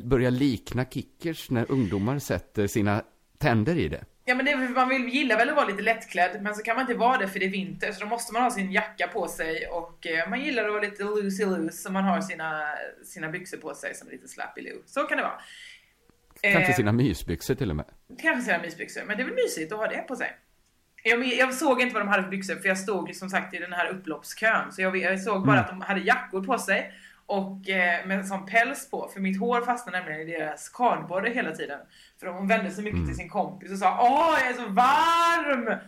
börjar 0.04 0.30
likna 0.30 0.84
kickers 0.84 1.50
när 1.50 1.70
ungdomar 1.70 2.18
sätter 2.18 2.66
sina 2.66 3.02
tänder 3.38 3.76
i 3.78 3.88
det. 3.88 4.04
Ja 4.24 4.34
men 4.34 4.44
det, 4.44 4.56
man 4.56 4.88
vill, 4.88 5.08
gillar 5.08 5.36
väl 5.36 5.48
att 5.48 5.56
vara 5.56 5.66
lite 5.66 5.82
lättklädd 5.82 6.42
men 6.42 6.54
så 6.54 6.62
kan 6.62 6.76
man 6.76 6.82
inte 6.82 6.94
vara 6.94 7.18
det 7.18 7.28
för 7.28 7.38
det 7.38 7.46
är 7.46 7.50
vinter 7.50 7.92
så 7.92 8.00
då 8.00 8.06
måste 8.06 8.32
man 8.32 8.42
ha 8.42 8.50
sin 8.50 8.72
jacka 8.72 9.06
på 9.08 9.28
sig 9.28 9.66
och 9.66 10.06
eh, 10.06 10.30
man 10.30 10.40
gillar 10.44 10.64
att 10.64 10.70
vara 10.72 10.80
lite 10.82 11.04
loosey 11.04 11.46
loose 11.46 11.72
så 11.82 11.92
man 11.92 12.04
har 12.04 12.20
sina, 12.20 12.62
sina 13.04 13.28
byxor 13.28 13.56
på 13.56 13.74
sig 13.74 13.94
som 13.94 14.08
lite 14.08 14.28
slappy 14.28 14.60
loo. 14.62 14.82
Så 14.86 15.00
kan 15.02 15.16
det 15.16 15.22
vara. 15.22 15.40
Kanske 16.40 16.70
Eh, 16.72 16.76
sina 16.76 16.92
mysbyxor 16.92 17.54
till 17.54 17.70
och 17.70 17.76
med. 17.76 17.84
Kanske 18.22 18.44
sina 18.44 18.58
mysbyxor, 18.62 19.04
men 19.06 19.16
det 19.16 19.22
är 19.22 19.24
väl 19.26 19.34
mysigt 19.34 19.72
att 19.72 19.78
ha 19.78 19.86
det 19.86 19.98
på 20.08 20.16
sig. 20.16 20.36
Jag, 21.08 21.26
jag 21.26 21.54
såg 21.54 21.80
inte 21.80 21.94
vad 21.94 22.02
de 22.02 22.08
hade 22.08 22.22
för 22.22 22.30
byxor 22.30 22.54
för 22.54 22.68
jag 22.68 22.78
stod 22.78 23.14
som 23.14 23.28
sagt 23.28 23.54
i 23.54 23.58
den 23.58 23.72
här 23.72 23.88
upploppskön 23.88 24.72
så 24.72 24.82
jag, 24.82 24.96
jag 24.96 25.20
såg 25.20 25.46
bara 25.46 25.60
att 25.60 25.68
de 25.68 25.80
hade 25.80 26.00
jackor 26.00 26.44
på 26.44 26.58
sig 26.58 26.92
och 27.26 27.68
eh, 27.68 28.06
med 28.06 28.26
sån 28.26 28.46
päls 28.46 28.90
på 28.90 29.10
för 29.12 29.20
mitt 29.20 29.40
hår 29.40 29.60
fastnade 29.60 29.98
nämligen 29.98 30.28
i 30.28 30.32
deras 30.32 30.68
kardborre 30.68 31.30
hela 31.30 31.52
tiden. 31.52 31.78
För 32.20 32.26
hon 32.26 32.48
vände 32.48 32.70
sig 32.70 32.84
mycket 32.84 33.06
till 33.06 33.16
sin 33.16 33.28
kompis 33.28 33.72
och 33.72 33.78
sa 33.78 33.98
Åh 34.00 34.38
jag 34.40 34.50
är 34.50 34.54
så 34.54 34.68
varm! 34.68 35.78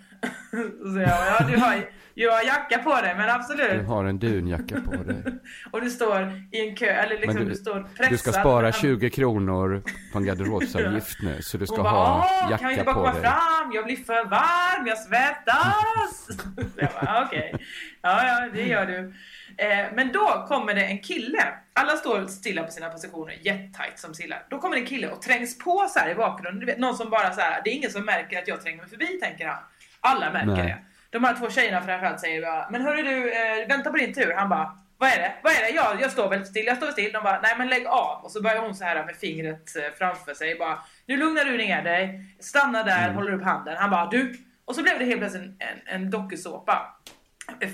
Så 0.94 0.98
jag 1.00 1.08
ja 1.08 1.46
du 1.50 1.56
har, 1.56 1.90
du 2.14 2.30
har 2.30 2.42
jacka 2.42 2.78
på 2.78 2.94
dig 2.94 3.14
men 3.16 3.26
Du 3.26 3.32
absolut. 3.32 3.86
har 3.86 4.04
en 4.04 4.18
dunjacka 4.18 4.80
på 4.80 5.02
dig. 5.02 5.22
Och 5.70 5.80
du 5.80 5.90
står 5.90 6.32
i 6.52 6.68
en 6.68 6.76
kö, 6.76 6.86
eller 6.86 7.18
liksom 7.18 7.34
du, 7.44 7.44
du, 7.44 7.54
står 7.54 7.82
pressad. 7.96 8.12
du 8.12 8.18
ska 8.18 8.32
spara 8.32 8.72
20 8.72 9.10
kronor 9.10 9.82
på 10.12 10.18
en 10.18 10.24
garderobsavgift 10.24 11.22
nu, 11.22 11.42
så 11.42 11.58
du 11.58 11.66
ska 11.66 11.76
bara, 11.82 11.88
ha 11.90 12.28
Åh, 12.42 12.48
kan 12.58 12.68
vi 12.68 12.74
inte 12.74 12.80
jacka 12.80 12.84
bara 12.84 12.94
på 12.94 13.00
komma 13.00 13.12
dig. 13.12 13.22
fram? 13.22 13.72
Jag 13.74 13.84
blir 13.84 13.96
för 13.96 14.24
varm, 14.24 14.86
jag 14.86 14.98
svettas! 14.98 16.26
Så 16.26 16.32
jag 16.76 16.90
bara, 17.00 17.24
okej. 17.26 17.54
Ja, 18.02 18.26
ja, 18.26 18.48
det 18.54 18.62
gör 18.62 18.86
du. 18.86 19.14
Eh, 19.56 19.86
men 19.94 20.12
då 20.12 20.44
kommer 20.48 20.74
det 20.74 20.84
en 20.84 20.98
kille. 20.98 21.44
Alla 21.72 21.96
står 21.96 22.26
stilla 22.26 22.62
på 22.62 22.70
sina 22.70 22.88
positioner, 22.88 23.38
jättetajt 23.42 23.98
som 23.98 24.14
sillar. 24.14 24.46
Då 24.50 24.58
kommer 24.58 24.76
det 24.76 24.82
en 24.82 24.86
kille 24.86 25.08
och 25.08 25.22
trängs 25.22 25.58
på 25.58 25.86
så 25.90 25.98
här 25.98 26.10
i 26.10 26.14
bakgrunden. 26.14 26.60
Du 26.60 26.66
vet, 26.66 26.78
någon 26.78 26.96
som 26.96 27.10
bara 27.10 27.32
så 27.32 27.40
här, 27.40 27.60
det 27.64 27.70
är 27.70 27.74
ingen 27.74 27.90
som 27.90 28.04
märker 28.04 28.38
att 28.38 28.48
jag 28.48 28.60
tränger 28.62 28.76
mig 28.78 28.88
förbi, 28.88 29.06
tänker 29.06 29.46
han. 29.46 29.62
Alla 30.01 30.32
märker 30.32 30.46
Nej. 30.46 30.66
det. 30.66 30.78
De 31.18 31.24
här 31.24 31.34
två 31.36 31.51
tjejerna 31.51 31.82
framförallt 31.82 32.20
säger 32.20 32.42
bara, 32.42 32.70
men 32.70 32.82
hörru 32.82 33.03
du, 33.03 33.32
eh, 33.32 33.68
vänta 33.68 33.90
på 33.90 33.96
din 33.96 34.14
tur. 34.14 34.34
Han 34.36 34.49
bara, 34.49 34.78
vad 34.99 35.11
är 35.11 35.16
det? 35.18 35.32
Vad 35.42 35.53
är 35.53 35.61
det? 35.61 35.70
Jag, 35.70 36.01
jag 36.01 36.11
står 36.12 36.28
väl 36.30 36.46
still, 36.46 36.66
jag 36.66 36.76
står 36.76 36.86
still. 36.86 37.12
De 37.12 37.22
bara, 37.22 37.40
nej 37.40 37.55
men 37.59 37.68
lägg 37.68 37.86
av. 37.86 38.24
Och 38.24 38.30
så 38.30 38.42
börjar 38.42 38.61
hon 38.62 38.74
så 38.74 38.84
här 38.84 39.05
med 39.05 39.16
fingret 39.16 39.76
eh, 39.76 39.82
framför 39.99 40.34
sig. 40.34 40.59
Bara, 40.59 40.78
nu 41.07 41.16
lugnar 41.16 41.44
du 41.44 41.57
ner 41.57 41.82
dig. 41.82 42.24
Stanna 42.40 42.82
där, 42.82 43.05
Mm. 43.05 43.16
håller 43.16 43.32
upp 43.32 43.42
handen. 43.44 43.76
Han 43.78 43.90
bara, 43.90 44.07
du. 44.07 44.34
Och 44.64 44.74
så 44.74 44.82
blev 44.82 44.99
det 44.99 45.05
helt 45.05 45.18
plötsligt 45.20 45.42
en, 45.42 45.57
en, 45.59 45.78
en 46.03 46.11
dokusåpa. 46.11 46.94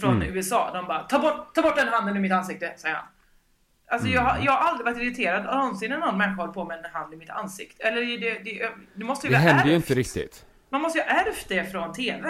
Från 0.00 0.22
Mm. 0.22 0.36
USA. 0.36 0.70
De 0.74 0.86
bara, 0.86 1.02
ta 1.02 1.18
bort, 1.18 1.54
ta 1.54 1.62
bort 1.62 1.76
den 1.76 1.88
handen 1.88 2.16
ur 2.16 2.20
mitt 2.20 2.32
ansikte, 2.32 2.72
säger 2.76 2.94
han. 2.94 3.04
Alltså 3.88 4.08
jag, 4.08 4.22
har- 4.22 4.38
jag 4.44 4.52
har 4.52 4.68
aldrig 4.70 4.84
varit 4.84 5.02
irriterad 5.02 5.44
någonsin 5.44 5.90
när 5.90 5.98
någon 5.98 6.18
människa 6.18 6.40
hållit 6.42 6.54
på 6.54 6.64
med 6.64 6.78
en 6.84 6.90
hand 6.92 7.14
i 7.14 7.16
mitt 7.16 7.30
ansikte. 7.30 7.82
Eller 7.82 8.00
det, 8.00 8.38
det, 8.44 8.68
det 8.94 9.04
måste 9.04 9.26
ju 9.26 9.32
Det 9.32 9.38
händer 9.38 9.64
ju 9.64 9.74
inte 9.76 9.94
riktigt. 9.94 10.46
Man 10.70 10.80
måste 10.80 10.98
ju 10.98 11.04
ha 11.04 11.10
ärvt 11.10 11.48
det 11.48 11.64
från 11.64 11.92
TV. 11.92 12.22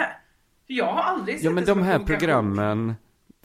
För 0.67 0.73
jag 0.73 0.85
har 0.93 1.01
aldrig 1.01 1.35
sett 1.37 1.45
Ja 1.45 1.51
men 1.51 1.65
de 1.65 1.81
här 1.81 1.99
programmen 1.99 2.93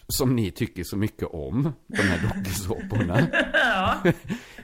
som 0.09 0.36
ni 0.36 0.51
tycker 0.51 0.84
så 0.84 0.97
mycket 0.97 1.28
om, 1.28 1.72
de 1.86 1.97
här 2.03 2.28
dokusåporna. 2.34 3.20
Ja. 3.53 3.97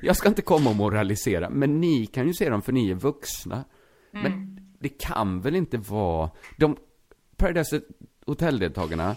Jag 0.00 0.16
ska 0.16 0.28
inte 0.28 0.42
komma 0.42 0.70
och 0.70 0.76
moralisera, 0.76 1.50
men 1.50 1.80
ni 1.80 2.06
kan 2.06 2.26
ju 2.26 2.34
se 2.34 2.50
dem 2.50 2.62
för 2.62 2.72
ni 2.72 2.90
är 2.90 2.94
vuxna. 2.94 3.64
Men 4.10 4.26
Mm. 4.32 4.56
det 4.80 4.88
kan 4.88 5.40
väl 5.40 5.56
inte 5.56 5.76
vara... 5.78 6.30
De 6.56 6.76
Paradise 7.36 7.80
Hotel-deltagarna, 8.26 9.16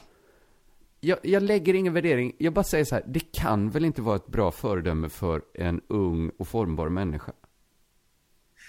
jag, 1.00 1.18
jag 1.24 1.44
lägger 1.44 1.74
ingen 1.74 1.94
värdering, 1.94 2.34
jag 2.38 2.54
bara 2.54 2.64
säger 2.64 2.86
så 2.86 2.96
här, 2.96 3.04
det 3.08 3.32
kan 3.32 3.70
väl 3.70 3.86
inte 3.86 4.02
vara 4.02 4.16
ett 4.16 4.28
bra 4.28 4.52
föredöme 4.52 5.10
för 5.10 5.42
en 5.54 5.82
ung 5.88 6.32
och 6.40 6.48
formbar 6.48 6.90
människa? 6.90 7.32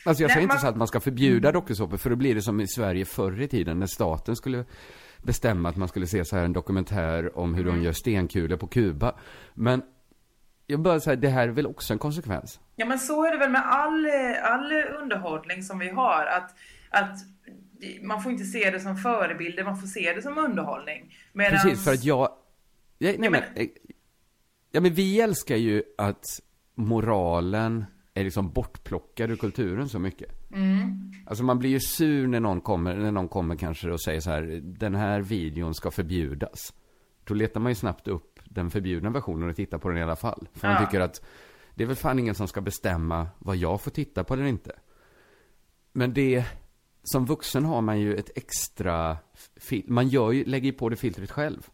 Alltså 0.04 0.22
jag 0.22 0.28
Nej, 0.28 0.34
säger 0.34 0.42
inte 0.42 0.54
man- 0.54 0.60
så 0.60 0.66
att 0.66 0.76
man 0.76 0.88
ska 0.88 1.00
förbjuda 1.00 1.52
dokusåpor, 1.52 1.96
för 1.96 2.10
då 2.10 2.16
blir 2.16 2.34
det 2.34 2.42
som 2.42 2.60
i 2.60 2.68
Sverige 2.68 3.04
förr 3.04 3.40
i 3.40 3.48
tiden, 3.48 3.78
när 3.78 3.86
staten 3.86 4.36
skulle 4.36 4.64
bestämma 5.22 5.68
att 5.68 5.76
man 5.76 5.88
skulle 5.88 6.06
se 6.06 6.24
så 6.24 6.36
här 6.36 6.44
en 6.44 6.52
dokumentär 6.52 7.38
om 7.38 7.54
hur 7.54 7.62
Mm. 7.68 7.76
de 7.78 7.84
gör 7.84 7.92
stenkulor 7.92 8.56
på 8.56 8.66
Kuba. 8.66 9.14
Men 9.54 9.82
jag 10.66 10.80
bara 10.80 11.00
säger, 11.00 11.16
det 11.16 11.28
här 11.28 11.48
är 11.48 11.52
väl 11.52 11.66
också 11.66 11.92
en 11.92 11.98
konsekvens? 11.98 12.60
Ja 12.76 12.86
men 12.86 12.98
så 12.98 13.24
är 13.24 13.32
det 13.32 13.38
väl 13.38 13.50
med 13.50 13.62
all, 13.66 14.06
all 14.42 14.72
underhållning 15.02 15.62
som 15.62 15.78
vi 15.78 15.88
har. 15.90 16.26
Att, 16.26 16.54
att 16.90 17.18
man 18.02 18.22
får 18.22 18.32
inte 18.32 18.44
se 18.44 18.70
det 18.70 18.80
som 18.80 18.96
förebilder, 18.96 19.64
man 19.64 19.78
får 19.78 19.86
se 19.86 20.12
det 20.12 20.22
som 20.22 20.38
underhållning. 20.38 21.16
Medans, 21.32 21.62
Precis, 21.62 21.84
för 21.84 21.92
att 21.92 22.04
jag... 22.04 22.28
jag 22.98 23.18
nej, 23.20 23.24
Ja, 23.24 23.30
men, 23.30 23.42
men- 23.54 23.68
ja, 24.72 24.80
men 24.80 24.94
vi 24.94 25.20
älskar 25.20 25.56
ju 25.56 25.82
att 25.98 26.24
moralen 26.74 27.84
är 28.20 28.24
liksom 28.24 28.50
bortplockad 28.52 29.30
ur 29.30 29.36
kulturen 29.36 29.88
så 29.88 29.98
mycket. 29.98 30.50
Mm. 30.52 31.12
Alltså 31.26 31.44
man 31.44 31.58
blir 31.58 31.70
ju 31.70 31.80
sur 31.80 32.26
när 32.26 32.40
någon 32.40 32.60
kommer, 32.60 32.96
när 32.96 33.12
någon 33.12 33.28
kommer 33.28 33.56
kanske 33.56 33.90
och 33.90 34.00
säger 34.02 34.20
så 34.20 34.30
här, 34.30 34.60
den 34.62 34.94
här 34.94 35.20
videon 35.20 35.74
ska 35.74 35.90
förbjudas. 35.90 36.72
Då 37.24 37.34
letar 37.34 37.60
man 37.60 37.70
ju 37.70 37.74
snabbt 37.76 38.08
upp 38.08 38.40
den 38.44 38.70
förbjudna 38.70 39.10
versionen 39.10 39.48
och 39.50 39.56
tittar 39.56 39.78
på 39.78 39.88
den 39.88 39.98
i 39.98 40.02
alla 40.02 40.16
fall. 40.16 40.48
För 40.52 40.68
man 40.68 40.76
Ja. 40.80 40.86
tycker 40.86 41.00
att 41.00 41.22
det 41.74 41.82
är 41.82 41.86
väl 41.86 41.96
fan 41.96 42.18
ingen 42.18 42.34
som 42.34 42.48
ska 42.48 42.60
bestämma 42.60 43.26
vad 43.38 43.56
jag 43.56 43.80
får 43.80 43.90
titta 43.90 44.24
på 44.24 44.34
eller 44.34 44.44
inte. 44.44 44.72
Men 45.92 46.12
det, 46.14 46.44
som 47.02 47.24
vuxen 47.26 47.64
har 47.64 47.80
man 47.82 48.00
ju 48.00 48.14
ett 48.16 48.30
extra, 48.36 49.16
man 49.86 50.08
gör 50.08 50.32
ju, 50.32 50.44
lägger 50.44 50.66
ju 50.66 50.72
på 50.72 50.88
det 50.88 50.96
filtret 50.96 51.30
själv. 51.30 51.66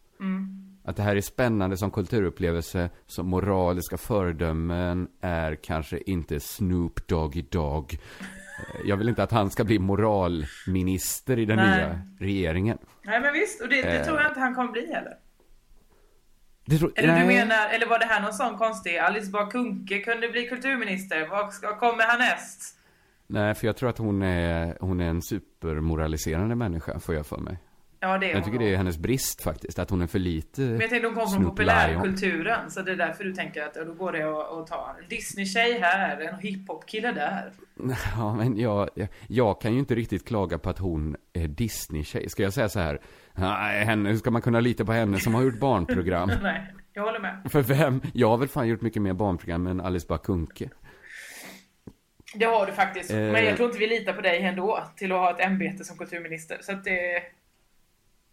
Att 0.87 0.97
det 0.97 1.03
här 1.03 1.17
är 1.17 1.21
spännande 1.21 1.77
som 1.77 1.91
kulturupplevelse, 1.91 2.91
som 3.07 3.29
moraliska 3.29 3.97
föredömen 3.97 5.09
är 5.21 5.55
kanske 5.55 5.99
inte 6.07 6.41
Snoop 6.41 7.09
Doggy 7.09 7.43
Dogg. 7.43 7.99
Jag 8.85 8.97
vill 8.97 9.09
inte 9.09 9.23
att 9.23 9.31
han 9.31 9.51
ska 9.51 9.65
bli 9.65 9.79
moralminister 9.79 11.39
i 11.39 11.45
den 11.45 11.57
Nej. 11.57 11.77
nya 11.79 12.01
regeringen. 12.21 12.79
Nej 13.03 13.21
men 13.21 13.33
visst, 13.33 13.63
och 13.63 13.69
det, 13.69 13.83
det 13.83 13.99
Eh. 13.99 14.07
tror 14.07 14.21
jag 14.21 14.31
inte 14.31 14.41
han 14.41 14.55
kommer 14.55 14.73
bli 14.73 14.93
heller. 14.95 15.15
Tror, 16.79 16.93
Eller 16.97 17.21
du 17.21 17.27
menar, 17.27 17.69
eller 17.69 17.87
var 17.87 17.99
det 17.99 18.05
här 18.05 18.23
någon 18.23 18.33
sån 18.33 18.59
konstig, 18.59 18.97
Alice 18.99 19.31
Bah 19.31 19.51
Kuhnke 19.51 19.99
kunde 19.99 20.29
bli 20.29 20.49
kulturminister, 20.49 21.29
vad 21.31 21.79
kommer 21.79 22.03
härnäst? 22.03 22.77
Nej, 23.27 23.55
för 23.55 23.67
jag 23.67 23.77
tror 23.77 23.89
att 23.89 23.99
hon 23.99 24.23
är, 24.23 24.77
hon 24.81 25.01
är 25.01 25.09
en 25.09 25.23
supermoraliserande 25.23 26.55
människa, 26.55 27.01
får 27.01 27.15
jag 27.15 27.27
för 27.27 27.37
mig. 27.39 27.59
Ja 28.01 28.19
det 28.19 28.31
är 28.31 28.35
Jag 28.35 28.45
tycker 28.45 28.59
det 28.59 28.73
är 28.73 28.77
hennes 28.77 28.99
brist 28.99 29.43
faktiskt, 29.43 29.79
att 29.79 29.91
hon 29.91 30.03
är 30.03 30.07
för 30.07 30.19
lite 30.19 30.61
Men 30.61 30.81
jag 30.81 30.91
tänkte 30.91 31.09
hon 31.09 31.17
kom 31.17 31.29
från 31.29 31.45
populärkulturen, 31.45 32.71
så 32.71 32.83
det 32.83 32.93
är 32.93 32.97
därför 32.97 33.25
du 33.25 33.33
tänker 33.33 33.63
att 33.63 33.77
ja, 33.77 33.85
då 33.85 33.95
går 33.95 34.13
det 34.13 34.23
att, 34.23 34.53
att 34.53 34.67
ta 34.67 34.97
en 34.99 35.09
Disney-tjej 35.09 35.79
här, 35.81 36.21
en 36.21 36.39
hiphop-kille 36.39 37.13
där. 37.13 37.53
Ja, 38.17 38.35
men 38.35 38.59
jag, 38.59 38.91
jag, 38.95 39.09
jag 39.29 39.61
kan 39.61 39.73
ju 39.73 39.79
inte 39.79 39.95
riktigt 39.95 40.29
klaga 40.29 40.59
på 40.59 40.71
att 40.71 40.79
hon 40.79 41.17
är 41.33 41.49
Disney-tjej. 41.49 42.29
Ska 42.29 42.43
jag 42.43 42.53
säga 42.53 42.69
så 42.69 42.81
här, 42.81 43.01
nej, 43.35 43.85
henne, 43.85 44.11
hur 44.11 44.17
ska 44.17 44.31
man 44.31 44.43
kunna 44.43 44.61
lita 44.61 44.85
på 44.85 44.93
henne 44.93 45.21
som 45.21 45.35
har 45.35 45.43
gjort 45.43 45.59
barnprogram? 45.59 46.31
Nej, 46.43 46.75
jag 46.93 47.03
håller 47.03 47.21
med. 47.21 47.43
För 47.51 47.63
vem? 47.63 48.01
Jag 48.15 48.29
har 48.29 48.39
väl 48.39 48.49
fan 48.49 48.69
gjort 48.69 48.81
mycket 48.81 49.03
mer 49.03 49.13
barnprogram 49.13 49.67
än 49.67 49.81
Alice 49.81 50.07
Bah 50.09 50.19
Kuhnke. 50.19 50.69
Det 52.35 52.45
har 52.45 52.67
du 52.67 52.73
faktiskt. 52.73 53.11
Eh. 53.11 53.17
Men 53.17 53.45
jag 53.45 53.57
tror 53.57 53.69
inte 53.69 53.79
vi 53.79 53.87
litar 53.87 54.13
på 54.13 54.21
dig 54.21 54.43
ändå 54.43 54.85
till 54.97 55.13
att 55.13 55.19
ha 55.19 55.31
ett 55.31 55.41
ämbete 55.41 55.85
som 55.85 55.97
kulturminister. 55.97 56.59
Så 56.61 56.73
att 56.73 56.85
det, 56.85 57.23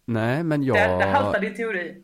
Nej, 0.05 0.43
men 0.43 0.63
jag... 0.63 0.75
där, 0.77 0.97
där 0.97 1.07
haltar 1.07 1.39
din 1.39 1.55
teori. 1.55 2.03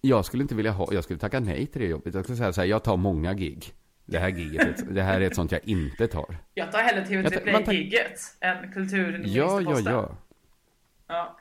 Jag 0.00 0.24
skulle 0.24 0.42
inte 0.42 0.54
vilja 0.54 0.70
ha, 0.70 0.88
jag 0.92 1.04
skulle 1.04 1.18
tacka 1.18 1.40
nej 1.40 1.66
till 1.66 1.80
det 1.80 1.86
jobbet. 1.88 2.14
Jag 2.14 2.24
skulle 2.24 2.38
säga 2.38 2.52
så 2.52 2.60
här, 2.60 2.68
jag 2.68 2.84
tar 2.84 2.96
många 2.96 3.34
gig. 3.34 3.72
Det 4.04 4.18
här 4.18 4.28
giget, 4.28 4.94
det 4.94 5.02
här 5.02 5.20
är 5.20 5.26
ett 5.26 5.34
sånt 5.36 5.52
jag 5.52 5.60
inte 5.64 6.06
tar. 6.06 6.36
Jag 6.54 6.72
tar 6.72 6.78
hellre 6.78 7.06
Jag 7.08 7.24
TV3 7.24 7.30
tar- 7.44 7.52
man 7.52 7.64
tar- 7.64 7.72
Play-giget 7.72 8.20
än 8.40 8.56
Ja, 8.56 8.62
ja, 8.66 8.72
kulturministerposten. 8.74 9.92
ja. 9.92 10.16
Ja. 11.06 11.38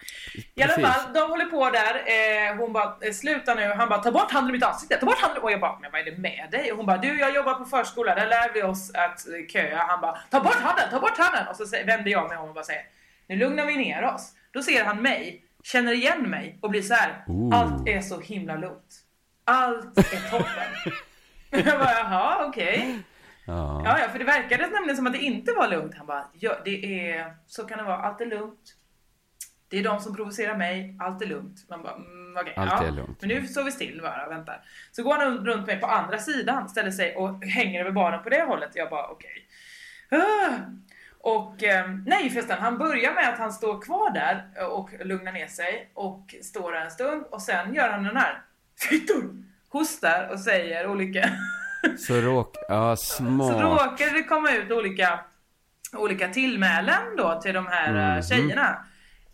I 0.55 0.64
alla 0.64 0.74
fall, 0.74 1.14
de 1.14 1.20
håller 1.30 1.45
på 1.45 1.70
där. 1.70 1.95
Eh, 1.95 2.57
hon 2.57 2.74
bara, 2.74 2.97
eh, 3.01 3.12
sluta 3.14 3.55
nu. 3.55 3.62
Han 3.68 3.89
bara, 3.89 3.99
ta 3.99 4.12
bort 4.12 4.32
handen 4.32 4.49
i 4.49 4.53
mitt 4.53 4.64
ansikte, 4.64 4.97
ta 4.97 5.05
bort 5.05 5.20
handen. 5.22 5.43
Och 5.43 5.51
jag 5.51 5.59
bara, 5.59 5.80
men 5.80 5.91
vad 5.91 6.01
är 6.01 6.05
det 6.05 6.18
med 6.18 6.47
dig? 6.51 6.72
Och 6.72 6.78
hon 6.78 6.86
bara, 6.86 6.97
du 6.97 7.20
jag 7.20 7.36
jobbar 7.36 7.53
på 7.53 7.66
förskola, 7.66 8.16
där 8.16 8.28
lär 8.28 8.53
vi 8.53 8.64
oss 8.64 8.91
att 8.93 9.51
köa. 9.51 9.78
Han 9.78 10.01
bara, 10.01 10.18
ta 10.30 10.39
bort 10.39 10.55
handen, 10.55 10.86
ta 10.91 10.99
bort 10.99 11.18
handen. 11.18 11.47
Och 11.47 11.55
så 11.55 11.66
vänder 11.86 12.12
jag 12.12 12.30
mig 12.30 12.38
om 12.38 12.47
och 12.49 12.53
bara 12.55 12.64
säger, 12.64 12.82
nu 13.28 13.36
lugnar 13.36 13.66
vi 13.66 13.78
ner 13.78 14.03
oss. 14.03 14.32
Då 14.51 14.62
ser 14.64 14.84
han 14.86 15.01
mig, 15.01 15.45
känner 15.64 15.93
igen 15.93 16.30
mig 16.30 16.59
och 16.62 16.70
blir 16.70 16.82
så 16.82 16.93
här, 16.93 17.24
Ooh. 17.28 17.55
allt 17.55 17.88
är 17.88 18.01
så 18.01 18.20
himla 18.20 18.55
lugnt. 18.55 19.01
Allt 19.45 19.97
är 19.97 20.30
toppen. 20.30 20.93
jag 21.66 21.80
bara, 21.80 21.91
jaha 21.91 22.45
okej. 22.47 22.99
ja. 23.45 23.82
Ja, 23.86 23.99
ja, 23.99 24.09
för 24.09 24.20
det 24.20 24.26
verkade 24.26 24.68
nämligen 24.68 24.97
som 24.97 25.07
att 25.07 25.14
det 25.14 25.20
inte 25.20 25.51
var 25.53 25.68
lugnt. 25.68 25.95
Han 25.97 26.07
bara, 26.07 26.26
ja, 26.34 26.57
det 26.66 27.09
är, 27.09 27.36
så 27.47 27.64
kan 27.64 27.78
det 27.78 27.84
vara, 27.84 27.97
allt 27.97 28.22
är 28.22 28.26
lugnt. 28.26 28.76
Det 29.70 29.80
är 29.80 29.84
de 29.84 29.99
som 29.99 30.16
provocerar 30.16 30.57
mig, 30.57 30.95
allt 30.99 31.22
är 31.22 31.26
lugnt. 31.26 31.70
Man 31.70 31.84
bara, 31.84 31.95
mm, 31.95 32.38
okej, 32.41 32.53
Allt 32.57 32.72
ja. 32.72 32.88
är 32.88 32.91
lugnt. 32.91 33.22
Men 33.22 33.30
nu 33.30 33.47
står 33.47 33.64
vi 33.64 33.72
still 33.72 33.99
bara, 34.01 34.30
väntar. 34.30 34.64
Så 34.91 35.03
går 35.03 35.18
han 35.18 35.45
runt 35.45 35.68
mig 35.68 35.80
på 35.80 35.88
andra 35.88 36.18
sidan, 36.18 36.70
ställer 36.70 36.91
sig 36.91 37.16
och 37.16 37.45
hänger 37.45 37.82
över 37.82 37.91
baren 37.91 38.24
på 38.24 38.30
det 38.30 38.43
hållet. 38.43 38.72
Jag 38.74 38.89
bara, 38.89 39.07
okej. 39.07 39.47
Ah. 40.09 40.53
Och 41.24 41.63
eh, 41.63 41.89
nej 42.05 42.30
förresten, 42.30 42.57
han 42.61 42.78
börjar 42.78 43.13
med 43.13 43.30
att 43.30 43.39
han 43.39 43.53
står 43.53 43.82
kvar 43.82 44.11
där 44.13 44.43
och 44.72 44.89
lugnar 45.05 45.32
ner 45.32 45.47
sig 45.47 45.91
och 45.93 46.36
står 46.43 46.72
där 46.72 46.82
en 46.82 46.91
stund 46.91 47.26
och 47.32 47.41
sen 47.41 47.74
gör 47.74 47.89
han 47.89 48.03
den 48.03 48.17
här 48.17 48.41
Fittor! 48.89 49.24
Hostar 49.69 50.30
och 50.32 50.39
säger 50.39 50.88
olika 50.88 51.30
Så 51.97 52.13
råk, 52.22 52.55
ja, 52.69 52.95
så 52.95 53.24
råkade 53.61 54.11
det 54.11 54.24
komma 54.24 54.51
ut 54.51 54.72
olika, 54.72 55.19
olika 55.97 56.28
tillmälen 56.28 57.15
då 57.17 57.41
till 57.41 57.53
de 57.53 57.67
här 57.67 57.91
Mhm. 57.91 57.99
mm. 58.01 58.22
tjejerna. 58.24 58.86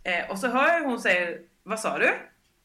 Eh, 0.04 0.32
och 0.32 0.40
så 0.40 0.48
hör 0.48 0.68
jag 0.68 0.82
hon 0.82 1.00
säger, 1.00 1.38
vad 1.64 1.80
sa 1.80 1.98
du? 1.98 2.14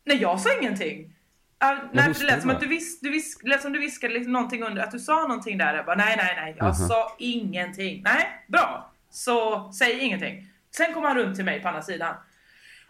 Nej 0.05 0.17
jag 0.23 0.41
sa 0.41 0.51
ingenting. 0.61 1.15
Ah, 1.59 1.75
nej, 1.93 2.13
det 2.19 2.25
lät 2.25 2.41
som 2.41 2.51
att 2.51 2.61
du, 2.61 2.67
vis, 2.69 3.01
du 3.01 3.11
vis, 3.11 3.39
lät 3.43 3.63
som 3.63 3.73
du 3.73 3.79
viskade 3.79 4.15
liksom 4.15 4.33
någonting 4.33 4.63
under, 4.63 4.83
att 4.83 4.91
du 4.91 4.99
sa 4.99 5.21
någonting 5.21 5.59
där. 5.59 5.75
Jag 5.75 5.87
bara, 5.87 5.97
nej 5.97 6.15
nej 6.17 6.35
nej, 6.37 6.55
jag 6.59 6.67
Mhm. 6.67 6.75
sa 6.75 7.17
ingenting. 7.19 8.03
Nej, 8.05 8.45
bra. 8.47 8.92
Så 9.13 9.71
säg 9.73 9.99
ingenting. 9.99 10.49
Sen 10.77 10.95
kom 10.95 11.05
han 11.05 11.17
runt 11.17 11.37
till 11.37 11.45
mig 11.45 11.63
på 11.63 11.69
andra 11.69 11.83
sidan. 11.83 12.15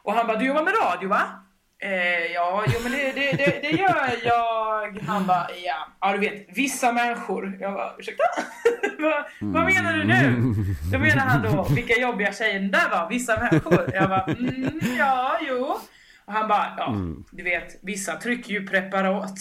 Och 0.03 0.13
han 0.13 0.27
bara, 0.27 0.39
du 0.39 0.47
jobbar 0.47 0.63
med 0.63 0.75
radio 0.83 1.09
va? 1.09 1.23
Eh, 1.79 2.33
ja, 2.35 2.65
jo 2.67 2.81
men 2.83 2.93
det, 2.93 3.13
det, 3.13 3.33
det, 3.33 3.61
det 3.63 3.71
gör 3.71 4.11
jag. 4.25 4.99
Han 5.07 5.27
bara, 5.27 5.47
ja, 5.65 5.87
ja 6.01 6.13
du 6.13 6.19
vet, 6.19 6.47
vissa 6.49 6.93
människor. 6.93 7.59
Jag 7.61 7.73
bara, 7.75 7.93
ursäkta? 7.99 8.25
vad, 8.99 9.25
vad 9.41 9.65
menar 9.65 9.93
du 9.93 10.05
nu? 10.05 10.55
Då 10.93 10.99
menar 10.99 11.27
han 11.27 11.43
då, 11.43 11.67
vilka 11.75 12.01
jobbiga 12.01 12.33
tjejer 12.33 12.61
den 12.61 12.71
där 12.71 12.91
var, 12.91 13.09
vissa 13.09 13.37
människor. 13.41 13.91
Jag 13.95 14.09
bara, 14.09 14.25
mm, 14.25 14.81
ja, 14.99 15.39
jo. 15.49 15.79
Och 16.25 16.33
han 16.33 16.49
bara, 16.49 16.75
ja, 16.79 16.95
du 17.31 17.43
vet, 17.43 17.79
vissa 17.83 18.17
trycker 18.17 18.53
ju 18.53 18.67
preparat. 18.67 19.39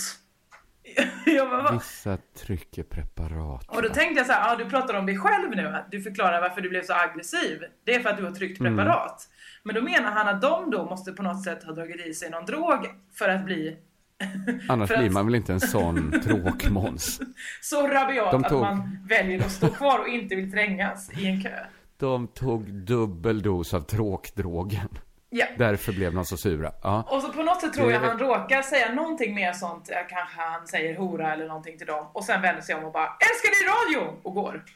Bara? 1.49 1.71
Vissa 1.71 2.17
trycker 2.45 2.83
preparat. 2.83 3.67
och 3.69 3.81
då 3.81 3.89
tänkte 3.89 4.19
jag 4.19 4.25
så 4.27 4.33
här, 4.33 4.53
ah, 4.53 4.55
du 4.57 4.65
pratar 4.65 4.93
om 4.93 5.05
dig 5.05 5.17
själv 5.17 5.49
nu, 5.55 5.67
att 5.67 5.91
du 5.91 6.01
förklarar 6.01 6.41
varför 6.41 6.61
du 6.61 6.69
blev 6.69 6.83
så 6.83 6.93
aggressiv. 6.93 7.59
Det 7.85 7.95
är 7.95 7.99
för 7.99 8.09
att 8.09 8.17
du 8.17 8.23
har 8.23 8.31
tryckt 8.31 8.59
preparat. 8.61 9.27
Men 9.63 9.75
då 9.75 9.81
menar 9.81 10.11
han 10.11 10.27
att 10.27 10.41
de 10.41 10.71
då 10.71 10.85
måste 10.85 11.11
på 11.11 11.23
något 11.23 11.43
sätt 11.43 11.63
ha 11.63 11.71
dragit 11.73 12.05
i 12.07 12.13
sig 12.13 12.29
någon 12.29 12.45
drog 12.45 12.77
för 13.13 13.29
att 13.29 13.45
bli 13.45 13.77
Annars 14.69 14.91
att- 14.91 14.99
blir 14.99 15.09
man 15.09 15.25
väl 15.25 15.35
inte 15.35 15.53
en 15.53 15.59
sån 15.59 16.11
tråkmåns. 16.23 17.19
så 17.61 17.87
rabiat 17.87 18.31
tog- 18.31 18.45
att 18.45 18.51
man 18.51 19.05
väljer 19.09 19.39
att 19.45 19.51
stå 19.51 19.67
kvar 19.67 19.99
och 19.99 20.07
inte 20.07 20.35
vill 20.35 20.51
trängas 20.51 21.11
i 21.19 21.27
en 21.27 21.43
kö. 21.43 21.59
De 21.97 22.27
tog 22.27 22.73
dubbel 22.73 23.41
dos 23.41 23.73
av 23.73 23.81
tråkdrogen. 23.81 24.87
Ja. 25.34 25.45
Därför 25.57 25.91
blev 25.93 26.13
de 26.13 26.25
så 26.25 26.38
sura. 26.38 26.71
Ja. 26.84 27.03
Och 27.09 27.21
så 27.21 27.29
på 27.34 27.43
något 27.43 27.61
sätt 27.61 27.73
tror 27.73 27.91
jag 27.91 27.99
han 27.99 28.19
råkar 28.19 28.61
säga 28.61 28.93
någonting 28.93 29.36
mer 29.36 29.53
sånt, 29.53 29.89
kanske 30.09 30.41
han 30.41 30.67
säger 30.67 30.97
hora 30.97 31.34
eller 31.34 31.47
någonting 31.47 31.77
till 31.77 31.88
dem 31.88 32.07
och 32.13 32.23
sen 32.23 32.41
vänder 32.41 32.61
sig 32.61 32.75
om 32.75 32.84
och 32.84 32.91
bara 32.91 33.05
älskar 33.07 33.49
din 33.59 33.99
radio 34.01 34.19
och 34.23 34.34
går. 34.34 34.63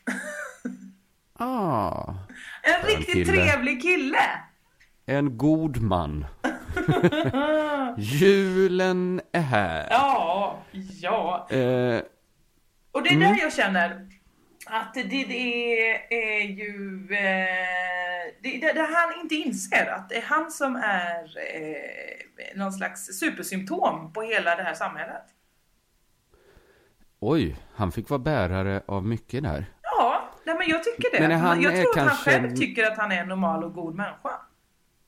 Ah, 1.39 2.13
En 2.61 2.87
riktigt 2.87 3.13
kille. 3.13 3.33
trevlig 3.45 3.81
kille. 3.81 4.19
en 5.05 5.37
god 5.37 5.81
man. 5.81 6.25
Julen 7.97 9.21
är 9.31 9.41
här. 9.41 9.87
Ja, 9.89 10.57
ja. 11.01 11.47
Eh, 11.49 12.01
Och 12.91 13.03
det 13.03 13.09
är 13.09 13.15
Mm. 13.15 13.19
där 13.35 13.41
jag 13.41 13.53
känner 13.53 14.07
att 14.65 14.93
det, 14.93 15.03
det 15.03 15.25
är 16.09 16.41
ju 16.41 17.07
eh, 17.11 18.33
det, 18.41 18.57
det, 18.61 18.73
det 18.73 18.81
han 18.93 19.19
inte 19.21 19.35
inser 19.35 19.85
att 19.91 20.09
det 20.09 20.15
är 20.17 20.21
han 20.21 20.51
som 20.51 20.75
är 20.75 21.23
eh, 21.55 22.57
någon 22.57 22.73
slags 22.73 23.05
supersymptom 23.19 24.13
på 24.13 24.21
hela 24.21 24.55
det 24.55 24.63
här 24.63 24.73
samhället. 24.73 25.23
oj, 27.19 27.57
han 27.75 27.91
fick 27.91 28.09
vara 28.09 28.19
bärare 28.19 28.81
av 28.87 29.05
mycket 29.05 29.43
där. 29.43 29.65
Ja, 29.81 30.29
nej, 30.45 30.55
men 30.57 30.67
jag 30.69 30.83
tycker 30.83 31.11
det. 31.11 31.19
Men 31.21 31.31
är 31.31 31.35
han 31.35 31.61
jag 31.61 31.71
tror 31.75 31.89
att 31.91 31.97
han 31.97 32.07
kanske- 32.07 32.31
själv 32.31 32.55
tycker 32.55 32.91
att 32.91 32.97
han 32.97 33.11
är 33.11 33.21
en 33.21 33.27
normal 33.27 33.63
och 33.63 33.73
god 33.73 33.95
människa. 33.95 34.31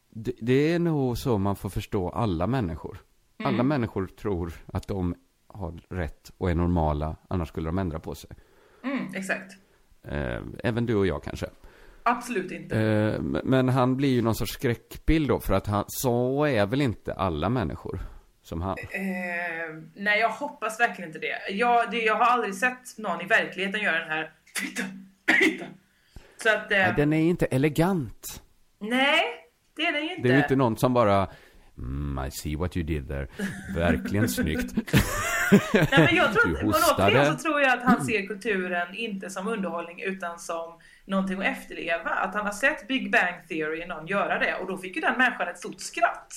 Det, 0.09 0.33
det 0.41 0.73
är 0.73 0.79
nog 0.79 1.17
så 1.17 1.37
man 1.37 1.55
får 1.55 1.69
förstå 1.69 2.09
alla 2.09 2.47
människor. 2.47 2.97
Alla 3.39 3.49
Mm. 3.49 3.67
människor 3.67 4.07
tror 4.07 4.53
att 4.73 4.87
de 4.87 5.15
har 5.47 5.79
rätt 5.89 6.31
och 6.37 6.49
är 6.51 6.55
normala, 6.55 7.15
annars 7.27 7.47
skulle 7.47 7.67
de 7.69 7.77
ändra 7.77 7.99
på 7.99 8.15
sig. 8.15 8.29
Mm, 8.99 9.15
exakt. 9.15 9.53
Eh, 10.03 10.41
även 10.63 10.85
du 10.85 10.95
och 10.95 11.07
jag 11.07 11.23
kanske. 11.23 11.45
Absolut 12.03 12.51
inte. 12.51 12.79
Eh, 12.79 13.21
men 13.43 13.69
han 13.69 13.97
blir 13.97 14.09
ju 14.09 14.21
någon 14.21 14.35
sorts 14.35 14.53
skräckbild 14.53 15.27
då, 15.27 15.39
för 15.39 15.53
att 15.53 15.67
han, 15.67 15.85
så 15.87 16.45
är 16.45 16.65
väl 16.65 16.81
inte 16.81 17.13
alla 17.13 17.49
människor 17.49 17.99
som 18.41 18.61
han. 18.61 18.77
Eh, 18.91 19.03
nej, 19.95 20.19
jag 20.19 20.29
hoppas 20.29 20.79
verkligen 20.79 21.09
inte 21.09 21.19
det. 21.19 21.53
Jag, 21.53 21.91
det. 21.91 22.01
jag 22.01 22.15
har 22.15 22.25
aldrig 22.25 22.55
sett 22.55 22.97
någon 22.97 23.21
i 23.21 23.25
verkligheten 23.25 23.81
göra 23.81 23.99
den 23.99 24.09
här 24.09 24.31
Titta, 24.55 24.83
titta. 25.39 25.65
Så 26.43 26.49
att, 26.49 26.69
Nej, 26.69 26.93
Den 26.97 27.13
är 27.13 27.19
inte 27.21 27.45
elegant. 27.45 28.41
nej, 28.79 29.21
det 29.75 29.81
är 29.81 29.91
den 29.93 30.03
ju 30.03 30.09
inte. 30.15 30.21
Det 30.27 30.29
är 30.33 30.37
ju 30.37 30.41
inte 30.43 30.55
någon 30.55 30.77
som 30.77 30.93
bara 30.93 31.27
mm, 31.78 32.25
I 32.28 32.32
see 32.32 32.55
what 32.55 32.78
you 32.78 32.86
did 32.86 33.07
there. 33.07 33.28
Verkligen 33.75 34.30
snyggt. 34.30 34.75
Nej, 35.73 35.88
men 35.91 36.15
jag 36.15 36.34
tror, 36.34 36.69
att- 36.69 36.99
återigen 36.99 37.38
så 37.38 37.43
tror 37.43 37.61
jag 37.61 37.78
att 37.78 37.84
han 37.84 38.05
ser 38.05 38.28
kulturen 38.28 38.95
inte 38.95 39.30
som 39.30 39.47
underhållning 39.47 40.01
utan 40.01 40.39
som 40.39 40.80
någonting 41.05 41.39
att 41.39 41.45
efterleva. 41.45 42.09
Att 42.09 42.36
han 42.36 42.45
har 42.45 42.53
sett 42.53 42.88
Big 42.88 43.11
Bang 43.11 43.47
Theory 43.49 43.86
någon 43.86 44.07
göra 44.07 44.39
det 44.39 44.55
och 44.55 44.67
då 44.67 44.78
fick 44.78 44.95
ju 44.95 45.01
den 45.01 45.17
människan 45.17 45.47
ett 45.47 45.59
stort 45.59 45.80
skratt. 45.82 46.34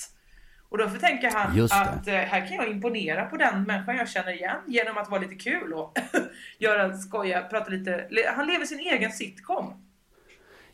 Och 0.69 0.77
därför 0.77 0.97
tänker 0.97 1.31
han 1.31 1.61
att 1.71 2.07
eh, 2.07 2.13
här 2.13 2.47
kan 2.47 2.57
jag 2.57 2.71
imponera 2.71 3.25
på 3.25 3.37
den 3.37 3.63
människan 3.63 3.95
jag 3.97 4.09
känner 4.09 4.31
igen 4.31 4.57
genom 4.67 4.97
att 4.97 5.09
vara 5.09 5.21
lite 5.21 5.35
kul 5.35 5.73
och 5.73 5.97
göra 6.59 6.97
skoja, 6.97 7.41
prata 7.41 7.69
lite. 7.69 8.07
Han 8.35 8.47
lever 8.47 8.65
sin 8.65 8.79
egen 8.79 9.11
sitcom. 9.11 9.73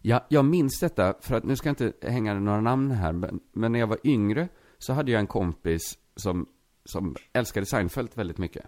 Ja, 0.01 0.26
jag 0.30 0.45
minns 0.45 0.80
detta, 0.80 1.13
för 1.22 1.36
att 1.36 1.43
nu 1.43 1.55
ska 1.55 1.70
jag 1.70 1.82
inte 1.82 2.11
hänga 2.11 2.34
några 2.34 2.61
namn 2.61 2.91
här, 2.91 3.11
men, 3.11 3.39
men 3.53 3.72
när 3.72 3.80
jag 3.80 3.88
var 3.88 3.97
yngre 4.03 4.47
så 4.80 4.93
hade 4.93 5.11
jag 5.11 5.19
en 5.19 5.28
kompis 5.28 5.97
som, 6.15 6.47
som 6.86 7.15
älskade 7.34 7.65
Seinfeld 7.65 8.09
väldigt 8.13 8.38
mycket. 8.38 8.65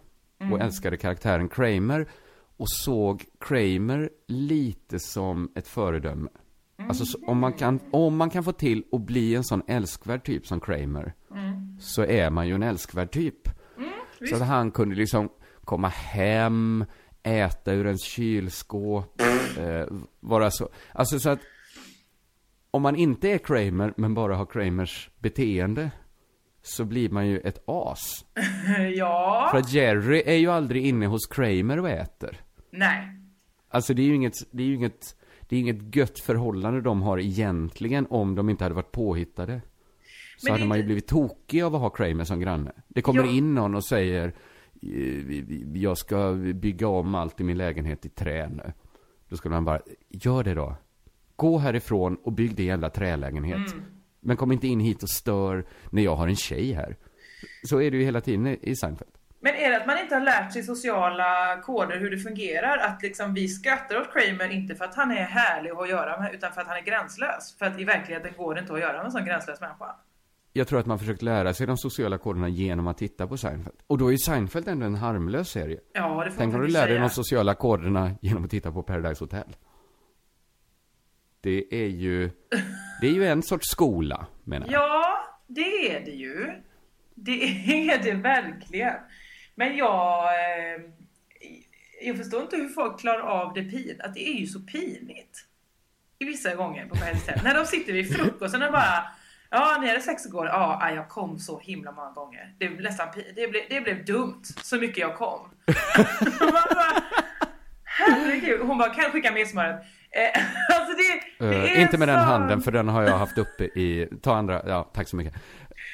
Och 0.52 0.60
älskade 0.60 0.98
karaktären 0.98 1.50
Kramer. 1.50 2.08
och 2.58 2.70
såg 2.70 3.26
Kramer 3.40 4.10
lite 4.28 5.00
som 5.00 5.52
ett 5.56 5.68
föredöme. 5.68 6.30
Alltså 6.88 7.06
så, 7.06 7.18
om, 7.28 7.40
man 7.40 7.54
kan, 7.54 7.80
om 7.92 8.18
man 8.18 8.30
kan 8.30 8.44
få 8.44 8.52
till 8.52 8.84
att 8.92 9.02
bli 9.02 9.36
en 9.36 9.44
sån 9.44 9.62
älskvärd 9.68 10.24
typ 10.24 10.48
som 10.48 10.60
Kramer, 10.60 11.14
så 11.80 12.06
är 12.06 12.30
man 12.30 12.48
ju 12.48 12.56
en 12.56 12.64
älskvärd 12.64 13.12
typ. 13.12 13.50
så 14.30 14.36
att 14.36 14.48
han 14.48 14.72
kunde 14.72 14.96
liksom 14.96 15.30
komma 15.64 15.88
hem, 15.88 16.86
äta 17.24 17.74
ur 17.74 17.86
ens 17.86 18.04
kylskåp, 18.04 19.22
eh, 19.58 19.86
vara 20.20 20.52
så. 20.52 20.70
Alltså 20.94 21.20
så 21.20 21.30
att 21.30 21.40
om 22.72 22.82
man 22.82 22.96
inte 22.96 23.30
är 23.30 23.38
Kramer, 23.38 23.94
men 23.98 24.14
bara 24.14 24.36
har 24.36 24.46
Kramers 24.46 25.10
beteende, 25.20 25.92
så 26.70 26.86
blir 26.86 27.10
man 27.10 27.28
ju 27.28 27.40
ett 27.40 27.64
as. 27.66 28.26
ja. 28.96 29.48
För 29.52 29.58
att 29.58 29.74
Jerry 29.74 30.24
är 30.26 30.36
ju 30.36 30.48
aldrig 30.52 30.86
inne 30.86 31.06
hos 31.08 31.28
Kramer 31.28 31.80
och 31.80 31.90
äter. 31.90 32.38
Nej. 32.72 33.08
Alltså 33.70 33.94
det 33.94 34.02
är 34.02 34.06
ju 34.06 34.16
inget, 34.16 34.34
det 34.52 34.64
är 34.64 34.68
ju 34.68 34.76
inget, 34.76 35.16
det 35.50 35.56
är 35.56 35.60
inget 35.60 35.96
gött 35.96 36.20
förhållande 36.20 36.82
de 36.82 37.02
har 37.02 37.20
egentligen 37.20 38.08
om 38.10 38.36
de 38.36 38.50
inte 38.50 38.64
hade 38.66 38.76
varit 38.76 38.92
påhittade. 38.92 39.62
Så 40.38 40.46
Men 40.48 40.52
hade 40.54 40.66
man 40.66 40.78
ju 40.78 40.82
inte- 40.82 40.86
blivit 40.86 41.08
tokig 41.08 41.62
av 41.62 41.76
att 41.76 41.82
ha 41.82 41.90
Kramer 41.90 42.24
som 42.24 42.40
granne. 42.40 42.72
Det 42.88 43.02
kommer 43.02 43.24
Ja. 43.24 43.32
in 43.32 43.56
någon 43.56 43.76
och 43.76 43.86
säger 43.86 44.34
"Eh, 44.82 45.78
jag 45.78 45.98
ska 45.98 46.34
bygga 46.56 46.88
om 46.88 47.16
allt 47.16 47.40
i 47.42 47.44
min 47.44 47.58
lägenhet 47.58 48.06
i 48.06 48.10
trä 48.10 48.50
nu. 48.50 48.74
Då 49.30 49.36
skulle 49.38 49.54
man 49.56 49.66
bara, 49.66 49.80
gör 50.10 50.44
det 50.44 50.54
då. 50.54 50.76
Gå 51.36 51.58
härifrån 51.58 52.16
och 52.24 52.34
bygg 52.34 52.56
din 52.56 52.66
jävla 52.66 52.90
trälägenhet. 52.90 53.74
Mm. 53.74 53.86
Men 54.20 54.38
kom 54.38 54.52
inte 54.52 54.68
in 54.68 54.80
hit 54.80 55.04
och 55.04 55.10
stör 55.10 55.66
när 55.92 56.02
jag 56.02 56.16
har 56.16 56.28
en 56.28 56.36
tjej 56.36 56.74
här. 56.74 56.96
Så 57.64 57.82
är 57.82 57.92
det 57.92 57.98
ju 57.98 58.04
hela 58.04 58.22
tiden 58.22 58.48
i 58.48 58.76
Seinfeld. 58.76 59.12
Men 59.42 59.56
är 59.56 59.70
det 59.70 59.78
att 59.78 59.88
man 59.88 60.00
inte 60.00 60.16
har 60.16 60.22
lärt 60.22 60.54
sig 60.54 60.64
sociala 60.64 61.62
koder 61.62 62.00
hur 62.00 62.12
det 62.12 62.18
fungerar? 62.18 62.78
Att 62.78 63.02
liksom 63.02 63.34
vi 63.34 63.48
skrattar 63.48 64.02
åt 64.02 64.14
Kramer 64.14 64.50
inte 64.50 64.76
för 64.76 64.86
att 64.86 64.96
han 64.96 65.12
är 65.12 65.24
härlig 65.24 65.72
att 65.72 65.90
göra 65.90 66.22
med 66.22 66.34
utan 66.34 66.52
för 66.52 66.62
att 66.62 66.68
han 66.68 66.78
är 66.78 66.82
gränslös. 66.82 67.56
För 67.60 67.66
att 67.66 67.80
i 67.80 67.84
verkligheten 67.84 68.32
går 68.38 68.54
det 68.56 68.62
inte 68.62 68.74
att 68.74 68.80
göra 68.80 68.98
med 68.98 69.06
en 69.06 69.12
sån 69.12 69.26
gränslös 69.26 69.62
människa. 69.62 69.96
Jag 70.54 70.68
tror 70.68 70.80
att 70.80 70.86
man 70.86 71.00
försökt 71.00 71.22
lära 71.22 71.54
sig 71.54 71.68
de 71.68 71.78
sociala 71.78 72.18
koderna 72.18 72.50
genom 72.50 72.88
att 72.88 72.98
titta 72.98 73.28
på 73.28 73.38
Seinfeld. 73.38 73.78
Och 73.88 73.98
då 73.98 74.14
är 74.14 74.18
Seinfeld 74.18 74.68
ändå 74.68 74.86
en 74.86 74.96
harmlös 74.96 75.50
serie. 75.50 75.80
Ja, 75.94 76.24
det 76.24 76.32
får 76.32 76.38
Tänk 76.38 76.56
om 76.56 76.62
du 76.62 76.68
lär 76.68 76.88
dig 76.88 77.00
de 77.00 77.10
sociala 77.10 77.56
koderna 77.56 78.12
genom 78.22 78.44
att 78.44 78.52
titta 78.52 78.72
på 78.72 78.84
Paradise 78.84 79.24
Hotel. 79.24 79.56
Det 81.42 81.84
är 81.84 81.88
ju, 81.88 82.32
det 83.02 83.08
är 83.08 83.12
ju 83.12 83.28
en 83.28 83.44
sorts 83.44 83.70
skola, 83.70 84.28
menar 84.44 84.68
jag. 84.72 84.82
Ja, 84.82 85.20
det 85.48 85.96
är 85.96 86.06
det 86.06 86.12
ju. 86.12 86.54
Det 87.16 87.44
är 87.92 88.04
det 88.04 88.14
verkligen. 88.14 88.96
Men 89.56 89.78
jag... 89.78 90.24
Eh, 90.24 90.82
jag 92.02 92.18
förstår 92.18 92.42
inte 92.42 92.56
hur 92.56 92.70
folk 92.70 93.00
klarar 93.00 93.22
av 93.22 93.54
det 93.54 93.64
pin. 93.64 94.02
Att 94.04 94.14
det 94.14 94.30
är 94.30 94.34
ju 94.34 94.48
så 94.48 94.60
pinigt. 94.60 95.46
I 96.20 96.26
vissa 96.26 96.56
gånger 96.56 96.86
på 96.86 96.96
Paradise 96.96 97.42
När 97.44 97.56
de 97.56 97.66
sitter 97.66 97.94
vid 97.94 98.16
frukosten 98.16 98.64
och 98.64 98.72
bara... 98.72 99.04
Ja, 99.50 99.78
ni 99.82 99.88
hade 99.88 100.02
sex 100.02 100.26
igår. 100.26 100.48
Ja, 100.48 100.92
jag 100.96 101.10
kom 101.10 101.40
så 101.40 101.60
himla 101.60 101.92
många 101.92 102.12
gånger. 102.12 102.54
Det 102.58 102.70
blev 102.70 102.82
nästan 102.82 103.08
det 103.36 103.48
blev, 103.52 103.64
det 103.70 103.82
blev 103.82 104.06
dumt 104.06 104.44
så 104.44 104.76
mycket 104.76 104.98
jag 104.98 105.16
kom. 105.16 105.40
Man 106.40 106.52
bara, 106.52 107.04
Herregud. 107.84 108.62
Hon 108.62 108.78
bara, 108.78 108.94
kan 108.94 109.04
jag 109.04 109.12
skicka 109.12 109.32
med 109.32 109.48
smöret? 109.48 109.86
Eh, 110.12 110.42
alltså 110.80 110.94
det, 110.98 111.46
det 111.50 111.56
är 111.78 111.82
inte 111.82 111.98
med 111.98 112.08
den 112.08 112.20
så- 112.20 112.26
handen, 112.26 112.62
för 112.62 112.72
den 112.72 112.90
har 112.90 113.04
jag 113.04 113.18
haft 113.18 113.38
uppe 113.38 113.64
i, 113.64 114.10
ta 114.22 114.36
andra, 114.36 114.62
ja, 114.68 114.84
tack 114.94 115.08
så 115.08 115.16
mycket. 115.16 115.34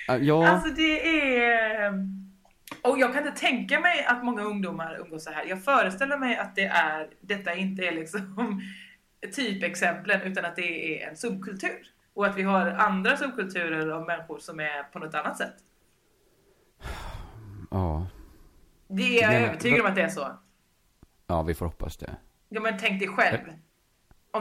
Eh, 0.09 0.15
ja, 0.15 0.47
Alltså 0.47 0.69
det 0.73 1.17
är... 1.43 1.93
Och 2.83 2.99
jag 2.99 3.13
kan 3.13 3.27
inte 3.27 3.39
tänka 3.39 3.79
mig 3.79 4.05
att 4.05 4.23
många 4.25 4.43
ungdomar 4.43 4.97
umgås 4.99 5.23
så 5.23 5.31
här. 5.31 5.45
Jag 5.45 5.63
föreställer 5.63 6.17
mig 6.17 6.37
att 6.37 6.55
det 6.55 6.65
är, 6.65 7.07
detta 7.21 7.53
inte 7.53 7.87
är 7.87 7.91
liksom 7.91 8.61
typexemplen 9.35 10.21
utan 10.21 10.45
att 10.45 10.55
det 10.55 11.03
är 11.03 11.09
en 11.09 11.15
subkultur. 11.17 11.91
Och 12.13 12.25
att 12.25 12.37
vi 12.37 12.43
har 12.43 12.67
andra 12.67 13.17
subkulturer 13.17 13.89
av 13.89 14.05
människor 14.05 14.39
som 14.39 14.59
är 14.59 14.83
på 14.83 14.99
något 14.99 15.15
annat 15.15 15.37
sätt. 15.37 15.53
ja, 17.71 18.07
Det 18.87 19.19
är 19.23 19.31
jag 19.31 19.41
övertygad 19.41 19.79
om 19.81 19.85
att 19.87 19.95
det 19.95 20.01
är 20.01 20.09
så. 20.09 20.27
ja, 21.27 21.41
vi 21.41 21.53
får 21.53 21.65
hoppas 21.65 21.97
det. 21.97 22.15
Ja 22.49 22.61
men 22.61 22.77
tänk 22.77 22.99
dig 22.99 23.09
själv. 23.09 23.39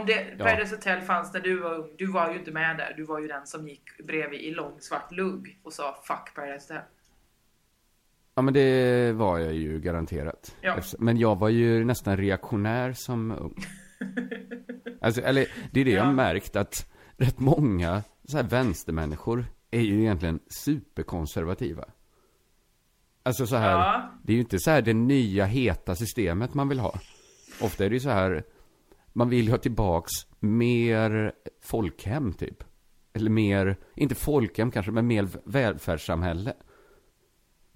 Om 0.01 0.07
det, 0.07 0.27
Ja. 0.39 0.45
Paradise 0.45 0.75
Hotel 0.75 1.01
fanns 1.01 1.33
när 1.35 1.41
du 1.41 1.59
var 1.61 1.75
ung, 1.75 1.91
du 1.99 2.07
var 2.07 2.31
ju 2.33 2.39
inte 2.39 2.51
med 2.51 2.77
där. 2.77 2.95
Du 2.97 3.05
var 3.05 3.19
ju 3.21 3.27
den 3.29 3.47
som 3.47 3.69
gick 3.69 4.07
bredvid 4.07 4.41
i 4.41 4.51
lång 4.51 4.81
svart 4.81 5.13
lugg 5.13 5.59
och 5.63 5.73
sa 5.73 5.97
'fuck 6.05 6.35
Paradise 6.35 6.75
Hotel' 6.75 6.81
Ja, 8.35 8.43
men 8.43 8.55
det 8.55 9.13
var 9.13 9.39
jag 9.39 9.53
ju 9.55 9.81
garanterat. 9.81 10.57
Ja. 10.61 10.77
Men 10.99 11.17
jag 11.19 11.39
var 11.39 11.49
ju 11.49 11.85
nästan 11.85 12.17
reaktionär 12.17 12.93
som 12.93 13.31
ung. 13.31 13.55
Alltså, 15.01 15.21
eller 15.21 15.47
det 15.73 15.81
är 15.81 15.85
det 15.85 15.91
jag 15.91 16.01
Ja. 16.01 16.05
har 16.05 16.13
märkt 16.13 16.57
att 16.57 16.93
rätt 17.17 17.39
många 17.39 18.03
så 18.25 18.37
här 18.37 18.45
vänstermänniskor 18.45 19.45
är 19.71 19.81
ju 19.81 20.01
egentligen 20.01 20.41
superkonservativa. 20.65 21.85
Alltså 23.23 23.47
så 23.47 23.57
här, 23.57 23.71
Ja. 23.71 24.11
det 24.23 24.33
är 24.33 24.35
ju 24.35 24.41
inte 24.41 24.59
så 24.59 24.71
här 24.71 24.83
det 24.83 24.93
nya 24.95 25.45
heta 25.45 25.95
systemet 25.95 26.55
man 26.55 26.69
vill 26.69 26.79
ha. 26.79 26.95
Ofta 27.61 27.85
är 27.85 27.89
det 27.91 27.95
ju 27.95 28.01
så 28.01 28.11
här, 28.11 28.43
man 29.15 29.29
vill 29.29 29.45
ju 29.45 29.51
ha 29.51 29.59
tillbaks 29.59 30.11
mer 30.41 31.33
folkhem 31.63 32.33
typ. 32.33 32.65
Eller 33.13 33.31
mer, 33.31 33.77
inte 33.95 34.15
folkhem 34.15 34.71
kanske, 34.71 34.93
men 34.93 35.07
mer 35.07 35.29
välfärdssamhälle. 35.45 36.55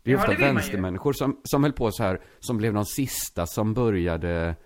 Det 0.02 0.10
är 0.10 0.14
Ja, 0.14 0.20
ofta 0.20 0.32
det 0.32 0.38
vänstermänniskor 0.38 1.12
som, 1.12 1.40
som 1.44 1.62
höll 1.62 1.72
på 1.72 1.90
så 1.90 2.02
här, 2.02 2.20
som 2.38 2.56
blev 2.56 2.74
de 2.74 2.84
sista 2.84 3.46
som 3.46 3.74
började, 3.74 4.56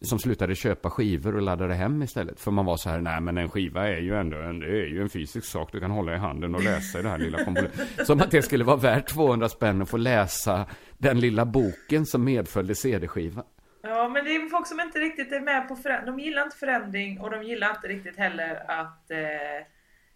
som 0.00 0.18
slutade 0.18 0.54
köpa 0.54 0.90
skivor 0.90 1.36
och 1.36 1.42
laddade 1.42 1.74
hem 1.74 2.02
istället. 2.02 2.40
För 2.40 2.50
man 2.50 2.64
var 2.64 2.76
så 2.76 2.90
här, 2.90 3.00
nej 3.00 3.20
men 3.20 3.38
en 3.38 3.48
skiva 3.48 3.88
är 3.88 4.00
ju 4.00 4.14
ändå 4.14 4.36
en, 4.36 4.60
det 4.60 4.66
är 4.66 4.86
ju 4.86 5.02
en 5.02 5.08
fysisk 5.08 5.46
sak 5.46 5.72
du 5.72 5.80
kan 5.80 5.90
hålla 5.90 6.14
i 6.14 6.18
handen 6.18 6.54
och 6.54 6.62
läsa 6.64 6.98
i 6.98 7.02
det 7.02 7.08
här 7.08 7.18
lilla 7.18 7.44
komponentet. 7.44 7.88
Som 8.06 8.20
att 8.20 8.30
det 8.30 8.42
skulle 8.42 8.64
vara 8.64 8.76
värt 8.76 9.08
200 9.08 9.48
spänn 9.48 9.82
att 9.82 9.88
få 9.88 9.96
läsa 9.96 10.66
den 10.98 11.20
lilla 11.20 11.44
boken 11.44 12.06
som 12.06 12.24
medföljde 12.24 12.74
CD-skivan. 12.74 13.44
Ja, 13.88 14.08
men 14.08 14.24
det 14.24 14.36
är 14.36 14.48
folk 14.48 14.66
som 14.66 14.80
inte 14.80 14.98
riktigt 14.98 15.32
är 15.32 15.40
med 15.40 15.68
på 15.68 15.76
förändring. 15.76 16.16
De 16.16 16.22
gillar 16.22 16.42
inte 16.42 16.56
förändring 16.56 17.20
och 17.20 17.30
de 17.30 17.42
gillar 17.42 17.70
inte 17.70 17.88
riktigt 17.88 18.16
heller 18.16 18.70
att 18.70 19.10
eh, 19.10 19.66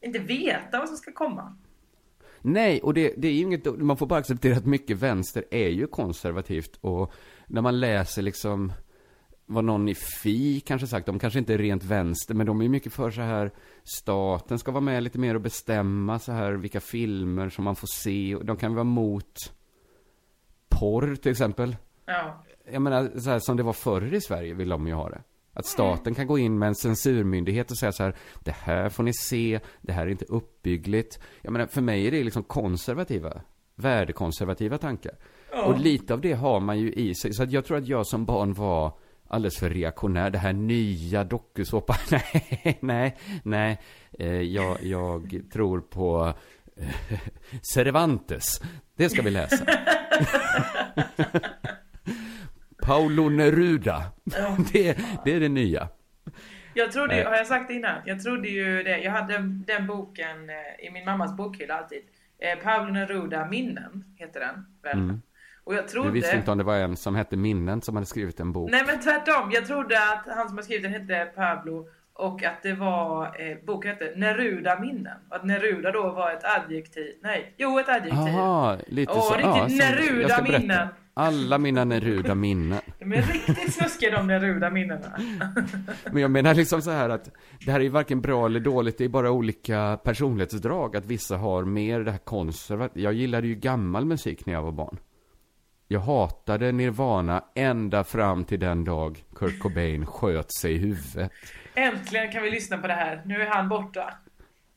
inte 0.00 0.18
veta 0.18 0.78
vad 0.78 0.88
som 0.88 0.96
ska 0.96 1.12
komma. 1.12 1.56
Nej, 2.40 2.80
och 2.80 2.94
det, 2.94 3.14
det 3.16 3.28
är 3.28 3.32
ju 3.32 3.40
inget, 3.40 3.78
man 3.78 3.96
får 3.96 4.06
bara 4.06 4.18
acceptera 4.18 4.56
att 4.56 4.66
mycket 4.66 4.96
vänster 4.96 5.44
är 5.50 5.68
ju 5.68 5.86
konservativt 5.86 6.76
och 6.80 7.12
när 7.46 7.62
man 7.62 7.80
läser 7.80 8.22
liksom 8.22 8.72
vad 9.46 9.64
någon 9.64 9.88
i 9.88 9.94
Fi 9.94 10.60
kanske 10.60 10.86
sagt, 10.86 11.06
de 11.06 11.18
kanske 11.18 11.38
inte 11.38 11.54
är 11.54 11.58
rent 11.58 11.84
vänster, 11.84 12.34
men 12.34 12.46
de 12.46 12.60
är 12.60 12.68
mycket 12.68 12.92
för 12.92 13.10
så 13.10 13.20
här 13.20 13.50
staten 13.84 14.58
ska 14.58 14.70
vara 14.70 14.80
med 14.80 15.02
lite 15.02 15.18
mer 15.18 15.34
och 15.34 15.40
bestämma 15.40 16.18
så 16.18 16.32
här 16.32 16.52
vilka 16.52 16.80
filmer 16.80 17.48
som 17.48 17.64
man 17.64 17.76
får 17.76 17.86
se, 17.86 18.34
och 18.34 18.44
de 18.44 18.56
kan 18.56 18.74
vara 18.74 18.84
mot 18.84 19.34
porr 20.68 21.16
till 21.16 21.30
exempel. 21.30 21.76
Ja. 22.04 22.44
Jag 22.70 22.82
menar, 22.82 23.18
så 23.18 23.30
här, 23.30 23.38
som 23.38 23.56
det 23.56 23.62
var 23.62 23.72
förr 23.72 24.14
i 24.14 24.20
Sverige 24.20 24.54
vill 24.54 24.68
de 24.68 24.86
ju 24.86 24.94
ha 24.94 25.10
det. 25.10 25.22
Att 25.54 25.66
staten 25.66 26.14
kan 26.14 26.26
gå 26.26 26.38
in 26.38 26.58
med 26.58 26.66
en 26.66 26.74
censurmyndighet 26.74 27.70
och 27.70 27.78
säga 27.78 27.92
så 27.92 28.02
här, 28.02 28.16
det 28.40 28.52
här 28.52 28.88
får 28.88 29.02
ni 29.02 29.12
se, 29.14 29.60
det 29.80 29.92
här 29.92 30.06
är 30.06 30.10
inte 30.10 30.24
uppbyggligt. 30.24 31.18
Jag 31.42 31.52
menar, 31.52 31.66
för 31.66 31.80
mig 31.80 32.06
är 32.06 32.10
det 32.10 32.24
liksom 32.24 32.42
konservativa, 32.42 33.40
värdekonservativa 33.74 34.78
tankar. 34.78 35.14
Och 35.66 35.78
lite 35.78 36.14
av 36.14 36.20
det 36.20 36.32
har 36.32 36.60
man 36.60 36.78
ju 36.78 36.92
i 36.92 37.14
sig. 37.14 37.32
Så 37.32 37.42
att 37.42 37.52
jag 37.52 37.64
tror 37.64 37.78
att 37.78 37.88
jag 37.88 38.06
som 38.06 38.24
barn 38.24 38.54
var 38.54 38.98
alldeles 39.28 39.58
för 39.58 39.70
reaktionär. 39.70 40.30
Det 40.30 40.38
här 40.38 40.52
nya 40.52 41.24
dokusåpan, 41.24 41.96
nej, 42.10 42.78
nej, 42.80 43.18
nej. 43.42 43.80
Eh, 44.18 44.40
jag, 44.40 44.76
jag 44.82 45.42
tror 45.52 45.80
på 45.80 46.34
eh, 46.76 47.18
Cervantes. 47.74 48.62
Det 48.96 49.08
ska 49.08 49.22
vi 49.22 49.30
läsa. 49.30 49.66
Paulo 52.82 53.28
Neruda. 53.28 54.02
Det, 54.72 54.98
det 55.24 55.34
är 55.34 55.40
det 55.40 55.48
nya. 55.48 55.88
Jag 56.74 56.92
trodde 56.92 57.16
ju, 57.16 57.24
har 57.24 57.34
jag 57.36 57.46
sagt 57.46 57.68
det 57.68 57.74
innan? 57.74 58.00
Jag 58.04 58.22
trodde 58.22 58.48
ju 58.48 58.82
det. 58.82 58.98
Jag 58.98 59.12
hade 59.12 59.38
den 59.66 59.86
boken 59.86 60.50
eh, 60.50 60.86
i 60.86 60.90
min 60.90 61.04
mammas 61.04 61.36
bokhylla 61.36 61.74
alltid. 61.74 62.02
Eh, 62.38 62.58
Pablo 62.64 62.92
Neruda 62.92 63.46
Minnen 63.46 64.04
heter 64.16 64.40
den 64.40 64.66
väl? 64.82 65.18
Och 65.64 65.74
jag 65.74 65.88
trodde... 65.88 66.10
visste 66.10 66.36
inte 66.36 66.50
om 66.50 66.58
det 66.58 66.64
var 66.64 66.76
en 66.76 66.96
som 66.96 67.14
hette 67.14 67.36
Minnen 67.36 67.82
som 67.82 67.94
hade 67.96 68.06
skrivit 68.06 68.40
en 68.40 68.52
bok. 68.52 68.70
Nej 68.70 68.82
men 68.86 69.00
tvärtom. 69.00 69.50
Jag 69.52 69.66
trodde 69.66 69.96
att 69.96 70.36
han 70.36 70.48
som 70.48 70.58
har 70.58 70.62
skrivit 70.62 70.82
den 70.82 70.92
hette 70.92 71.32
Pablo 71.36 71.88
och 72.14 72.44
att 72.44 72.62
det 72.62 72.72
var, 72.72 73.24
eh, 73.24 73.56
boken 73.66 73.90
hette 73.90 74.12
Neruda 74.16 74.80
minnen. 74.80 75.18
Och 75.28 75.36
att 75.36 75.44
Neruda 75.44 75.90
då 75.90 76.10
var 76.10 76.30
ett 76.32 76.44
adjektiv. 76.44 77.14
Nej, 77.22 77.54
jo 77.56 77.78
ett 77.78 77.88
adjektiv. 77.88 78.12
Jaha, 78.34 78.78
lite 78.86 79.12
Åh, 79.12 79.20
så. 79.20 79.34
riktigt 79.34 79.78
som- 79.80 79.88
Neruda 79.88 80.42
minnen. 80.42 80.88
Alla 81.14 81.58
mina 81.58 81.84
Neruda 81.84 82.34
minnen. 82.34 82.80
De 82.98 83.12
är 83.12 83.22
riktigt 83.22 83.74
snuskiga 83.74 84.10
de 84.10 84.26
Neruda 84.26 84.70
minnena. 84.70 85.18
Men 86.12 86.22
jag 86.22 86.30
menar 86.30 86.54
liksom 86.54 86.82
så 86.82 86.90
här 86.90 87.08
att 87.08 87.30
det 87.66 87.72
här 87.72 87.80
är 87.80 87.84
ju 87.84 87.88
varken 87.88 88.20
bra 88.20 88.46
eller 88.46 88.60
dåligt, 88.60 88.98
det 88.98 89.04
är 89.04 89.08
bara 89.08 89.30
olika 89.30 89.98
personlighetsdrag. 90.04 90.96
Att 90.96 91.06
vissa 91.06 91.36
har 91.36 91.64
mer 91.64 92.00
det 92.00 92.10
här 92.10 92.18
konservativa. 92.18 93.04
Jag 93.04 93.14
gillade 93.14 93.46
ju 93.46 93.54
gammal 93.54 94.04
musik 94.04 94.46
när 94.46 94.52
jag 94.52 94.62
var 94.62 94.72
barn. 94.72 94.98
Jag 95.88 96.00
hatade 96.00 96.72
Nirvana 96.72 97.44
ända 97.54 98.04
fram 98.04 98.44
till 98.44 98.60
den 98.60 98.84
dag 98.84 99.24
Kurt 99.34 99.58
Cobain 99.58 100.06
sköt 100.06 100.52
sig 100.52 100.72
i 100.72 100.78
huvudet. 100.78 101.30
Äntligen 101.74 102.32
kan 102.32 102.42
vi 102.42 102.50
lyssna 102.50 102.78
på 102.78 102.86
det 102.86 102.94
här. 102.94 103.22
Nu 103.24 103.42
är 103.42 103.46
han 103.46 103.68
borta. 103.68 104.14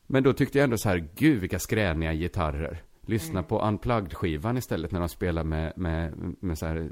Men 0.06 0.22
då 0.22 0.32
tyckte 0.32 0.58
jag 0.58 0.64
ändå 0.64 0.78
så 0.78 0.88
här, 0.88 1.08
gud 1.14 1.40
vilka 1.40 1.58
skräniga 1.58 2.12
gitarrer. 2.12 2.82
Lyssna 3.06 3.42
på 3.42 3.60
Unplugged-skivan 3.60 4.58
istället 4.58 4.92
när 4.92 5.00
de 5.00 5.08
spelar 5.08 5.44
med, 5.44 5.72
med, 5.76 6.12
med 6.40 6.58
så 6.58 6.66
här 6.66 6.90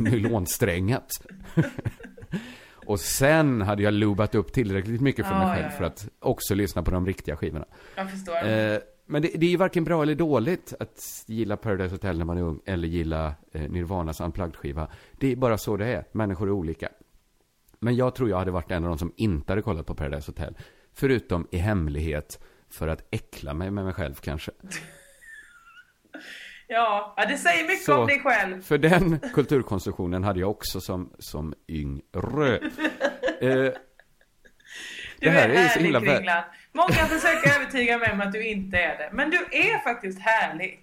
nylonsträngat. 0.00 1.10
Och 2.86 3.00
sen 3.00 3.62
hade 3.62 3.82
jag 3.82 3.94
loobat 3.94 4.34
upp 4.34 4.52
tillräckligt 4.52 5.00
mycket 5.00 5.26
för 5.26 5.34
Ja, 5.34 5.38
mig 5.38 5.48
ja, 5.48 5.54
själv 5.54 5.66
ja. 5.70 5.78
för 5.78 5.84
att 5.84 6.08
också 6.18 6.54
lyssna 6.54 6.82
på 6.82 6.90
de 6.90 7.06
riktiga 7.06 7.36
skivorna. 7.36 7.64
Jag 7.96 8.10
förstår. 8.10 8.48
Eh, 8.48 8.78
men 9.06 9.22
det, 9.22 9.28
det 9.34 9.46
är 9.46 9.50
ju 9.50 9.56
varken 9.56 9.84
bra 9.84 10.02
eller 10.02 10.14
dåligt 10.14 10.74
att 10.80 11.24
gilla 11.26 11.56
Paradise 11.56 11.94
Hotel 11.94 12.18
när 12.18 12.24
man 12.24 12.38
är 12.38 12.42
ung 12.42 12.60
eller 12.64 12.88
gilla 12.88 13.34
eh, 13.52 13.70
Nirvanas 13.70 14.20
Unplugged-skiva. 14.20 14.88
Det 15.12 15.32
är 15.32 15.36
bara 15.36 15.58
så 15.58 15.76
det 15.76 15.86
är. 15.86 16.04
Människor 16.12 16.48
är 16.48 16.52
olika. 16.52 16.88
Men 17.78 17.96
jag 17.96 18.14
tror 18.14 18.28
jag 18.28 18.38
hade 18.38 18.50
varit 18.50 18.70
en 18.70 18.84
av 18.84 18.88
de 18.88 18.98
som 18.98 19.12
inte 19.16 19.52
hade 19.52 19.62
kollat 19.62 19.86
på 19.86 19.94
Paradise 19.94 20.30
Hotel. 20.30 20.56
Förutom 20.92 21.46
i 21.50 21.56
hemlighet 21.56 22.40
för 22.68 22.88
att 22.88 23.06
äckla 23.10 23.54
mig 23.54 23.70
med 23.70 23.84
mig 23.84 23.94
själv 23.94 24.14
kanske. 24.14 24.52
Ja, 26.68 27.14
det 27.28 27.38
säger 27.38 27.66
mycket 27.66 27.84
Så- 27.84 27.96
om 28.00 28.06
dig 28.06 28.20
själv. 28.20 28.62
För 28.62 28.78
den 28.78 29.18
kulturkonsumtionen 29.34 30.24
hade 30.24 30.40
jag 30.40 30.50
också 30.50 30.80
som, 30.80 31.12
som 31.18 31.54
yngre. 31.68 32.56
Eh, 33.40 33.50
Du 33.50 33.72
det 35.20 35.30
här 35.30 35.48
är, 35.48 35.54
är 35.64 35.68
så 35.68 35.78
himla 35.78 36.00
Kringlan. 36.00 36.42
Många 36.72 36.88
försöker 36.94 37.60
övertyga 37.60 37.98
mig 37.98 38.12
om 38.12 38.20
att 38.20 38.32
du 38.32 38.46
inte 38.46 38.76
är 38.78 38.98
det. 38.98 39.10
Men 39.12 39.30
du 39.30 39.36
är 39.36 39.78
faktiskt 39.84 40.20
härlig. 40.20 40.80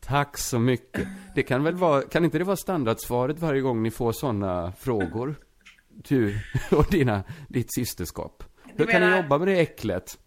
Tack 0.00 0.38
så 0.38 0.58
mycket. 0.58 1.08
Det 1.34 1.42
kan 1.42 1.64
väl 1.64 1.74
vara, 1.74 2.02
kan 2.02 2.24
inte 2.24 2.38
det 2.38 2.44
vara 2.44 2.56
standardsvaret 2.56 3.38
varje 3.38 3.60
gång 3.60 3.82
ni 3.82 3.90
får 3.90 4.12
sådana 4.12 4.72
frågor? 4.80 5.34
Du 5.88 6.38
och 6.70 6.86
dina, 6.90 7.22
ditt 7.48 7.74
systerskap. 7.74 8.44
Hur 8.76 8.86
kan 8.86 9.00
menar- 9.00 9.10
ni 9.16 9.22
jobba 9.22 9.38
med 9.38 9.48
det 9.48 9.60
äcklet? 9.60 10.18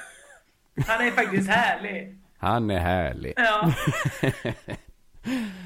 Han 0.86 1.06
är 1.06 1.10
faktiskt 1.10 1.50
härlig. 1.50 2.18
Han 2.38 2.70
är 2.70 2.78
härlig. 2.78 3.34
Ja. 3.36 3.72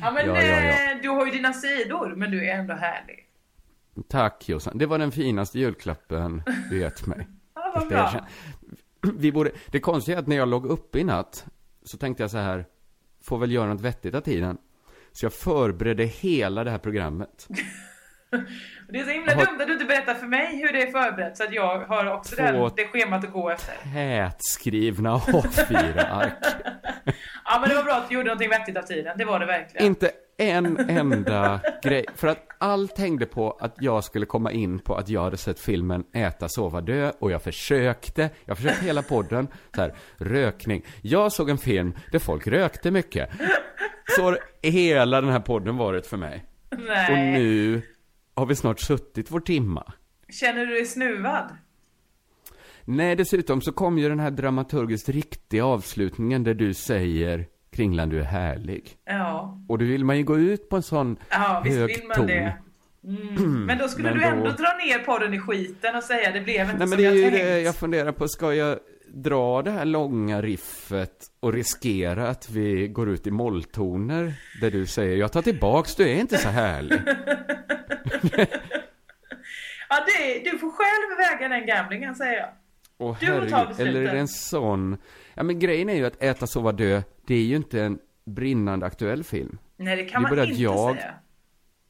Ja 0.01 0.11
men 0.11 0.27
Ja, 0.27 0.43
ja, 0.43 0.93
eh, 0.93 0.99
du 1.03 1.09
har 1.09 1.27
ju 1.27 1.33
dina 1.33 1.53
sidor, 1.53 2.15
men 2.17 2.31
du 2.31 2.49
är 2.49 2.59
ändå 2.59 2.75
härlig. 2.75 3.27
Tack 4.09 4.49
Jossan. 4.49 4.79
Det 4.79 4.87
var 4.87 4.99
den 4.99 5.13
finaste 5.13 5.59
julklappen 5.59 6.43
du 6.71 6.79
gett 6.81 7.07
mig. 7.07 7.29
Ja, 7.55 7.73
vad 7.75 7.89
bra. 7.89 8.27
Vi 9.15 9.33
borde, 9.33 9.51
det 9.67 9.81
konstiga 9.81 10.17
är 10.17 10.23
att 10.23 10.27
när 10.27 10.37
jag 10.37 10.49
låg 10.49 10.67
uppe 10.67 10.99
i 10.99 11.05
natt 11.05 11.47
så 11.83 11.99
tänkte 11.99 12.23
jag 12.23 12.31
så 12.31 12.39
här, 12.39 12.67
får 13.23 13.39
väl 13.39 13.53
göra 13.53 13.69
något 13.69 13.81
vettigt 13.81 14.15
av 14.15 14.21
tiden. 14.21 14.59
Så 15.13 15.25
jag 15.25 15.33
förberedde 15.33 16.05
hela 16.05 16.65
det 16.65 16.71
här 16.71 16.79
programmet. 16.79 17.49
Det 18.89 18.99
är 19.01 19.05
så 19.05 19.11
himla 19.11 19.35
dumt 19.35 19.61
att 19.61 19.67
du 19.67 19.73
inte 19.73 19.85
berättar 19.85 20.15
för 20.15 20.27
mig 20.27 20.57
hur 20.57 20.73
det 20.73 20.83
är 20.83 20.91
förberett 20.91 21.37
så 21.37 21.45
att 21.45 21.53
jag 21.53 21.79
har 21.79 22.13
också 22.13 22.37
det, 22.37 22.53
Två- 22.53 22.59
här, 22.65 22.71
det 22.77 22.85
schemat 22.87 23.25
att 23.25 23.33
gå 23.33 23.51
efter. 23.51 23.75
Tätskrivna 23.93 25.17
A4-ark. 25.17 26.33
Ja 27.45 27.59
men 27.61 27.69
det 27.69 27.75
var 27.75 27.83
bra 27.83 27.95
att 27.95 28.09
du 28.09 28.15
gjorde 28.15 28.27
någonting 28.27 28.51
vettigt 28.51 28.77
av 28.77 28.83
tiden, 28.83 29.19
det 29.19 29.25
var 29.25 29.41
det 29.41 29.47
verkligen. 29.47 29.87
Inte 29.87 30.11
en 30.39 30.91
enda 30.91 31.61
grej. 31.83 32.05
För 32.15 32.29
att 32.29 32.47
allt 32.59 32.99
hängde 32.99 33.27
på 33.27 33.51
att 33.61 33.75
jag 33.81 34.05
skulle 34.05 34.27
komma 34.27 34.53
in 34.53 34.79
på 34.79 34.95
att 34.95 35.09
jag 35.09 35.23
hade 35.23 35.37
sett 35.37 35.61
filmen 35.61 36.05
Äta, 36.15 36.49
sova, 36.49 36.81
dö. 36.81 37.13
Och 37.19 37.31
jag 37.31 37.43
försökte, 37.43 38.31
jag 38.45 38.57
försökte 38.57 38.85
hela 38.85 39.03
podden, 39.03 39.49
så 39.75 39.81
här, 39.81 39.95
rökning. 40.17 40.85
Jag 41.03 41.33
såg 41.33 41.51
en 41.51 41.59
film 41.59 41.95
där 42.13 42.19
folk 42.19 42.47
rökte 42.47 42.91
mycket. 42.91 43.31
Så 44.17 44.23
har 44.23 44.39
hela 44.63 45.21
den 45.21 45.31
här 45.31 45.41
podden 45.41 45.77
varit 45.77 46.07
för 46.07 46.17
mig. 46.17 46.45
Nej. 46.71 47.13
Och 47.13 47.19
nu 47.19 47.83
har 48.35 48.47
vi 48.47 48.55
snart 48.57 48.81
suttit 48.81 49.31
vår 49.31 49.41
timma. 49.41 49.93
Känner 50.29 50.67
du 50.67 50.75
dig 50.75 50.87
snuvad? 50.87 51.57
Nej, 52.85 53.17
dessutom 53.17 53.61
så 53.61 53.73
kom 53.73 53.99
ju 53.99 54.09
den 54.09 54.21
här 54.21 54.31
dramaturgiskt 54.31 55.09
riktiga 55.09 55.65
avslutningen 55.67 56.45
där 56.45 56.55
du 56.55 56.75
säger 56.75 57.47
Kringland, 57.73 58.11
du 58.13 58.19
är 58.21 58.25
härlig. 58.25 58.91
Ja. 59.05 59.59
Och 59.69 59.79
då 59.79 59.85
vill 59.85 60.05
man 60.05 60.17
ju 60.19 60.25
gå 60.25 60.39
ut 60.39 60.69
på 60.69 60.77
en 60.77 60.83
sån 60.83 61.17
Ja, 61.31 61.61
visst 61.65 61.77
hög 61.79 61.89
vill 61.89 62.07
man 62.09 62.17
ton. 62.17 62.27
det. 62.27 62.55
Mm. 63.05 63.65
Men 63.67 63.79
då 63.79 63.89
skulle 63.89 64.11
Men 64.11 64.19
du 64.19 64.25
ändå 64.25 64.45
då- 64.45 64.51
dra 64.51 64.77
ner 64.87 64.99
podden 64.99 65.35
i 65.35 65.39
skiten 65.41 65.97
och 65.97 66.03
säga 66.03 66.33
det 66.33 66.41
blev 66.41 66.61
inte 66.71 66.73
Nej 66.79 66.79
men 66.79 66.89
som 66.89 67.05
jag 67.05 67.15
tänkt. 67.15 67.33
det 67.33 67.61
jag 67.61 67.77
funderar 67.77 68.13
på. 68.13 68.29
Ska 68.29 68.55
jag 68.55 68.79
dra 69.15 69.63
det 69.63 69.71
här 69.71 69.85
långa 69.85 70.43
riffet 70.43 71.27
och 71.41 71.53
riskera 71.53 72.29
att 72.29 72.51
vi 72.51 72.89
går 72.89 73.11
ut 73.11 73.27
i 73.27 73.31
molltoner? 73.31 74.35
Där 74.61 74.71
du 74.71 74.87
säger, 74.87 75.17
jag 75.17 75.33
tar 75.33 75.43
tillbaks, 75.43 75.95
du 75.97 76.09
är 76.09 76.15
inte 76.15 76.39
så 76.39 76.49
härlig. 76.49 77.01
Ja, 79.89 80.05
det, 80.07 80.51
du 80.51 80.59
får 80.59 80.71
själv 80.71 81.19
väga 81.39 81.49
den 81.49 81.67
gamblingen 81.67 82.15
säger 82.15 82.39
jag. 82.41 82.49
Åh 82.99 83.17
Du 83.21 83.27
får 83.27 83.47
ta 83.49 83.57
herregud, 83.57 83.81
eller 83.87 84.01
är 84.03 84.13
det 84.13 84.19
en 84.21 84.29
sån... 84.29 84.97
Ja 85.35 85.43
men 85.43 85.59
grejen 85.59 85.89
är 85.89 85.95
ju 85.95 86.07
att 86.07 86.23
Äta, 86.23 86.47
sova, 86.47 86.73
dö, 86.73 87.03
det 87.27 87.35
är 87.35 87.43
ju 87.45 87.57
inte 87.57 87.83
en 87.83 87.99
brinnande 88.25 88.87
aktuell 88.87 89.25
film. 89.25 89.59
Nej, 89.77 89.97
det 89.97 90.05
kan 90.05 90.23
Det 90.23 90.27
är 90.27 90.31
man 90.31 90.37
bara 90.37 90.43
att 90.43 90.49
inte 90.49 90.63
jag- 90.63 90.97
säga. 90.97 91.15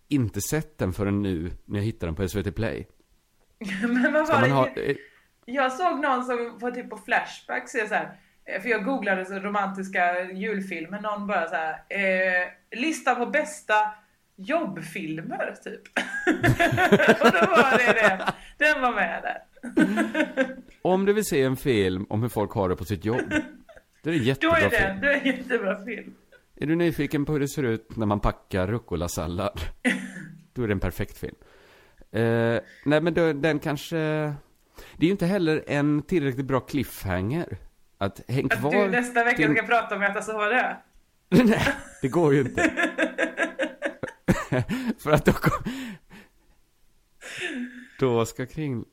Inte 0.08 0.40
sett 0.40 0.78
den 0.78 0.92
förrän 0.92 1.22
nu, 1.22 1.50
när 1.64 1.78
jag 1.78 1.84
hittade 1.84 2.06
den 2.06 2.14
på 2.16 2.28
SVT 2.28 2.54
Play. 2.56 2.88
Men 3.88 4.12
vad 4.12 4.28
var 4.28 4.42
det? 4.42 4.48
ha... 4.48 4.66
eh, 4.68 4.96
Jag 5.44 5.72
såg 5.72 6.00
någon 6.00 6.24
som 6.24 6.58
på 6.60 6.70
typ 6.70 6.90
på 6.90 6.96
Flashback 6.96 7.68
säger 7.68 7.86
så 7.86 7.94
här, 7.94 8.18
eh, 8.44 8.62
för 8.62 8.68
jag 8.68 8.84
googlade 8.84 9.24
så 9.24 9.34
romantiska 9.38 10.22
julfilmer, 10.30 11.00
någon 11.00 11.26
bara 11.26 11.48
så 11.48 11.54
här, 11.54 11.72
eh, 11.88 12.48
lista 12.78 13.14
på 13.14 13.26
bästa 13.26 13.74
jobbfilmer 14.36 15.54
typ. 15.64 15.80
och 17.22 17.32
då 17.32 17.46
var 17.50 17.78
det 17.78 18.08
den, 18.08 18.20
den 18.58 18.82
var 18.82 18.94
med 18.94 19.22
där. 19.22 19.42
Om 20.82 21.04
du 21.04 21.12
vill 21.12 21.24
se 21.24 21.42
en 21.42 21.56
film 21.56 22.06
om 22.08 22.22
hur 22.22 22.28
folk 22.28 22.50
har 22.52 22.68
det 22.68 22.76
på 22.76 22.84
sitt 22.84 23.04
jobb, 23.04 23.20
då 24.02 24.10
är 24.10 24.14
det 24.14 24.18
en 24.18 24.18
Då 24.18 24.24
jättebra 24.24 24.58
är 24.58 24.68
film. 24.68 25.00
den, 25.00 25.04
är 25.04 25.14
det 25.14 25.14
en 25.14 25.26
jättebra 25.36 25.84
film. 25.84 26.14
Är 26.56 26.66
du 26.66 26.76
nyfiken 26.76 27.24
på 27.24 27.32
hur 27.32 27.40
det 27.40 27.48
ser 27.48 27.62
ut 27.62 27.96
när 27.96 28.06
man 28.06 28.20
packar 28.20 28.66
rucola-sallad? 28.66 29.60
Då 30.52 30.62
är 30.62 30.66
det 30.68 30.72
en 30.74 30.80
perfekt 30.80 31.18
film. 31.18 31.34
Eh, 32.12 32.60
nej 32.84 33.00
men 33.00 33.14
då, 33.14 33.32
den 33.32 33.58
kanske... 33.58 33.96
Det 34.96 35.04
är 35.04 35.06
ju 35.06 35.10
inte 35.10 35.26
heller 35.26 35.64
en 35.66 36.02
tillräckligt 36.02 36.46
bra 36.46 36.60
cliffhanger. 36.60 37.56
Att 37.98 38.20
häng 38.28 38.44
Att 38.44 38.58
kvar... 38.60 38.72
du 38.72 38.88
nästa 38.88 39.24
vecka 39.24 39.36
till- 39.36 39.56
ska 39.56 39.66
prata 39.66 39.96
om 39.96 40.02
Äta, 40.02 40.22
sova, 40.22 40.48
dö. 40.48 40.74
nej, 41.28 41.66
det 42.02 42.08
går 42.08 42.34
ju 42.34 42.40
inte. 42.40 42.70
för 44.98 45.10
att 45.10 45.24
då 45.24 45.32
kom... 45.32 45.72
Då 47.98 48.26
ska 48.26 48.46
kring... 48.46 48.84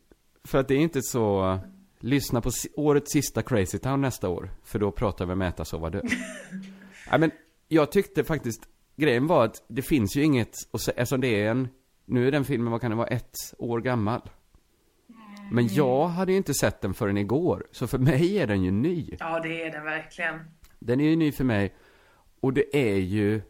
För 0.43 0.57
att 0.57 0.67
det 0.67 0.73
är 0.73 0.79
inte 0.79 1.01
så... 1.01 1.59
Lyssna 1.99 2.41
på 2.41 2.51
årets 2.75 3.11
sista 3.11 3.41
Crazy 3.41 3.77
Town 3.77 4.01
nästa 4.01 4.29
år. 4.29 4.49
För 4.63 4.79
då 4.79 4.91
pratar 4.91 5.25
vi 5.25 5.33
om 5.33 5.41
äta, 5.41 5.65
sova, 5.65 5.89
dö. 5.89 6.01
Nej 7.11 7.19
men, 7.19 7.31
jag 7.67 7.91
tyckte 7.91 8.23
faktiskt... 8.23 8.61
Grejen 8.95 9.27
var 9.27 9.45
att 9.45 9.63
det 9.67 9.81
finns 9.81 10.15
ju 10.15 10.23
inget... 10.23 10.55
Och 10.71 10.81
så, 10.81 10.91
eftersom 10.91 11.21
det 11.21 11.43
är 11.43 11.51
en... 11.51 11.67
Nu 12.05 12.27
är 12.27 12.31
den 12.31 12.45
filmen, 12.45 12.71
vad 12.71 12.81
kan 12.81 12.91
det 12.91 12.97
vara, 12.97 13.07
ett 13.07 13.35
år 13.57 13.81
gammal. 13.81 14.21
Men 15.51 15.67
jag 15.67 16.07
hade 16.07 16.31
ju 16.31 16.37
inte 16.37 16.53
sett 16.53 16.81
den 16.81 16.93
förrän 16.93 17.17
igår. 17.17 17.67
Så 17.71 17.87
för 17.87 17.97
mig 17.97 18.37
är 18.37 18.47
den 18.47 18.63
ju 18.63 18.71
ny. 18.71 19.15
Ja, 19.19 19.39
det 19.39 19.63
är 19.63 19.71
den 19.71 19.83
verkligen. 19.83 20.39
Den 20.79 20.99
är 20.99 21.09
ju 21.09 21.15
ny 21.15 21.31
för 21.31 21.43
mig. 21.43 21.75
Och 22.39 22.53
det 22.53 22.77
är 22.77 22.97
ju... 22.97 23.41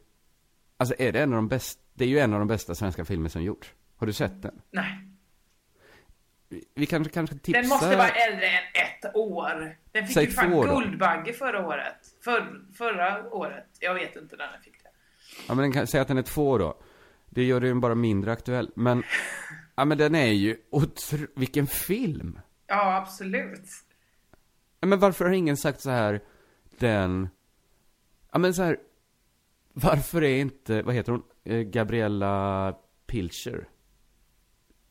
Alltså 0.77 0.95
är 0.99 1.11
det 1.11 1.21
en 1.21 1.29
av 1.29 1.35
de 1.35 1.47
bästa... 1.47 1.81
Det 1.99 2.05
är 2.05 2.09
ju 2.09 2.19
en 2.19 2.33
av 2.33 2.39
de 2.39 2.47
bästa 2.47 2.75
svenska 2.75 3.05
filmer 3.05 3.29
som 3.29 3.43
gjorts. 3.43 3.73
Har 3.95 4.07
du 4.07 4.13
sett 4.13 4.41
den? 4.41 4.61
Nej. 4.71 5.07
Vi- 6.75 6.85
kanske, 6.85 7.13
kanske 7.13 7.37
tipsar... 7.37 7.61
Den 7.61 7.69
måste 7.69 7.95
vara 7.95 8.09
äldre 8.09 8.45
än 8.47 8.63
ett 8.73 9.15
år. 9.15 9.77
Den 9.91 10.05
fick 10.05 10.13
Säg 10.13 10.25
ju 10.25 10.31
fan. 10.31 10.51
Guldbagge 10.51 11.33
förra 11.33 11.67
året. 11.67 11.95
För, 12.23 12.61
förra 12.77 13.29
året. 13.33 13.65
Jag 13.79 13.93
vet 13.93 14.15
inte 14.15 14.35
när 14.35 14.51
den 14.51 14.61
fick 14.61 14.83
det. 14.83 14.89
Ja 15.47 15.55
men 15.55 15.57
den 15.63 15.71
kan 15.71 15.87
säga 15.87 16.01
att 16.01 16.07
den 16.07 16.17
är 16.17 16.21
två 16.21 16.57
då. 16.57 16.77
Det 17.29 17.43
gör 17.43 17.61
den 17.61 17.79
bara 17.79 17.95
mindre 17.95 18.31
aktuell. 18.31 18.71
Men... 18.75 19.03
Ja 19.75 19.85
men 19.85 19.97
den 19.97 20.15
är 20.15 20.31
ju... 20.31 20.57
Otro... 20.69 21.17
Vilken 21.35 21.67
film! 21.67 22.39
Ja, 22.67 22.95
absolut. 22.95 23.69
Ja, 24.79 24.87
men 24.87 24.99
varför 24.99 25.25
har 25.25 25.31
ingen 25.31 25.57
sagt 25.57 25.81
så 25.81 25.89
här... 25.89 26.21
Den... 26.77 27.29
Ja 28.31 28.39
men 28.39 28.53
så 28.53 28.63
här... 28.63 28.77
Varför 29.73 30.23
är 30.23 30.37
inte... 30.37 30.81
Vad 30.81 30.95
heter 30.95 31.11
hon? 31.11 31.23
Eh, 31.43 31.59
Gabriella 31.61 32.75
Pilcher. 33.07 33.67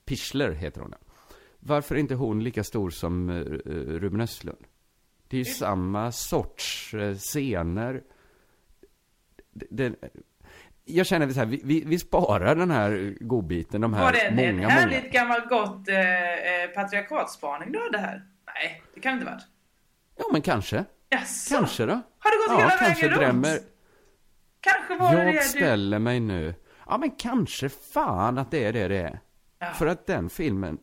Pichler 0.04 0.50
heter 0.52 0.80
hon. 0.80 0.90
ja. 1.00 1.14
Varför 1.60 1.94
är 1.94 1.98
inte 1.98 2.14
hon 2.14 2.44
lika 2.44 2.64
stor 2.64 2.90
som 2.90 3.30
eh, 3.30 3.34
Ruben 3.98 4.20
Östlund? 4.20 4.64
Det 5.28 5.36
är 5.36 5.38
ju 5.38 5.44
samma 5.44 6.12
sorts 6.12 6.94
eh, 6.94 7.14
scener. 7.16 8.02
Det, 9.52 9.66
det, 9.70 9.94
jag 10.84 11.06
känner 11.06 11.28
så 11.30 11.38
här, 11.38 11.46
vi, 11.46 11.60
vi, 11.64 11.84
vi 11.86 11.98
sparar 11.98 12.54
den 12.56 12.70
här 12.70 13.16
godbiten, 13.20 13.80
de 13.80 13.94
här 13.94 14.04
Var 14.04 14.12
det 14.12 14.18
en, 14.20 14.34
många, 14.36 14.48
en 14.48 14.56
många. 14.56 14.68
härligt 14.68 15.12
gammalt 15.12 15.48
gott 15.48 15.88
eh, 15.88 16.74
patriarkatspaning 16.74 17.72
du 17.72 17.78
hade 17.80 17.98
här? 17.98 18.26
Nej, 18.46 18.82
det 18.94 19.00
kan 19.00 19.12
det 19.12 19.20
inte 19.20 19.32
varit. 19.32 19.44
Ja 20.16 20.24
men 20.32 20.42
kanske. 20.42 20.84
Jaså? 21.10 21.54
Kanske 21.54 21.86
då. 21.86 21.92
Har 22.18 22.30
det 22.30 22.54
gått 22.54 22.60
hela 22.60 22.76
vägen 22.80 23.08
runt? 23.10 23.20
drämmer. 23.20 23.58
Kanske 24.60 24.96
var 24.96 25.16
det 25.16 25.24
det 25.24 25.32
Jag 25.32 25.34
du... 25.34 25.48
ställer 25.48 25.98
mig 25.98 26.20
nu, 26.20 26.54
ja 26.86 26.98
men 26.98 27.10
kanske 27.10 27.68
fan 27.68 28.38
att 28.38 28.50
det 28.50 28.64
är 28.64 28.72
det 28.72 28.88
det 28.88 28.98
är. 28.98 29.20
Ja. 29.58 29.66
För 29.72 29.86
att 29.86 30.06
den 30.06 30.30
filmen, 30.30 30.78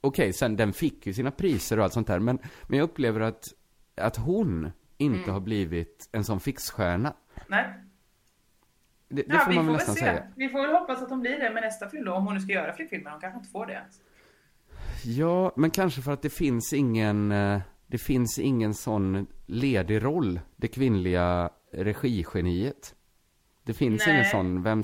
okej 0.00 0.32
sen 0.32 0.56
den 0.56 0.72
fick 0.72 1.06
ju 1.06 1.12
sina 1.14 1.30
priser 1.30 1.78
och 1.78 1.84
allt 1.84 1.92
sånt 1.92 2.06
där, 2.06 2.18
men, 2.18 2.38
men 2.68 2.78
jag 2.78 2.84
upplever 2.84 3.20
att, 3.20 3.48
att 3.96 4.16
hon 4.16 4.70
inte 4.98 5.18
Mm. 5.18 5.30
har 5.32 5.40
blivit 5.40 6.08
en 6.12 6.24
sån 6.24 6.40
fixstjärna. 6.40 7.14
Nej. 7.48 7.74
Det, 9.08 9.22
det 9.22 9.34
Ja, 9.34 9.38
får 9.38 9.52
man 9.52 9.54
får 9.54 9.62
väl 9.64 9.72
nästan 9.72 9.94
se. 9.94 10.00
säga. 10.00 10.22
Vi 10.36 10.48
får 10.48 10.60
väl 10.66 10.70
hoppas 10.76 11.02
att 11.02 11.08
de 11.08 11.20
blir 11.20 11.38
det 11.38 11.50
med 11.50 11.62
nästa 11.62 11.88
film 11.88 12.04
då, 12.04 12.12
om 12.14 12.24
hon 12.26 12.34
nu 12.34 12.40
ska 12.40 12.52
göra 12.52 12.72
fler 12.72 12.86
filmer. 12.86 13.10
Hon 13.10 13.20
kanske 13.20 13.38
inte 13.38 13.50
får 13.50 13.66
det 13.66 13.72
ens. 13.72 14.00
Ja, 15.04 15.52
men 15.56 15.70
kanske 15.70 16.02
för 16.02 16.12
att 16.12 16.22
det 16.22 16.30
finns 16.30 16.72
ingen, 16.72 17.32
eh, 17.32 17.60
det 17.86 17.98
finns 17.98 18.38
ingen 18.38 18.74
sån 18.74 19.26
ledig 19.46 20.04
roll, 20.04 20.40
det 20.56 20.68
kvinnliga 20.68 21.50
regigeniet. 21.72 22.94
Det 23.66 23.74
finns 23.74 24.06
Nej. 24.06 24.14
ingen 24.14 24.24
sån, 24.30 24.62
vem, 24.62 24.82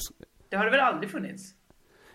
Det 0.49 0.57
har 0.57 0.65
det 0.65 0.71
väl 0.71 0.81
aldrig 0.81 1.11
funnits? 1.11 1.55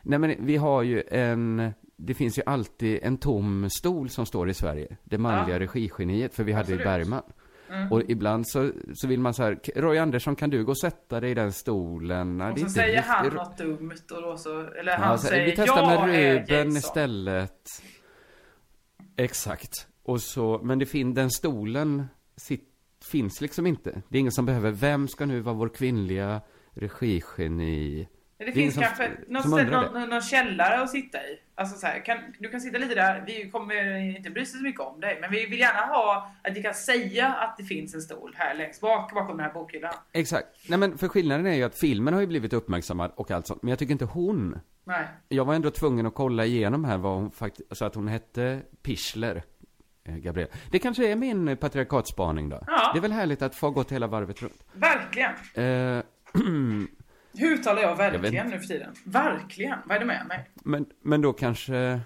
nej 0.01 0.19
men 0.19 0.45
vi 0.45 0.55
har 0.57 0.83
ju 0.83 1.03
en, 1.11 1.71
det 1.95 2.13
finns 2.13 2.37
ju 2.37 2.41
alltid 2.45 2.99
en 3.03 3.17
tom 3.17 3.69
stol 3.69 4.09
som 4.09 4.25
står 4.25 4.49
i 4.49 4.53
Sverige. 4.53 4.97
Det 5.03 5.17
manliga 5.17 5.55
Ja. 5.55 5.59
regigeniet, 5.59 6.33
för 6.35 6.43
vi 6.43 6.51
hade 6.51 6.71
ju 6.71 6.75
Absolut. 6.81 7.07
Mm. 7.07 7.21
Bergman. 7.69 7.91
Och 7.91 8.01
ibland 8.07 8.47
så, 8.47 8.71
så 8.93 9.07
vill 9.07 9.19
man 9.19 9.33
så 9.33 9.43
här, 9.43 9.55
"K- 9.65 9.71
Roy 9.75 9.97
Andersson 9.97 10.35
kan 10.35 10.49
du 10.49 10.65
gå 10.65 10.71
och 10.71 10.79
sätta 10.79 11.19
dig 11.19 11.31
i 11.31 11.33
den 11.33 11.51
stolen? 11.53 12.37
Nej, 12.37 12.51
Och 12.51 12.57
så 12.57 12.61
inte 12.61 12.73
säger 12.73 13.01
han 13.01 13.23
riktigt- 13.23 13.37
något 13.39 13.57
dumt 13.57 13.91
och 14.15 14.21
då 14.21 14.37
så, 14.37 14.59
eller 14.59 14.91
Ja, 14.91 14.97
han 14.97 15.19
så, 15.19 15.27
säger 15.27 15.45
vi 15.45 15.55
testar 15.55 15.91
jag 15.91 16.07
med 16.07 16.49
Ruben 16.49 16.67
istället. 16.67 17.67
Exakt. 19.15 19.87
Och 20.03 20.21
så, 20.21 20.59
men 20.63 20.79
det 20.79 20.85
fin, 20.85 21.13
den 21.13 21.29
stolen 21.31 22.07
sit, 22.35 22.63
finns 23.11 23.41
liksom 23.41 23.67
inte. 23.67 24.01
Det 24.09 24.17
är 24.17 24.19
ingen 24.19 24.31
som 24.31 24.45
behöver, 24.45 24.71
vem 24.71 25.07
ska 25.07 25.25
nu 25.25 25.39
vara 25.39 25.55
vår 25.55 25.69
kvinnliga 25.69 26.41
regigeni? 26.81 28.07
Det 28.37 28.43
är 28.47 28.51
finns 28.51 28.73
som- 28.73 28.83
kanske 28.83 29.11
någon, 29.27 29.43
som 29.43 29.51
någon, 29.65 30.09
någon 30.09 30.21
källare 30.21 30.81
att 30.81 30.89
sitta 30.89 31.17
i. 31.17 31.39
Alltså 31.55 31.77
så 31.79 31.87
här, 31.87 32.05
kan, 32.05 32.17
du 32.39 32.49
kan 32.49 32.61
sitta 32.61 32.77
lite 32.77 32.95
där, 32.95 33.23
vi 33.27 33.49
kommer 33.49 33.97
inte 34.17 34.29
bry 34.29 34.45
sig 34.45 34.57
så 34.57 34.63
mycket 34.63 34.81
om 34.81 34.99
dig. 34.99 35.17
Men 35.21 35.31
vi 35.31 35.45
vill 35.45 35.59
gärna 35.59 35.79
ha 35.81 36.31
att 36.43 36.57
vi 36.57 36.63
kan 36.63 36.73
säga 36.73 37.27
att 37.33 37.57
det 37.57 37.63
finns 37.63 37.93
en 37.95 38.01
stol 38.01 38.33
här 38.37 38.55
längst 38.55 38.81
bak 38.81 39.13
bakom 39.13 39.37
den 39.37 39.45
här 39.45 39.53
bokhyllan. 39.53 39.93
Exakt. 40.11 40.47
Nej 40.69 40.79
men 40.79 40.97
för 40.97 41.07
skillnaden 41.07 41.45
är 41.47 41.53
ju 41.53 41.63
att 41.63 41.77
filmen 41.77 42.13
har 42.13 42.21
ju 42.21 42.27
blivit 42.27 42.53
uppmärksammad 42.53 43.11
och 43.15 43.31
allt 43.31 43.47
sånt. 43.47 43.63
Men 43.63 43.69
jag 43.69 43.79
tycker 43.79 43.91
inte 43.91 44.05
hon. 44.05 44.59
Nej. 44.83 45.05
Jag 45.29 45.45
var 45.45 45.53
ändå 45.53 45.69
tvungen 45.71 46.05
att 46.05 46.15
kolla 46.15 46.45
igenom 46.45 46.85
här 46.85 46.97
vad 46.97 47.15
hon 47.15 47.31
faktiskt, 47.31 47.77
så 47.77 47.85
att 47.85 47.95
hon 47.95 48.07
hette 48.07 48.61
Pichler. 48.83 49.43
eh, 50.03 50.15
Gabriel. 50.15 50.49
Det 50.71 50.79
kanske 50.79 51.11
är 51.11 51.15
min 51.15 51.57
patriarkatspaning 51.57 52.49
då. 52.49 52.59
Ja. 52.67 52.91
Det 52.93 52.99
är 52.99 53.01
väl 53.01 53.11
härligt 53.11 53.41
att 53.41 53.55
få 53.55 53.69
gått 53.71 53.91
hela 53.91 54.07
varvet 54.07 54.41
runt. 54.41 54.63
Verkligen. 54.73 55.31
Eh, 55.53 56.03
Hur 57.37 57.51
uttalar 57.53 57.81
jag 57.81 57.91
Jag 57.91 57.95
verkligen 57.95 58.45
inte. 58.45 58.55
nu 58.55 58.61
för 58.61 58.67
tiden? 58.67 58.93
Verkligen. 59.03 59.79
Vad 59.85 59.95
är 59.95 59.99
det 59.99 60.05
med 60.05 60.25
mig? 60.27 60.49
Men, 60.63 60.85
men 61.01 61.21
då 61.21 61.33
kanske... 61.33 61.99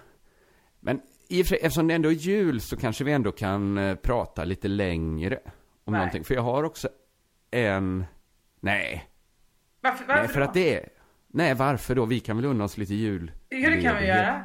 Men 0.80 1.00
i 1.28 1.42
och 1.42 1.46
för 1.46 1.48
sig, 1.48 1.58
eftersom 1.62 1.88
det 1.88 1.94
ändå 1.94 2.08
är 2.08 2.12
jul 2.14 2.60
så 2.60 2.76
kanske 2.76 3.04
vi 3.04 3.12
ändå 3.12 3.32
kan 3.32 3.78
eh, 3.78 3.94
prata 3.94 4.44
lite 4.44 4.68
längre 4.68 5.38
om 5.84 5.92
Nej. 5.92 5.98
någonting. 5.98 6.24
För 6.24 6.34
jag 6.34 6.42
har 6.42 6.64
också 6.64 6.88
en... 7.50 8.04
Nej. 8.60 9.08
Varför, 9.80 10.04
varför 10.06 10.22
Nej, 10.22 10.28
för 10.32 10.40
då? 10.40 10.46
att 10.46 10.54
det 10.54 10.74
är... 10.74 10.88
Nej, 11.28 11.54
varför 11.54 11.94
då? 11.94 12.04
Vi 12.04 12.20
kan 12.20 12.36
väl 12.36 12.44
unna 12.46 12.64
oss 12.64 12.78
lite 12.78 12.94
jul. 12.94 13.32
Ja, 13.48 13.70
det 13.70 13.82
kan 13.82 13.96
vi 13.96 14.06
göra. 14.06 14.42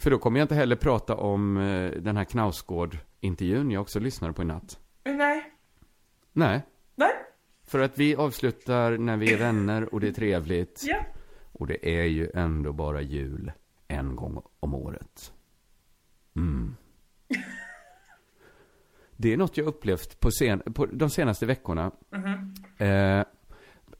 För 0.00 0.10
då 0.10 0.18
kommer 0.18 0.38
jag 0.40 0.44
inte 0.44 0.54
heller 0.54 0.76
prata 0.76 1.16
om 1.16 1.56
eh, 1.56 1.90
den 1.90 2.16
här 2.16 2.24
Knausgård-intervjun 2.24 3.70
jag 3.70 3.82
också 3.82 4.00
lyssnade 4.00 4.32
på 4.34 4.42
i 4.42 4.44
natt. 4.44 4.78
Nej. 5.04 5.52
Nej. 6.32 6.62
För 7.74 7.80
att 7.80 7.98
vi 7.98 8.16
avslutar 8.16 8.98
när 8.98 9.16
vi 9.16 9.32
är 9.32 9.38
vänner 9.38 9.94
och 9.94 10.00
det 10.00 10.08
är 10.08 10.12
trevligt. 10.12 10.82
Ja. 10.86 11.06
Och 11.52 11.66
det 11.66 12.00
är 12.00 12.04
ju 12.04 12.30
ändå 12.34 12.72
bara 12.72 13.00
jul 13.00 13.52
en 13.88 14.16
gång 14.16 14.42
om 14.60 14.74
året. 14.74 15.32
Mm. 16.36 16.76
Det 19.16 19.32
är 19.32 19.36
något 19.36 19.56
jag 19.56 19.66
upplevt 19.66 20.20
på, 20.20 20.30
sen, 20.30 20.60
på 20.60 20.86
de 20.86 21.10
senaste 21.10 21.46
veckorna. 21.46 21.90
Eh, 22.78 23.24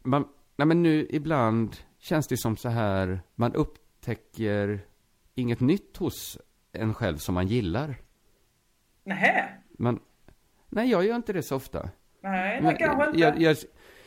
man, 0.02 0.28
nej 0.56 0.66
men 0.66 0.82
nu 0.82 1.06
ibland 1.10 1.76
känns 1.98 2.28
det 2.28 2.36
som 2.36 2.56
så 2.56 2.68
här, 2.68 3.20
man 3.34 3.54
upptäcker 3.54 4.86
inget 5.34 5.60
nytt 5.60 5.96
hos 5.96 6.38
en 6.72 6.94
själv 6.94 7.16
som 7.16 7.34
man 7.34 7.46
gillar. 7.46 7.96
Nähä. 9.04 9.48
Man, 9.78 10.00
nej, 10.68 10.90
jag 10.90 11.04
gör 11.04 11.16
inte 11.16 11.32
det 11.32 11.42
så 11.42 11.56
ofta. 11.56 11.90
Nej, 12.24 12.60
det 12.62 12.74
kanske 12.76 13.06
inte. 13.06 13.20
jag, 13.20 13.40
jag, 13.42 13.56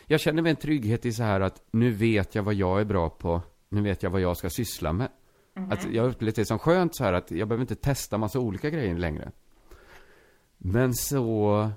jag 0.05 0.19
känner 0.19 0.41
mig 0.41 0.49
en 0.49 0.55
trygghet 0.55 1.05
i 1.05 1.11
så 1.13 1.23
här 1.23 1.41
att 1.41 1.63
nu 1.71 1.91
vet 1.91 2.35
jag 2.35 2.43
vad 2.43 2.53
jag 2.53 2.81
är 2.81 2.85
bra 2.85 3.09
på. 3.09 3.41
Nu 3.69 3.81
vet 3.81 4.03
jag 4.03 4.09
vad 4.09 4.21
jag 4.21 4.37
ska 4.37 4.49
syssla 4.49 4.93
med. 4.93 5.07
Mhm. 5.55 5.71
Att 5.71 5.91
jag 5.91 6.09
upplevt 6.09 6.35
det 6.35 6.45
som 6.45 6.59
skönt 6.59 6.95
så 6.95 7.03
här 7.03 7.13
att 7.13 7.31
jag 7.31 7.47
behöver 7.47 7.61
inte 7.63 7.75
testa 7.75 8.17
massa 8.17 8.39
olika 8.39 8.69
grejer 8.69 8.95
längre. 8.95 9.31
Men 10.57 10.93
så, 10.93 11.69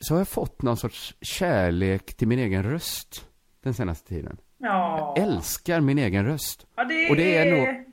så 0.00 0.14
har 0.14 0.20
jag 0.20 0.28
fått 0.28 0.62
någon 0.62 0.76
sorts 0.76 1.14
kärlek 1.20 2.14
till 2.14 2.28
min 2.28 2.38
egen 2.38 2.62
röst 2.62 3.28
den 3.62 3.74
senaste 3.74 4.08
tiden. 4.08 4.36
Ja. 4.58 5.14
Jag 5.16 5.24
älskar 5.26 5.80
min 5.80 5.98
egen 5.98 6.24
röst. 6.26 6.66
ja 6.76 6.84
det, 6.84 7.10
och 7.10 7.16
det 7.16 7.36
är 7.36 7.46
är 7.46 7.74
nog- 7.74 7.84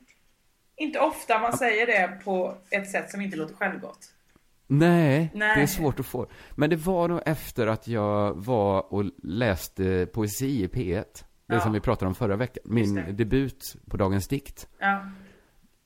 inte 0.76 0.98
ofta 0.98 1.38
man 1.38 1.56
säger 1.58 1.86
det 1.86 2.24
på 2.24 2.54
ett 2.70 2.90
sätt 2.90 3.10
som 3.10 3.20
inte 3.20 3.36
låter 3.36 3.54
självgott. 3.54 4.12
Nej, 4.66 5.30
Nej. 5.34 5.56
det 5.56 5.62
är 5.62 5.66
svårt 5.66 6.00
att 6.00 6.06
få. 6.06 6.26
Men 6.54 6.70
det 6.70 6.76
var 6.76 7.08
nog 7.08 7.20
efter 7.26 7.66
att 7.66 7.88
jag 7.88 8.34
var 8.34 8.92
och 8.94 9.04
läste 9.22 10.06
poesi 10.12 10.62
i 10.62 10.66
P1. 10.66 11.04
Det 11.48 11.54
Ja. 11.54 11.60
som 11.60 11.72
vi 11.72 11.80
pratade 11.80 12.08
om 12.08 12.14
förra 12.14 12.36
veckan. 12.36 12.62
Min 12.66 13.16
debut 13.16 13.76
på 13.90 13.96
Dagens 13.96 14.28
Dikt. 14.28 14.68
Ja. 14.78 15.06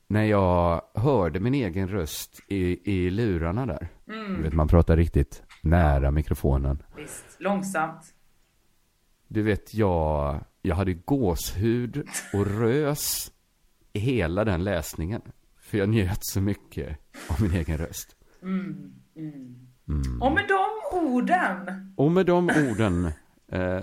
När 0.07 0.23
jag 0.23 0.81
hörde 0.95 1.39
min 1.39 1.53
egen 1.53 1.87
röst 1.87 2.39
i, 2.47 2.91
i 2.93 3.09
lurarna 3.09 3.65
där. 3.65 3.87
Mm. 4.07 4.33
Du 4.37 4.43
vet, 4.43 4.53
man 4.53 4.67
pratar 4.67 4.97
riktigt 4.97 5.43
nära 5.61 6.11
mikrofonen. 6.11 6.83
Visst. 6.97 7.25
Långsamt. 7.39 8.13
Du 9.27 9.41
vet, 9.43 9.73
jag, 9.73 10.39
jag 10.61 10.75
hade 10.75 10.93
gåshud 10.93 12.07
och 12.33 12.47
rös 12.47 13.31
i 13.93 13.99
hela 13.99 14.45
den 14.45 14.63
läsningen. 14.63 15.21
För 15.59 15.77
jag 15.77 15.89
njöt 15.89 16.19
så 16.21 16.41
mycket 16.41 16.97
av 17.29 17.41
min 17.41 17.53
egen 17.53 17.77
röst. 17.77 18.15
Mm. 18.41 20.21
Och 20.21 20.31
med 20.31 20.47
de 20.47 20.97
orden. 20.97 21.93
Och 21.97 22.11
med 22.11 22.25
de 22.25 22.49
orden 22.49 23.05
eh, 23.51 23.81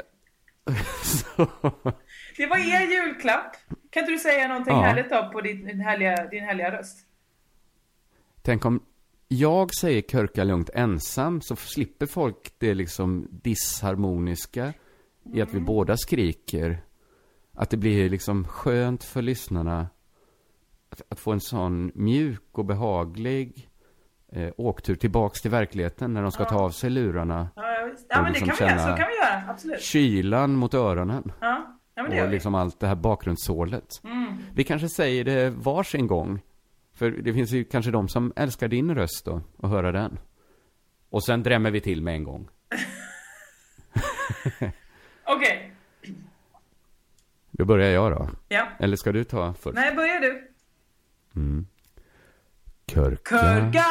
Det 2.36 2.46
var 2.46 2.56
er 2.56 2.92
julklapp. 2.92 3.56
Kan 3.90 4.02
inte 4.02 4.12
du 4.12 4.18
säga 4.18 4.48
någonting 4.48 4.74
Ja. 4.74 4.82
härligt 4.82 5.10
då 5.10 5.30
på 5.32 5.40
din, 5.40 5.64
din, 5.64 5.80
härliga, 5.80 6.26
din 6.30 6.44
härliga 6.44 6.78
röst? 6.78 7.06
Tänk 8.42 8.64
om 8.64 8.82
jag 9.28 9.74
säger 9.74 10.02
körka 10.02 10.44
lugnt 10.44 10.70
ensam 10.74 11.40
så 11.40 11.56
slipper 11.56 12.06
folk 12.06 12.54
det 12.58 12.74
liksom 12.74 13.28
disharmoniska 13.30 14.72
i 15.32 15.40
att 15.42 15.54
vi 15.54 15.60
båda 15.60 15.96
skriker. 15.96 16.82
Att 17.52 17.70
det 17.70 17.76
blir 17.76 18.10
liksom 18.10 18.44
skönt 18.44 19.04
för 19.04 19.22
lyssnarna 19.22 19.88
att, 20.90 21.02
att 21.08 21.20
få 21.20 21.32
en 21.32 21.40
sån 21.40 21.92
mjuk 21.94 22.58
och 22.58 22.64
behaglig 22.64 23.68
eh, 24.32 24.50
åktur 24.56 24.94
tillbaks 24.94 25.40
till 25.42 25.50
verkligheten 25.50 26.14
när 26.14 26.22
de 26.22 26.32
ska 26.32 26.44
ta 26.44 26.56
av 26.58 26.70
sig 26.70 26.90
lurarna. 26.90 27.48
Ja, 27.56 27.62
ja, 27.72 27.90
ja 28.08 28.22
men 28.22 28.32
det 28.32 28.40
liksom 28.40 28.56
kan 28.56 28.66
vi 28.68 28.72
göra. 28.74 28.90
Så 28.90 28.96
kan 28.96 29.08
vi 29.08 29.16
göra. 29.16 29.42
Absolut. 29.50 29.80
Kylan 29.82 30.54
mot 30.54 30.74
öronen. 30.74 31.32
Ja, 31.40 31.78
ja 31.94 32.02
men 32.02 32.10
det 32.10 32.22
Och 32.22 32.28
vi. 32.28 32.32
liksom 32.32 32.54
allt 32.54 32.80
det 32.80 32.86
här 32.86 32.94
bakgrundssålet. 32.94 34.00
Mm. 34.04 34.36
Vi 34.54 34.64
kanske 34.64 34.88
säger 34.88 35.24
det 35.24 35.50
varsin 35.50 36.06
gång. 36.06 36.40
För 36.94 37.10
det 37.10 37.32
finns 37.34 37.52
ju 37.52 37.64
kanske 37.64 37.90
de 37.90 38.08
som 38.08 38.32
älskar 38.36 38.68
din 38.68 38.94
röst 38.94 39.24
då, 39.24 39.40
och 39.56 39.68
höra 39.68 39.92
den. 39.92 40.18
Och 41.10 41.24
sen 41.24 41.42
drämmer 41.42 41.70
vi 41.70 41.80
till 41.80 42.02
med 42.02 42.14
en 42.14 42.24
gång. 42.24 42.48
Okej. 45.24 45.72
Då 47.50 47.64
börjar 47.64 47.90
jag 47.90 48.12
då. 48.12 48.28
Ja. 48.48 48.68
Eller 48.78 48.96
ska 48.96 49.12
du 49.12 49.24
ta 49.24 49.54
först? 49.54 49.74
Nej, 49.74 49.94
börjar 49.94 50.20
du. 50.20 50.50
Körka, 52.88 53.38
Körka 53.38 53.84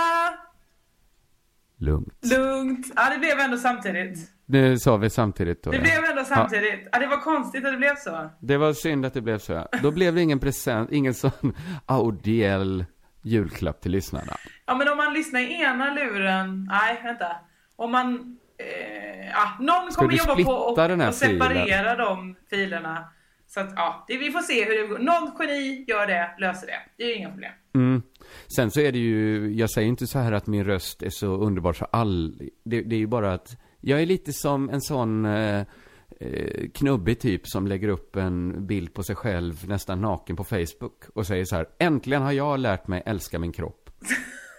lugnt. 1.78 2.26
lugnt. 2.32 2.88
Ja, 2.96 3.10
det 3.10 3.20
blev 3.20 3.40
ändå 3.40 3.58
samtidigt. 3.58 4.32
Det 4.46 4.80
sa 4.80 4.98
vi 4.98 5.10
samtidigt 5.10 5.64
då. 5.64 5.72
Det 5.72 5.78
ja. 5.78 5.84
blev 5.84 6.04
ändå 6.10 6.24
samtidigt. 6.24 6.88
Ja, 6.92 7.00
det 7.00 7.08
var 7.08 7.18
konstigt 7.22 7.66
att 7.66 7.72
det 7.72 7.78
blev 7.78 7.96
så. 7.96 8.30
Det 8.40 8.58
var 8.58 8.74
synd 8.74 9.06
att 9.06 9.14
det 9.14 9.22
blev 9.22 9.40
så. 9.40 9.54
Ja. 9.54 9.68
Då 9.82 9.92
blev 9.92 10.16
det 10.16 10.22
ingen 10.22 10.40
present, 10.40 10.92
ingen 10.92 11.14
sån 11.14 11.56
audiell 11.86 12.86
julklapp 13.22 13.82
till 13.82 13.92
lyssnarna. 13.92 14.34
Ja, 14.66 14.76
men 14.76 14.88
om 14.88 14.98
man 14.98 15.14
lyssnar 15.14 15.40
i 15.40 15.62
ena 15.62 15.94
luren... 15.94 16.68
Nej, 16.70 17.02
vänta. 17.04 17.36
Om 17.76 17.92
man... 17.92 18.38
Eh, 18.58 19.28
ja, 19.28 19.58
någon 19.60 19.92
Ska 19.92 20.02
kommer 20.02 20.14
jobba 20.14 20.36
på 20.36 20.52
och, 20.52 21.08
och 21.08 21.16
separera 21.16 21.96
de 21.96 22.36
filerna. 22.50 23.10
Så 23.48 23.60
att, 23.60 23.74
ja, 23.76 24.06
det, 24.08 24.18
vi 24.18 24.32
får 24.32 24.42
se 24.42 24.66
hur 24.66 24.82
det 24.82 24.88
går. 24.88 25.00
Någon 25.00 25.32
geni 25.40 25.86
gör 25.88 26.08
det, 26.08 26.30
löser 26.38 26.68
det. 26.68 26.80
Det 26.98 27.04
är 27.04 27.08
ju 27.08 27.14
inga 27.14 27.30
problem. 27.30 27.52
Mm. 27.76 28.02
Sen 28.56 28.72
så 28.72 28.80
är 28.80 28.92
det 28.92 29.00
ju, 29.00 29.52
jag 29.54 29.70
säger 29.70 29.88
inte 29.88 30.08
så 30.08 30.20
här 30.20 30.32
att 30.32 30.48
min 30.48 30.64
röst 30.64 31.04
är 31.04 31.10
så 31.10 31.28
underbar 31.28 31.74
så 31.74 31.86
all, 31.86 32.38
det, 32.64 32.82
det 32.82 32.96
är 32.96 33.00
ju 33.00 33.08
bara 33.08 33.34
att 33.34 33.58
jag 33.82 34.02
är 34.02 34.06
lite 34.06 34.34
som 34.34 34.70
en 34.70 34.82
sån 34.82 35.26
eh, 35.26 35.66
eh, 36.20 36.70
knubbig 36.74 37.20
typ 37.20 37.48
som 37.48 37.68
lägger 37.68 37.88
upp 37.88 38.16
en 38.16 38.68
bild 38.68 38.94
på 38.94 39.04
sig 39.04 39.16
själv 39.16 39.68
nästan 39.68 40.02
naken 40.02 40.36
på 40.36 40.44
Facebook 40.44 41.04
och 41.14 41.28
säger 41.28 41.46
så 41.46 41.56
här, 41.56 41.66
äntligen 41.80 42.22
har 42.22 42.32
jag 42.32 42.60
lärt 42.60 42.88
mig 42.88 43.04
älska 43.06 43.40
min 43.40 43.52
kropp. 43.52 43.90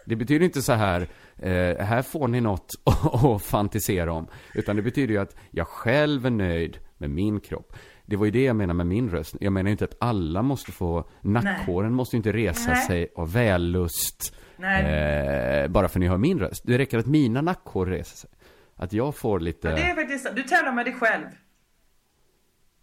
Det 0.06 0.16
betyder 0.16 0.44
inte 0.44 0.62
så 0.62 0.72
här, 0.72 1.08
eh, 1.36 1.84
här 1.84 2.02
får 2.02 2.28
ni 2.28 2.40
något 2.40 2.74
att 2.84 3.42
fantisera 3.42 4.12
om. 4.12 4.26
Utan 4.54 4.76
det 4.76 4.82
betyder 4.82 5.14
ju 5.14 5.20
att 5.20 5.36
jag 5.50 5.66
själv 5.66 6.26
är 6.26 6.30
nöjd 6.30 6.78
med 6.98 7.10
min 7.10 7.40
kropp. 7.40 7.76
Det 8.08 8.16
var 8.16 8.24
ju 8.24 8.30
det 8.30 8.44
jag 8.44 8.56
menade 8.56 8.76
med 8.76 8.86
min 8.86 9.10
röst. 9.10 9.36
Jag 9.40 9.52
menar 9.52 9.68
ju 9.68 9.72
inte 9.72 9.84
att 9.84 9.96
alla 10.00 10.42
måste 10.42 10.72
få, 10.72 11.08
nackhåren 11.20 11.94
måste 11.94 12.16
ju 12.16 12.18
inte 12.18 12.32
resa 12.32 12.70
Nej. 12.70 12.86
sig 12.86 13.08
av 13.16 13.32
vällust. 13.32 14.34
Eh, 14.58 15.68
bara 15.68 15.88
för 15.88 15.98
att 15.98 16.00
ni 16.00 16.06
hör 16.08 16.16
min 16.16 16.38
röst. 16.38 16.62
Det 16.66 16.78
räcker 16.78 16.98
att 16.98 17.06
mina 17.06 17.40
nackhår 17.42 17.86
reser 17.86 18.16
sig. 18.16 18.30
Att 18.76 18.92
jag 18.92 19.14
får 19.14 19.40
lite, 19.40 19.68
Det 19.74 19.82
är 19.82 19.94
faktiskt. 19.94 20.28
Du 20.36 20.42
tävlar 20.42 20.72
med 20.72 20.86
dig 20.86 20.94
själv. 20.94 21.24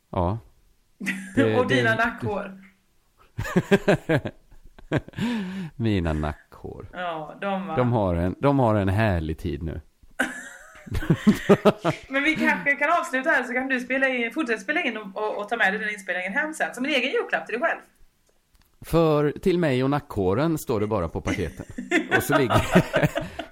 ja. 0.09 0.37
Det- 1.35 1.59
och 1.59 1.67
det- 1.67 1.75
dina 1.75 1.95
nackhår. 1.95 2.61
Mina 5.75 6.13
nackhår. 6.13 6.87
Ja, 6.93 7.37
de 7.41 7.67
va. 7.67 7.75
De 7.75 7.91
har 7.91 8.15
en, 8.15 8.35
de 8.39 8.59
har 8.59 8.75
en 8.75 8.89
härlig 8.89 9.37
tid 9.37 9.63
nu. 9.63 9.81
Men 12.07 12.23
vi 12.23 12.35
kanske 12.35 12.75
kan 12.75 12.91
avsluta 12.99 13.29
här 13.29 13.43
så 13.43 13.53
kan 13.53 13.67
du 13.67 13.79
spela 13.79 14.07
in, 14.07 14.31
fortsätta 14.33 14.59
spela 14.59 14.81
in 14.81 14.97
och, 14.97 15.07
och, 15.13 15.37
och 15.37 15.49
ta 15.49 15.57
med 15.57 15.73
dig 15.73 15.79
den 15.79 15.89
inspelningen 15.89 16.33
hem 16.33 16.53
sen. 16.53 16.75
Som 16.75 16.85
en 16.85 16.91
egen 16.91 17.11
julklapp 17.11 17.45
till 17.45 17.59
dig 17.59 17.69
själv. 17.69 17.79
För 18.81 19.31
till 19.31 19.59
mig 19.59 19.83
och 19.83 19.89
nackhåren 19.89 20.57
står 20.57 20.79
det 20.79 20.87
bara 20.87 21.09
på 21.09 21.21
paketen. 21.21 21.65
Och 22.17 22.23
så 22.23 22.37
ligger, 22.37 22.61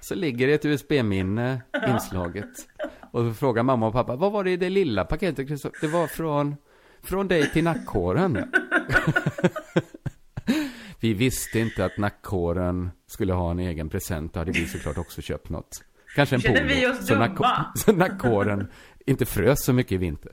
så 0.00 0.14
ligger 0.14 0.46
det 0.46 0.54
ett 0.54 0.64
USB-minne 0.64 1.62
inslaget. 1.88 2.50
Och 3.12 3.24
så 3.24 3.34
frågar 3.34 3.62
mamma 3.62 3.86
och 3.86 3.92
pappa, 3.92 4.16
vad 4.16 4.32
var 4.32 4.44
det 4.44 4.50
i 4.50 4.56
det 4.56 4.70
lilla 4.70 5.04
paketet? 5.04 5.46
Christopher?" 5.46 5.80
Det 5.80 5.86
var 5.86 6.06
från, 6.06 6.56
från 7.02 7.28
dig 7.28 7.50
till 7.50 7.64
nackhåren. 7.64 8.38
Vi 11.00 11.14
visste 11.14 11.58
inte 11.58 11.84
att 11.84 11.98
nackhåren 11.98 12.90
skulle 13.06 13.32
ha 13.32 13.50
en 13.50 13.58
egen 13.58 13.88
present. 13.88 14.32
Då 14.32 14.40
hade 14.40 14.52
vi 14.52 14.66
såklart 14.66 14.98
också 14.98 15.22
köpt 15.22 15.48
något. 15.48 15.84
Kanske 16.14 16.34
en 16.36 16.40
Känner 16.40 16.56
polo. 16.60 16.68
vi 16.74 16.86
oss 16.86 17.06
så, 17.06 17.14
dumma? 17.14 17.72
så 17.76 17.92
nackhåren 17.92 18.70
inte 19.06 19.26
frös 19.26 19.64
så 19.64 19.72
mycket 19.72 19.92
i 19.92 19.96
vinter. 19.96 20.32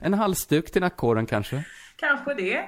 En 0.00 0.14
halsduk 0.14 0.70
till 0.70 0.80
nackhåren 0.82 1.26
kanske. 1.26 1.64
Kanske 1.96 2.34
det. 2.34 2.64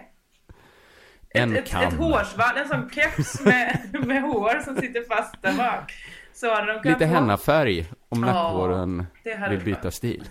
En 1.30 1.52
ett, 1.52 1.58
ett, 1.64 1.70
kam. 1.70 1.82
ett 1.82 1.94
hårsvall, 1.94 2.56
en 2.56 2.68
sån 2.68 2.90
keps 2.90 3.40
med, 3.40 3.78
med 4.06 4.22
hår 4.22 4.60
som 4.64 4.76
sitter 4.76 5.04
fast 5.16 5.42
där 5.42 5.56
bak. 5.56 5.92
Så 6.32 6.54
hade 6.54 6.72
de 6.72 6.88
Lite 6.88 6.98
få- 7.08 7.14
hennafärg 7.14 7.86
om 8.08 8.20
nackhåren 8.20 9.06
det 9.24 9.34
hade 9.34 9.50
vill 9.50 9.58
det 9.58 9.64
byta 9.64 9.80
varit. 9.82 9.94
stil. 9.94 10.24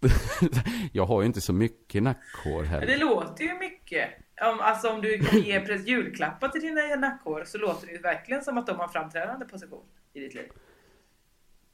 jag 0.92 1.06
har 1.06 1.20
ju 1.22 1.26
inte 1.26 1.40
så 1.40 1.52
mycket 1.52 2.02
nackhår 2.02 2.62
Det 2.62 2.68
heller. 2.68 2.98
låter 2.98 3.44
ju 3.44 3.54
mycket. 3.58 4.08
Om, 4.40 4.60
alltså 4.60 4.88
om 4.90 5.00
du 5.00 5.18
kan 5.18 5.38
ge 5.40 5.58
pres- 5.60 5.86
julklappar 5.86 6.48
till 6.48 6.60
dina 6.60 6.80
nackhår 6.96 7.44
så 7.46 7.58
låter 7.58 7.86
det 7.86 7.92
ju 7.92 7.98
verkligen 7.98 8.42
som 8.44 8.58
att 8.58 8.66
de 8.66 8.76
har 8.78 8.88
framträdande 8.88 9.44
position 9.46 9.84
i 10.14 10.20
ditt 10.20 10.34
liv. 10.34 10.48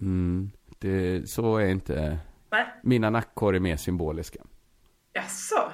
Mm, 0.05 0.51
det, 0.79 1.31
så 1.31 1.57
är 1.57 1.67
inte... 1.69 2.19
Nej, 2.51 2.67
Mina 2.83 3.11
nackhår 3.11 3.57
är 3.57 3.61
mer 3.61 3.77
symboliska. 3.77 4.39
jaså? 5.13 5.73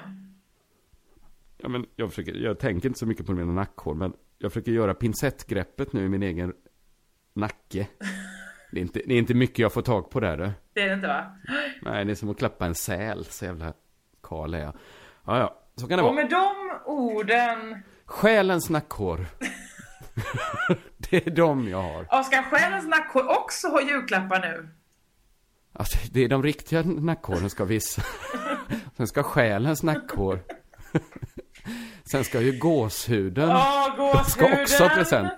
Ja, 1.57 1.69
men 1.69 1.85
jag, 1.95 2.09
försöker, 2.09 2.33
jag 2.33 2.59
tänker 2.59 2.89
inte 2.89 2.99
så 2.99 3.05
mycket 3.05 3.25
på 3.25 3.31
mina 3.33 3.51
nackhår, 3.51 3.93
men 3.93 4.13
jag 4.37 4.51
försöker 4.51 4.71
göra 4.71 4.93
pincettgreppet 4.93 5.93
nu 5.93 6.05
i 6.05 6.09
min 6.09 6.23
egen 6.23 6.53
nacke. 7.33 7.87
Det 8.71 8.77
är 8.79 8.81
inte, 8.81 9.01
det 9.05 9.13
är 9.13 9.17
inte 9.17 9.33
mycket 9.33 9.59
jag 9.59 9.73
får 9.73 9.81
tag 9.81 10.09
på 10.09 10.19
där. 10.19 10.37
Du. 10.37 10.51
Det 10.73 10.81
är 10.81 10.87
det 10.87 10.93
inte 10.93 11.07
va? 11.07 11.35
Nej, 11.81 12.05
det 12.05 12.11
är 12.11 12.15
som 12.15 12.29
att 12.29 12.37
klappa 12.37 12.65
en 12.65 12.75
säl. 12.75 13.25
Så 13.25 13.45
jävla 13.45 13.73
karl 14.21 14.53
är 14.53 14.59
jag. 14.59 14.73
Ja, 15.25 15.37
ja, 15.39 15.61
så 15.75 15.87
kan 15.87 15.97
det 15.97 16.03
Och 16.03 16.15
vara. 16.15 16.23
med 16.23 16.29
de 16.29 16.55
orden... 16.85 17.81
Själens 18.05 18.69
nackhår. 18.69 19.25
det 20.97 21.27
är 21.27 21.31
de 21.31 21.69
jag 21.69 21.81
har. 21.81 22.05
Ja, 22.09 22.23
ska 22.23 22.43
själens 22.43 22.87
nackhår 22.87 23.39
också 23.39 23.67
ha 23.67 23.81
julklappar 23.81 24.39
nu? 24.39 24.69
Alltså, 25.73 25.97
det 26.11 26.23
är 26.23 26.29
de 26.29 26.43
riktiga 26.43 26.81
nackhåren 26.83 27.49
ska 27.49 27.65
visa. 27.65 28.01
Sen 28.97 29.07
ska 29.07 29.23
själens 29.23 29.83
nackhår. 29.83 30.39
Sen 32.11 32.23
ska 32.23 32.41
ju 32.41 32.59
gåshuden. 32.59 33.49
Ja, 33.49 33.93
de 33.97 34.29
ska 34.29 34.41
gåshuden! 34.41 34.61
också 34.61 34.83
ha 34.83 34.89
present. 34.95 35.31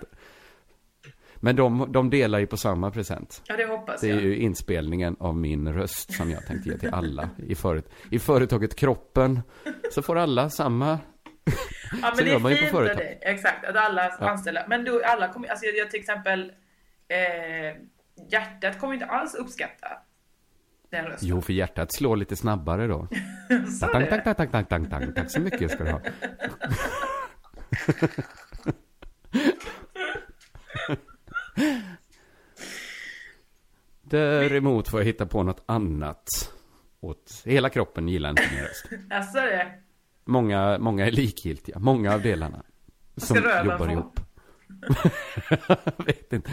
Men 1.36 1.56
de, 1.56 1.92
de 1.92 2.10
delar 2.10 2.38
ju 2.38 2.46
på 2.46 2.56
samma 2.56 2.90
present. 2.90 3.42
Ja, 3.46 3.56
det 3.56 3.64
hoppas 3.66 4.00
Det 4.00 4.10
är 4.10 4.14
jag. 4.14 4.22
ju 4.22 4.36
inspelningen 4.36 5.16
av 5.20 5.36
min 5.36 5.72
röst 5.72 6.12
som 6.12 6.30
jag 6.30 6.46
tänkte 6.46 6.68
ge 6.68 6.78
till 6.78 6.94
alla 6.94 7.28
i, 7.36 7.54
förut, 7.54 7.90
i 8.10 8.18
företaget 8.18 8.76
Kroppen. 8.76 9.42
Så 9.92 10.02
får 10.02 10.18
alla 10.18 10.50
samma. 10.50 10.98
Ja, 11.92 12.10
Så 12.10 12.16
men 12.16 12.24
det 12.24 12.30
gör 12.30 12.36
är 12.36 12.40
man 12.40 12.52
på 12.52 12.58
fint 12.58 12.74
av 12.74 12.76
företag. 12.78 13.18
Exakt, 13.20 13.64
att 13.64 13.76
alla 13.76 14.16
Ja. 14.20 14.30
anställda. 14.30 14.64
Men 14.68 14.84
du, 14.84 15.04
alla 15.04 15.28
kommer, 15.32 15.48
alltså 15.48 15.66
jag, 15.66 15.76
jag 15.76 15.90
till 15.90 16.00
exempel, 16.00 16.52
eh, 17.08 17.76
hjärtat 18.30 18.80
kommer 18.80 18.94
inte 18.94 19.06
alls 19.06 19.34
uppskatta 19.34 19.88
den 20.90 21.04
rösten. 21.04 21.28
Jo, 21.28 21.40
för 21.40 21.52
hjärtat 21.52 21.92
slår 21.94 22.16
lite 22.16 22.36
snabbare 22.36 22.86
då. 22.86 23.08
Så 23.80 23.86
Tack, 23.86 23.92
det. 24.04 24.06
tack, 24.10 24.24
tack, 24.24 24.36
tack, 24.36 24.50
tack, 24.52 24.68
tack, 24.68 24.90
tack, 24.90 25.14
tack 25.14 25.30
så 25.30 25.40
mycket 25.40 25.70
ska 25.70 25.84
du 25.84 25.90
ha. 25.90 26.00
Däremot 34.02 34.88
får 34.88 35.00
jag 35.00 35.04
hitta 35.04 35.26
på 35.26 35.42
något 35.42 35.62
annat. 35.66 36.24
Åt 37.00 37.42
hela 37.44 37.68
kroppen 37.70 38.08
gillar 38.08 38.30
inte 38.30 38.42
min 38.52 38.60
röst. 38.64 38.88
Alltså 39.10 39.40
det. 39.40 39.72
Många, 40.24 40.78
många 40.78 41.06
är 41.06 41.10
likgiltiga. 41.10 41.78
Många 41.78 42.14
av 42.14 42.22
delarna. 42.22 42.62
Som 43.16 43.36
jobbar 43.36 43.78
få? 43.78 43.90
ihop. 43.90 44.20
vet 46.06 46.32
inte. 46.32 46.50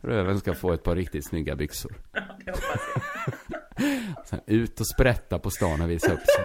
Röven 0.00 0.40
ska 0.40 0.54
få 0.54 0.72
ett 0.72 0.82
par 0.82 0.96
riktigt 0.96 1.28
snygga 1.28 1.56
byxor. 1.56 1.92
Ja, 2.12 2.22
det 2.44 2.50
hoppas 2.50 2.80
jag. 2.94 4.26
Sen 4.26 4.40
ut 4.46 4.80
och 4.80 4.86
sprätta 4.88 5.38
på 5.38 5.50
stan 5.50 5.82
och 5.82 5.90
visa 5.90 6.12
upp 6.12 6.20
sig. 6.20 6.44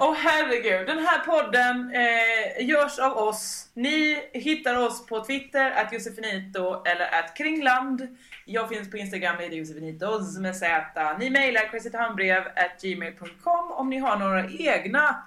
Åh 0.00 0.14
herregud, 0.14 0.86
den 0.86 0.98
här 0.98 1.18
podden 1.18 1.94
eh, 1.94 2.66
görs 2.66 2.98
av 2.98 3.12
oss. 3.12 3.70
Ni 3.74 4.28
hittar 4.32 4.86
oss 4.86 5.06
på 5.06 5.24
Twitter, 5.24 5.70
att 5.70 5.92
Josefinito 5.92 6.84
eller 6.84 7.18
att 7.18 7.36
Kringland. 7.36 8.16
Jag 8.44 8.68
finns 8.68 8.90
på 8.90 8.96
Instagram, 8.96 9.36
det 9.38 9.46
Josefinitos 9.46 10.38
med 10.38 10.56
Z. 10.56 11.16
Ni 11.18 11.30
mejlar 11.30 11.70
crazytownbrev 11.70 12.42
at 12.56 12.82
gmail.com 12.82 13.72
om 13.72 13.90
ni 13.90 13.98
har 13.98 14.16
några 14.16 14.50
egna 14.50 15.24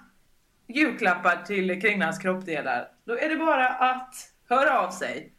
julklappar 0.66 1.42
till 1.46 1.80
Kringlands 1.80 2.18
kroppsdelar. 2.18 2.88
Då 3.04 3.18
är 3.18 3.28
det 3.28 3.36
bara 3.36 3.68
att 3.68 4.14
höra 4.48 4.80
av 4.80 4.90
sig. 4.90 5.32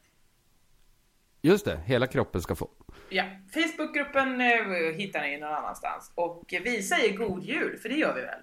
Just 1.42 1.66
det, 1.66 1.80
hela 1.86 2.08
kroppen 2.08 2.42
ska 2.42 2.56
få. 2.56 2.70
Ja, 3.10 3.24
Facebookgruppen 3.54 4.42
eh, 4.42 4.96
hittar 4.96 5.22
ni 5.22 5.38
någon 5.38 5.54
annanstans. 5.54 6.12
Och 6.16 6.44
vi 6.64 6.84
säger 6.84 7.18
god 7.18 7.44
jul, 7.44 7.78
för 7.82 7.90
det 7.90 7.96
gör 7.96 8.16
vi 8.16 8.22
väl? 8.22 8.40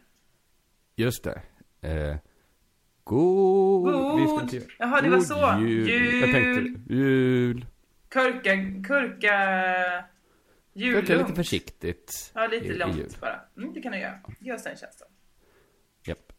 Just 0.97 1.25
det. 1.25 1.43
Eh, 1.81 2.16
god... 3.05 3.93
God! 3.93 4.62
Jaha, 4.79 5.01
det 5.01 5.11
var 5.11 5.21
så. 5.21 5.61
Jul. 5.61 5.89
Jul. 5.89 6.21
Jag 6.21 6.33
tänkte 6.33 6.95
jul. 6.95 7.66
Kurka, 8.09 8.57
kurka... 8.85 9.35
Jullugnt. 10.77 11.07
Kurka 11.07 11.23
lite 11.23 11.35
försiktigt. 11.35 12.33
Ja, 12.35 12.47
lite 12.47 12.66
i, 12.66 12.75
långt 12.75 12.97
i 12.97 13.16
bara. 13.21 13.41
Mm, 13.57 13.75
det 13.75 13.81
kan 13.81 13.93
du 13.93 13.99
göra. 13.99 14.21
Gör 14.41 14.57
sen 14.57 14.77
känns 14.77 14.97
det. 14.97 15.05
Japp. 16.11 16.33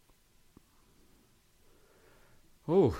Oh. 2.65 2.94